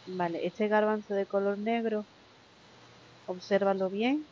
Vale, 0.06 0.46
este 0.46 0.68
garbanzo 0.68 1.14
de 1.14 1.26
color 1.26 1.58
negro, 1.58 2.06
obsérvalo 3.28 3.90
bien. 3.90 4.26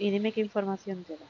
Y 0.00 0.08
dime 0.10 0.32
qué 0.32 0.40
información 0.40 1.04
te 1.04 1.12
da. 1.12 1.26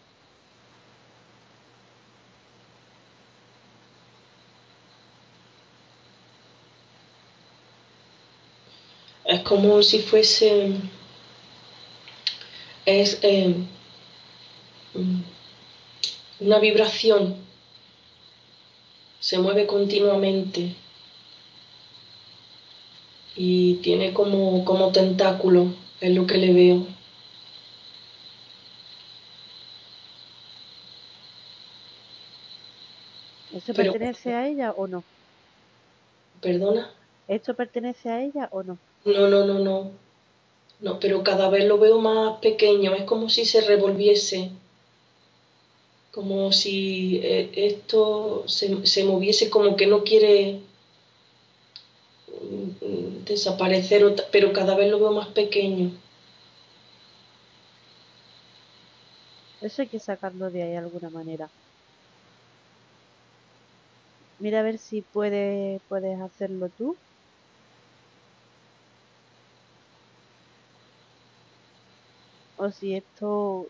Es 9.25 9.41
como 9.41 9.83
si 9.83 9.99
fuese. 9.99 10.73
Es 12.87 13.19
eh, 13.23 13.57
mm, 14.95 15.21
una 16.45 16.61
vibración. 16.61 17.35
Se 19.19 19.41
mueve 19.41 19.67
continuamente. 19.67 20.77
Y 23.35 23.75
tiene 23.83 24.13
como, 24.13 24.65
como 24.65 24.93
tentáculo, 24.93 25.75
es 26.01 26.15
lo 26.15 26.25
que 26.29 26.39
le 26.39 26.53
veo. 26.53 27.00
¿Esto 33.71 33.83
Pero- 33.83 33.93
pertenece 33.93 34.35
a 34.35 34.47
ella 34.49 34.73
o 34.73 34.87
no? 34.87 35.05
¿Perdona? 36.41 36.91
¿Esto 37.29 37.55
pertenece 37.55 38.09
a 38.11 38.23
ella 38.23 38.49
o 38.51 38.63
no? 38.63 38.79
No, 39.05 39.29
no, 39.29 39.45
no, 39.47 39.59
no. 39.61 39.91
No, 40.81 40.99
pero 40.99 41.23
cada 41.23 41.49
vez 41.51 41.65
lo 41.67 41.79
veo 41.79 42.01
más 42.01 42.39
pequeño. 42.41 42.95
Es 42.95 43.05
como 43.05 43.29
si 43.29 43.45
se 43.45 43.61
revolviese. 43.61 44.51
Como 46.11 46.51
si 46.53 47.21
eh, 47.23 47.51
esto 47.55 48.43
se, 48.49 48.85
se 48.87 49.05
moviese 49.05 49.49
como 49.51 49.77
que 49.77 49.87
no 49.87 50.03
quiere 50.03 50.61
mm, 52.29 53.25
desaparecer, 53.25 54.03
pero 54.33 54.53
cada 54.53 54.75
vez 54.75 54.91
lo 54.91 54.99
veo 54.99 55.13
más 55.13 55.29
pequeño. 55.29 55.93
Eso 59.61 59.83
hay 59.83 59.89
que 59.89 60.01
sacarlo 60.01 60.51
de 60.51 60.63
ahí 60.63 60.71
de 60.71 60.79
alguna 60.79 61.11
manera. 61.11 61.49
Mira 64.41 64.61
a 64.61 64.63
ver 64.63 64.79
si 64.79 65.03
puede, 65.03 65.81
puedes 65.89 66.21
hacerlo 66.21 66.71
tú. 66.71 66.99
O 72.57 72.71
si 72.71 72.95
esto 72.95 73.69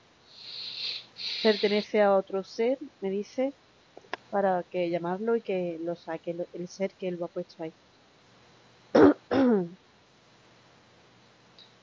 pertenece 1.42 2.02
a 2.02 2.16
otro 2.16 2.44
ser, 2.44 2.78
me 3.00 3.10
dice, 3.10 3.54
para 4.30 4.64
que 4.70 4.90
llamarlo 4.90 5.36
y 5.36 5.42
que 5.42 5.78
lo 5.82 5.96
saque 5.96 6.36
el 6.52 6.68
ser 6.68 6.94
que 6.96 7.08
él 7.08 7.16
lo 7.18 7.26
ha 7.26 7.28
puesto 7.28 7.62
ahí. 7.64 7.74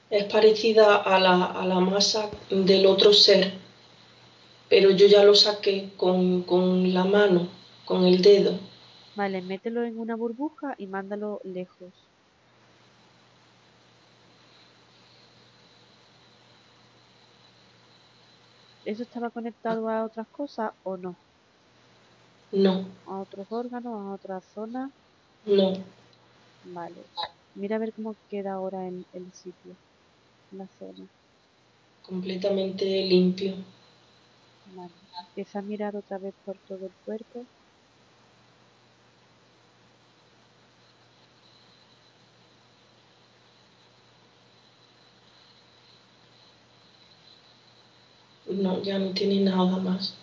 Es 0.10 0.24
parecida 0.32 0.96
a 0.96 1.20
la, 1.20 1.46
a 1.46 1.66
la 1.66 1.82
masa 1.82 2.30
del 2.50 2.86
otro 2.86 3.12
ser, 3.12 3.52
pero 4.70 4.92
yo 4.92 5.08
ya 5.08 5.24
lo 5.24 5.36
saqué 5.36 5.90
con, 5.98 6.44
con 6.44 6.94
la 6.94 7.04
mano, 7.04 7.50
con 7.86 8.06
el 8.06 8.22
dedo. 8.22 8.58
Vale, 9.18 9.42
mételo 9.42 9.84
en 9.84 9.98
una 10.00 10.16
burbuja 10.16 10.74
y 10.78 10.88
mándalo 10.88 11.42
lejos. 11.44 12.10
¿Eso 18.84 19.04
estaba 19.04 19.30
conectado 19.30 19.88
a 19.88 20.04
otras 20.04 20.28
cosas 20.30 20.72
o 20.82 20.98
no? 20.98 21.20
No, 22.52 22.86
¿A 23.06 23.18
otros 23.22 23.48
órganos? 23.52 23.94
¿A 24.00 24.14
otra 24.14 24.40
zona? 24.42 24.92
no, 25.46 25.74
Vale. 26.64 27.10
Mira 27.56 27.78
a 27.78 27.80
ver 27.80 27.94
cómo 27.94 28.16
queda 28.28 28.54
ahora 28.54 28.88
el, 28.88 29.08
el 29.12 29.34
sitio, 29.34 29.76
la 30.52 30.68
zona. 30.70 31.08
completamente 32.02 32.86
limpio. 33.06 33.54
Vale. 34.66 34.94
Empieza 35.30 35.58
a 35.60 35.62
mirar 35.64 35.96
otra 35.96 36.20
vez 36.20 36.36
por 36.44 36.60
todo 36.60 36.86
el 36.86 36.96
cuerpo. 37.04 37.48
No, 48.64 48.82
ya 48.82 49.00
no 49.00 49.14
tiene 49.14 49.40
nada 49.42 49.78
más. 49.78 50.18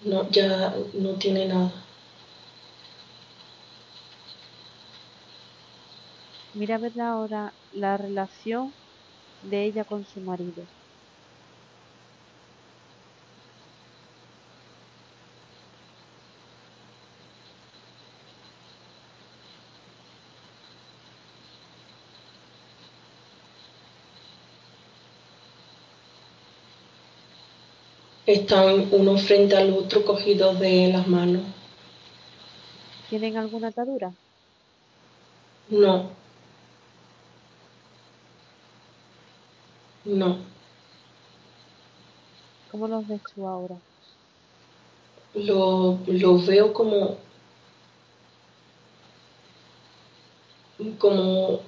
No, 0.00 0.30
ya 0.30 0.74
no 0.94 1.18
tiene 1.18 1.46
nada. 1.48 1.70
Mira 6.52 6.74
a 6.74 6.78
ver 6.78 7.00
ahora 7.00 7.54
la 7.70 7.96
relación 7.96 8.74
de 9.42 9.64
ella 9.66 9.84
con 9.84 10.04
su 10.04 10.20
marido. 10.22 10.68
Están 28.26 28.88
uno 28.90 29.16
frente 29.18 29.56
al 29.56 29.72
otro 29.72 30.04
cogidos 30.04 30.58
de 30.58 30.88
las 30.92 31.06
manos. 31.06 31.42
¿Tienen 33.08 33.36
alguna 33.36 33.68
atadura? 33.68 34.12
No, 35.68 36.10
no. 40.04 40.38
¿Cómo 42.70 42.88
los 42.88 43.06
ves 43.06 43.20
tú 43.34 43.46
ahora? 43.46 43.76
Lo, 45.34 45.98
lo 46.06 46.38
veo 46.38 46.72
como, 46.72 47.16
como, 50.98 51.60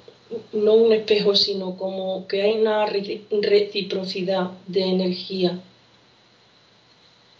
no 0.52 0.74
un 0.74 0.92
espejo, 0.92 1.34
sino 1.34 1.76
como 1.76 2.26
que 2.26 2.42
hay 2.42 2.60
una 2.60 2.86
re- 2.86 3.22
reciprocidad 3.30 4.50
de 4.66 4.82
energía. 4.84 5.60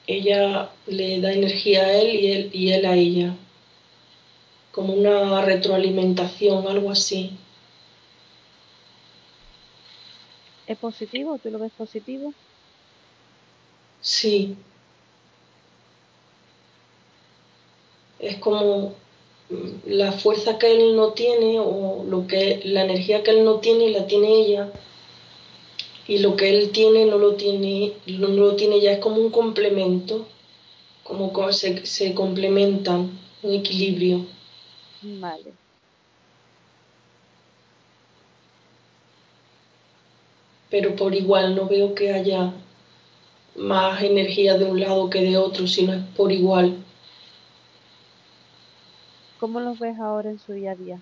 Ella 0.09 0.71
le 0.87 1.21
da 1.21 1.33
energía 1.35 1.85
a 1.85 1.93
él 1.93 2.15
y 2.15 2.33
él, 2.33 2.51
y 2.55 2.73
él 2.73 2.87
a 2.87 2.95
ella. 2.95 3.37
Como 4.73 4.95
una 4.95 5.43
retroalimentación, 5.43 6.67
algo 6.67 6.91
así. 6.91 7.37
¿Es 10.67 10.79
positivo? 10.79 11.39
¿Tú 11.43 11.51
lo 11.51 11.59
ves 11.59 11.73
positivo? 11.77 12.33
Sí. 14.01 14.57
Es 18.19 18.37
como 18.39 18.95
mm, 19.51 19.69
la 19.89 20.13
fuerza 20.13 20.59
que 20.59 20.73
él 20.73 20.97
no 20.97 21.13
tiene 21.13 21.61
o 21.61 22.03
lo 22.09 22.27
que 22.27 22.63
la 22.65 22.85
energía 22.85 23.23
que 23.23 23.33
él 23.33 23.45
no 23.45 23.61
tiene 23.61 23.91
la 23.91 24.07
tiene 24.07 24.41
ella 24.41 24.73
y 26.09 26.19
lo 26.19 26.37
que 26.37 26.49
él 26.51 26.71
tiene 26.73 27.05
no 27.05 27.19
lo 27.19 27.35
tiene 27.35 27.93
no 28.07 28.29
lo 28.29 28.57
tiene 28.57 28.77
ella 28.77 28.93
es 28.93 28.99
como 28.99 29.17
un 29.21 29.31
complemento 29.31 30.27
como 31.05 31.33
co- 31.33 31.53
se, 31.53 31.85
se 31.87 32.15
complementan 32.15 33.11
un 33.43 33.53
equilibrio 33.55 34.27
Vale. 35.03 35.53
pero 40.71 40.95
por 40.97 41.15
igual 41.15 41.55
no 41.55 41.67
veo 41.67 41.95
que 41.95 42.13
haya 42.13 42.53
más 43.57 44.03
energía 44.03 44.57
de 44.57 44.65
un 44.65 44.81
lado 44.81 45.11
que 45.11 45.23
de 45.23 45.37
otro 45.37 45.67
sino 45.67 45.93
es 45.95 46.03
por 46.17 46.33
igual 46.33 46.77
¿Cómo 49.39 49.61
los 49.61 49.79
ves 49.79 49.97
ahora 50.01 50.31
en 50.31 50.39
su 50.41 50.53
día 50.53 50.73
a 50.73 50.75
día? 50.75 51.01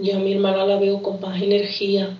Yo 0.00 0.16
a 0.16 0.18
mi 0.18 0.32
hermana 0.32 0.64
la 0.64 0.78
veo 0.78 1.02
con 1.02 1.20
más 1.20 1.42
energía. 1.42 2.16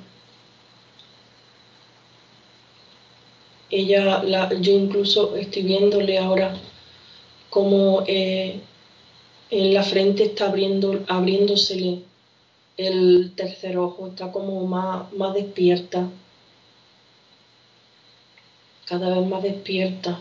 Ella, 3.70 4.22
la, 4.22 4.53
yo 4.61 4.72
incluso 4.72 5.35
estoy 5.37 5.62
viéndole 5.62 6.18
ahora 6.18 6.55
como 7.49 8.05
eh, 8.07 8.61
en 9.51 9.74
la 9.74 9.83
frente 9.83 10.24
está 10.24 10.47
abriendo, 10.47 11.05
abriéndosele 11.09 12.03
el 12.76 13.33
tercer 13.35 13.78
ojo, 13.78 14.09
está 14.09 14.31
como 14.31 14.66
más, 14.66 15.12
más 15.14 15.35
despierta, 15.35 16.09
cada 18.85 19.18
vez 19.18 19.26
más 19.26 19.43
despierta. 19.43 20.20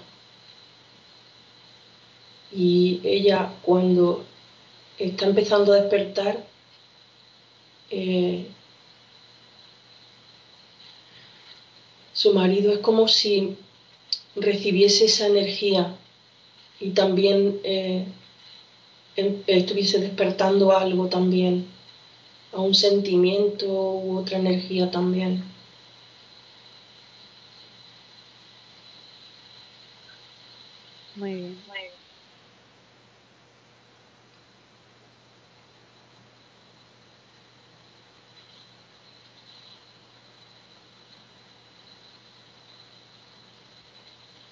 Y 2.51 3.01
ella 3.03 3.53
cuando 3.61 4.25
está 4.97 5.25
empezando 5.25 5.73
a 5.73 5.81
despertar, 5.81 6.48
eh, 7.89 8.47
su 12.13 12.33
marido 12.33 12.73
es 12.73 12.79
como 12.79 13.07
si 13.07 13.55
recibiese 14.35 15.05
esa 15.05 15.27
energía 15.27 15.95
y 16.79 16.91
también 16.91 17.59
eh, 17.63 18.05
estuviese 19.47 19.99
despertando 19.99 20.75
algo 20.77 21.07
también, 21.07 21.67
a 22.53 22.61
un 22.61 22.73
sentimiento 22.75 23.65
u 23.67 24.17
otra 24.19 24.37
energía 24.37 24.89
también. 24.91 25.43
Muy 31.15 31.33
bien. 31.35 31.57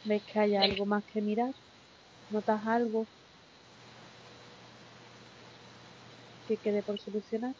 ¿Ves 0.08 0.24
que 0.24 0.40
hay 0.40 0.56
algo 0.56 0.86
más 0.86 1.04
que 1.04 1.22
mirar? 1.22 1.54
¿Notas 2.30 2.66
algo 2.66 3.06
que 6.48 6.56
quede 6.56 6.82
por 6.82 6.98
solucionar? 6.98 7.54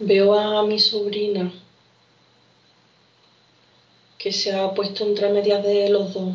Veo 0.00 0.34
a 0.34 0.66
mi 0.66 0.80
sobrina 0.80 1.52
que 4.18 4.32
se 4.32 4.52
ha 4.52 4.74
puesto 4.74 5.04
entre 5.04 5.32
medias 5.32 5.62
de 5.62 5.88
los 5.88 6.12
dos. 6.12 6.34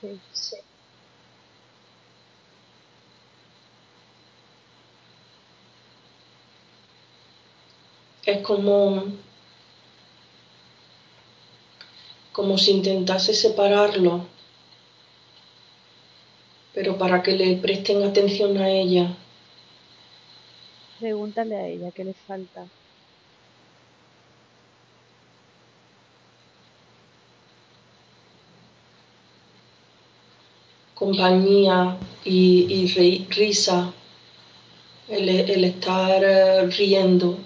Sí. 0.00 0.20
Es 8.26 8.42
como 8.42 9.04
como 12.32 12.58
si 12.58 12.70
intentase 12.72 13.34
separarlo, 13.34 14.26
pero 16.74 16.96
para 16.98 17.22
que 17.22 17.32
le 17.32 17.56
presten 17.56 18.02
atención 18.02 18.56
a 18.58 18.68
ella. 18.70 19.16
Pregúntale 21.00 21.56
a 21.56 21.66
ella 21.66 21.90
qué 21.92 22.04
le 22.04 22.14
falta. 22.14 22.70
compañía 30.94 31.96
y, 32.24 32.66
y 32.68 32.86
ri- 32.94 33.26
risa, 33.34 33.92
el, 35.08 35.28
el 35.28 35.64
estar 35.64 36.22
eh, 36.24 36.66
riendo. 36.68 37.38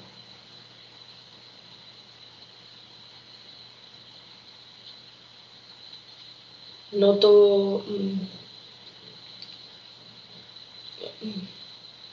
Noto 6.95 7.85
mm, 7.89 8.21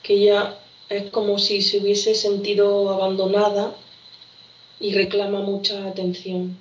que 0.02 0.14
ella 0.14 0.58
es 0.88 1.10
como 1.10 1.38
si 1.38 1.62
se 1.62 1.78
hubiese 1.78 2.14
sentido 2.14 2.90
abandonada 2.90 3.74
y 4.80 4.92
reclama 4.94 5.40
mucha 5.40 5.86
atención. 5.86 6.58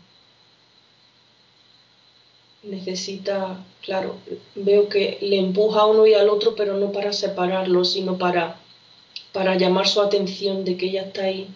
Necesita, 2.63 3.65
claro, 3.81 4.17
veo 4.53 4.87
que 4.87 5.17
le 5.21 5.39
empuja 5.39 5.81
a 5.81 5.85
uno 5.87 6.05
y 6.05 6.13
al 6.13 6.29
otro, 6.29 6.55
pero 6.55 6.77
no 6.77 6.91
para 6.91 7.11
separarlos, 7.11 7.93
sino 7.93 8.19
para, 8.19 8.59
para 9.33 9.55
llamar 9.55 9.87
su 9.87 9.99
atención 9.99 10.63
de 10.63 10.77
que 10.77 10.85
ella 10.85 11.03
está 11.03 11.23
ahí. 11.23 11.49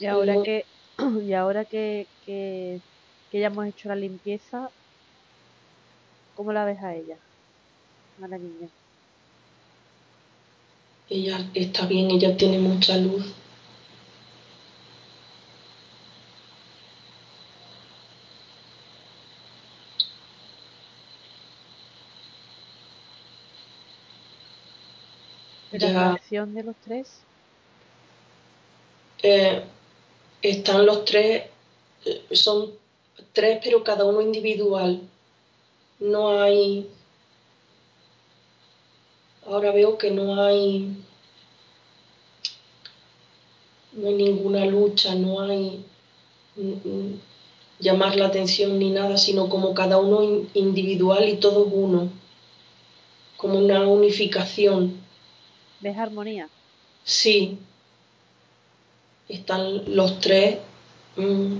Y 0.00 0.06
ahora 0.06 0.42
que, 0.42 0.64
y 1.22 1.32
ahora 1.34 1.64
que, 1.66 2.10
que, 2.20 2.82
que 3.30 3.40
ya 3.40 3.48
hemos 3.48 3.66
hecho 3.66 3.88
la 3.88 3.96
limpieza, 3.96 4.70
¿cómo 6.34 6.52
la 6.52 6.64
ves 6.66 6.78
a 6.82 6.94
ella? 6.94 7.18
A 8.22 8.28
la 8.28 8.38
niña. 8.38 8.70
Ella 11.08 11.48
está 11.54 11.86
bien, 11.86 12.10
ella 12.10 12.36
tiene 12.36 12.58
mucha 12.58 12.96
luz. 12.96 13.32
¿Y 25.72 25.80
la 25.80 25.90
Ya 25.90 25.92
reacción 25.92 26.54
de 26.54 26.62
los 26.62 26.78
tres? 26.78 27.26
eh, 29.22 29.62
están 30.42 30.84
los 30.86 31.04
tres, 31.04 31.44
son 32.32 32.72
tres, 33.32 33.60
pero 33.62 33.82
cada 33.84 34.04
uno 34.04 34.20
individual. 34.20 35.00
No 36.00 36.40
hay, 36.42 36.88
ahora 39.46 39.70
veo 39.72 39.96
que 39.98 40.10
no 40.10 40.42
hay, 40.42 40.96
no 43.92 44.08
hay 44.08 44.14
ninguna 44.14 44.66
lucha, 44.66 45.14
no 45.14 45.40
hay 45.40 45.84
llamar 47.78 48.16
la 48.16 48.26
atención 48.26 48.78
ni 48.78 48.90
nada, 48.90 49.16
sino 49.16 49.48
como 49.48 49.74
cada 49.74 49.98
uno 49.98 50.22
in- 50.22 50.48
individual 50.54 51.28
y 51.28 51.36
todos 51.36 51.68
uno, 51.70 52.08
como 53.36 53.58
una 53.58 53.86
unificación. 53.86 55.00
¿Ves 55.80 55.96
armonía? 55.98 56.48
Sí, 57.04 57.58
están 59.28 59.94
los 59.94 60.20
tres 60.20 60.58
mm, 61.16 61.58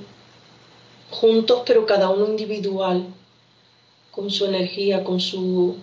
juntos, 1.10 1.62
pero 1.66 1.86
cada 1.86 2.08
uno 2.10 2.26
individual, 2.26 3.06
con 4.10 4.30
su 4.30 4.46
energía, 4.46 5.04
con 5.04 5.20
su, 5.20 5.76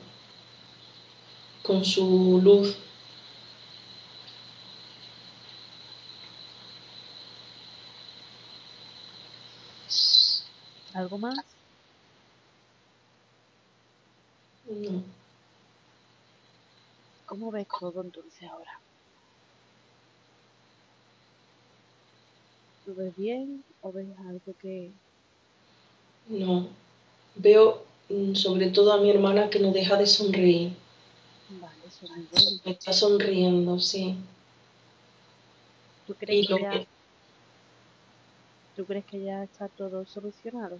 con 1.63 1.83
su 1.85 2.39
luz. 2.43 2.77
¿Algo 10.93 11.17
más? 11.17 11.37
No. 14.65 15.03
¿Cómo 17.25 17.51
ves 17.51 17.67
todo 17.79 18.01
entonces 18.01 18.49
ahora? 18.49 18.79
¿Lo 22.89 22.95
ves 22.95 23.15
bien 23.15 23.63
o 23.83 23.91
ves 23.91 24.07
algo 24.17 24.55
que... 24.59 24.89
No. 26.27 26.69
Veo 27.35 27.83
mm, 28.09 28.33
sobre 28.33 28.71
todo 28.71 28.91
a 28.93 28.97
mi 28.97 29.11
hermana 29.11 29.51
que 29.51 29.59
no 29.59 29.71
deja 29.71 29.95
de 29.95 30.07
sonreír. 30.07 30.71
Vale, 31.61 31.75
eso 31.87 32.05
es 32.05 32.11
muy 32.11 32.27
bueno. 32.31 32.61
Está 32.65 32.91
sonriendo, 32.91 33.79
sí. 33.79 34.15
¿Tú 36.07 36.15
crees 36.15 36.47
que 36.47 36.59
ya, 36.59 36.71
que 36.71 36.87
tú 38.75 38.85
crees 38.85 39.05
que 39.05 39.21
ya 39.23 39.43
está 39.43 39.67
todo 39.67 40.03
solucionado? 40.07 40.79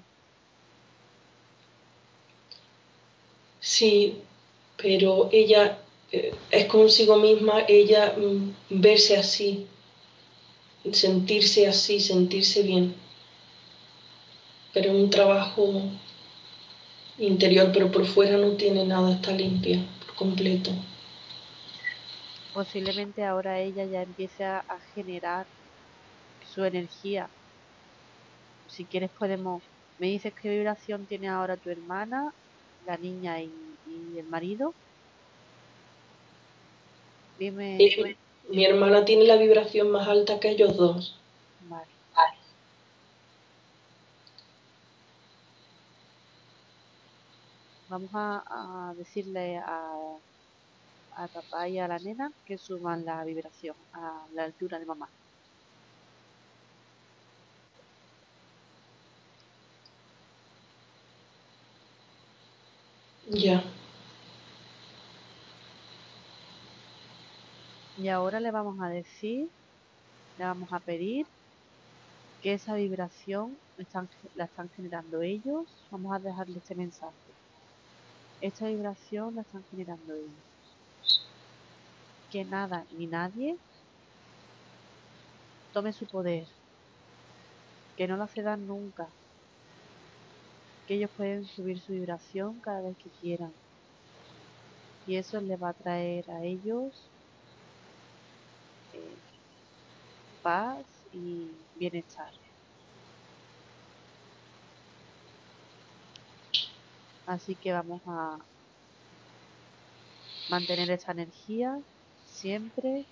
sí, 3.59 4.17
pero 4.77 5.29
ella 5.31 5.77
eh, 6.11 6.33
es 6.49 6.65
consigo 6.65 7.17
misma, 7.17 7.65
ella 7.67 8.15
mm, 8.17 8.81
verse 8.81 9.15
así, 9.15 9.67
sentirse 10.93 11.67
así, 11.67 11.99
sentirse 11.99 12.63
bien. 12.63 12.95
Pero 14.73 14.91
es 14.91 14.95
un 14.95 15.09
trabajo 15.09 15.83
interior, 17.17 17.71
pero 17.73 17.91
por 17.91 18.05
fuera 18.05 18.37
no 18.37 18.51
tiene 18.51 18.85
nada, 18.85 19.11
está 19.13 19.31
limpia 19.31 19.79
por 20.05 20.15
completo. 20.15 20.71
posiblemente 22.53 23.23
ahora 23.23 23.59
ella 23.59 23.85
ya 23.85 24.01
empiece 24.01 24.43
a, 24.43 24.63
generar 24.93 25.45
su 26.53 26.63
energía. 26.65 27.29
Si 28.67 28.85
quieres 28.85 29.11
podemos, 29.11 29.61
me 29.99 30.07
dices 30.07 30.33
qué 30.33 30.49
vibración 30.49 31.05
tiene 31.05 31.27
ahora 31.27 31.57
tu 31.57 31.69
hermana, 31.69 32.33
la 32.85 32.97
niña 32.97 33.41
y, 33.41 33.51
el 34.17 34.25
marido. 34.27 34.73
Dime. 37.37 37.77
Mi 38.49 38.65
hermana 38.65 39.05
tiene 39.05 39.25
la 39.25 39.35
vibración 39.37 39.91
más 39.91 40.07
alta 40.07 40.39
que 40.39 40.49
ellos 40.49 40.75
dos. 40.75 41.15
Vale. 41.69 41.85
Vamos 47.89 48.09
a, 48.13 48.93
decirle 48.97 49.57
a, 49.57 49.91
a 51.15 51.27
papá 51.27 51.67
y 51.69 51.79
a 51.79 51.87
la 51.87 51.99
nena 51.99 52.31
que 52.45 52.57
suban 52.57 53.05
la 53.05 53.23
vibración 53.23 53.75
a 53.93 54.25
la 54.33 54.43
altura 54.45 54.79
de 54.79 54.85
mamá. 54.85 55.09
Ya. 63.29 63.63
Y 67.99 68.07
ahora 68.07 68.39
le 68.39 68.49
vamos 68.49 68.79
a 68.79 68.87
decir, 68.87 69.49
le 70.37 70.45
vamos 70.45 70.71
a 70.71 70.79
pedir 70.79 71.27
que 72.41 72.53
esa 72.53 72.75
vibración 72.75 73.57
la 74.35 74.45
están 74.45 74.69
generando 74.69 75.21
ellos. 75.21 75.65
Vamos 75.91 76.15
a 76.15 76.19
dejarle 76.19 76.59
este 76.59 76.75
mensaje. 76.75 77.11
Esta 78.39 78.67
vibración 78.67 79.35
la 79.35 79.41
están 79.41 79.65
generando 79.69 80.13
ellos. 80.13 81.27
Que 82.31 82.45
nada 82.45 82.85
ni 82.97 83.05
nadie 83.05 83.57
tome 85.73 85.91
su 85.91 86.05
poder. 86.05 86.47
Que 87.97 88.07
no 88.07 88.15
la 88.15 88.27
cedan 88.27 88.65
nunca. 88.65 89.09
Que 90.87 90.93
ellos 90.93 91.11
pueden 91.17 91.43
subir 91.45 91.81
su 91.81 91.91
vibración 91.91 92.61
cada 92.61 92.79
vez 92.79 92.95
que 92.95 93.09
quieran. 93.19 93.51
Y 95.05 95.17
eso 95.17 95.41
les 95.41 95.61
va 95.61 95.69
a 95.69 95.73
traer 95.73 96.31
a 96.31 96.45
ellos 96.45 96.93
eh, 98.93 99.19
paz 100.41 100.85
y 101.11 101.67
bienestar. 101.75 102.31
Así 107.25 107.55
que 107.55 107.71
vamos 107.71 108.01
a 108.07 108.37
mantener 110.49 110.89
esa 110.91 111.11
energía 111.11 111.79
siempre. 112.25 113.07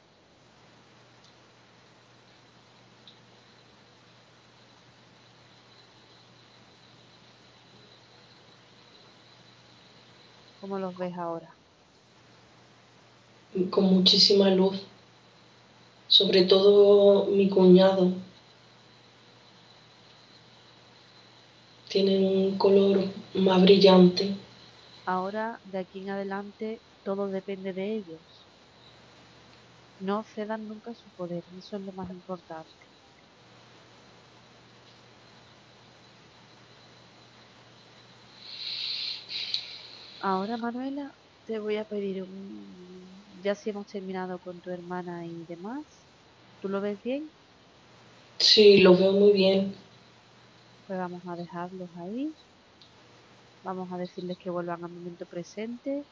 ¿Cómo 10.60 10.80
los 10.80 10.96
ves 10.98 11.14
ahora? 11.18 11.56
Con 13.72 13.86
muchísima 13.86 14.50
luz. 14.50 14.88
Sobre 16.08 16.44
todo 16.44 17.26
mi 17.28 17.50
cuñado. 17.50 18.12
Tienen 21.90 22.24
un 22.24 22.58
color 22.58 23.00
más 23.34 23.62
brillante. 23.62 24.36
Ahora, 25.06 25.60
de 25.64 25.80
aquí 25.80 26.02
en 26.04 26.10
adelante, 26.12 26.84
todo 27.04 27.30
depende 27.30 27.74
de 27.74 27.96
ellos. 27.96 28.48
No 30.00 30.24
cedan 30.24 30.68
nunca 30.68 30.96
su 30.96 31.12
poder, 31.12 31.44
eso 31.56 31.76
es 31.78 31.84
lo 31.84 31.94
más 31.94 32.10
importante. 32.10 32.88
Ahora, 40.20 40.58
Manuela, 40.58 41.18
te 41.44 41.58
voy 41.60 41.78
a 41.78 41.86
pedir 41.88 42.22
un... 42.24 43.17
Ya 43.42 43.56
si 43.56 43.70
hemos 43.70 43.88
terminado 43.88 44.40
con 44.42 44.60
tu 44.62 44.70
hermana 44.70 45.26
y 45.26 45.46
demás, 45.46 46.10
¿tú 46.60 46.68
lo 46.70 46.82
ves 46.82 47.02
bien? 47.02 47.32
Sí, 48.40 48.80
lo 48.80 48.96
veo 48.98 49.12
muy 49.12 49.32
bien. 49.34 49.76
Pues 50.88 50.98
vamos 50.98 51.22
a 51.28 51.36
dejarlos 51.36 51.92
ahí. 51.98 52.36
Vamos 53.62 53.92
a 53.92 53.98
decirles 53.98 54.38
que 54.40 54.50
vuelvan 54.50 54.84
al 54.84 54.90
momento 54.92 55.28
presente 55.28 56.08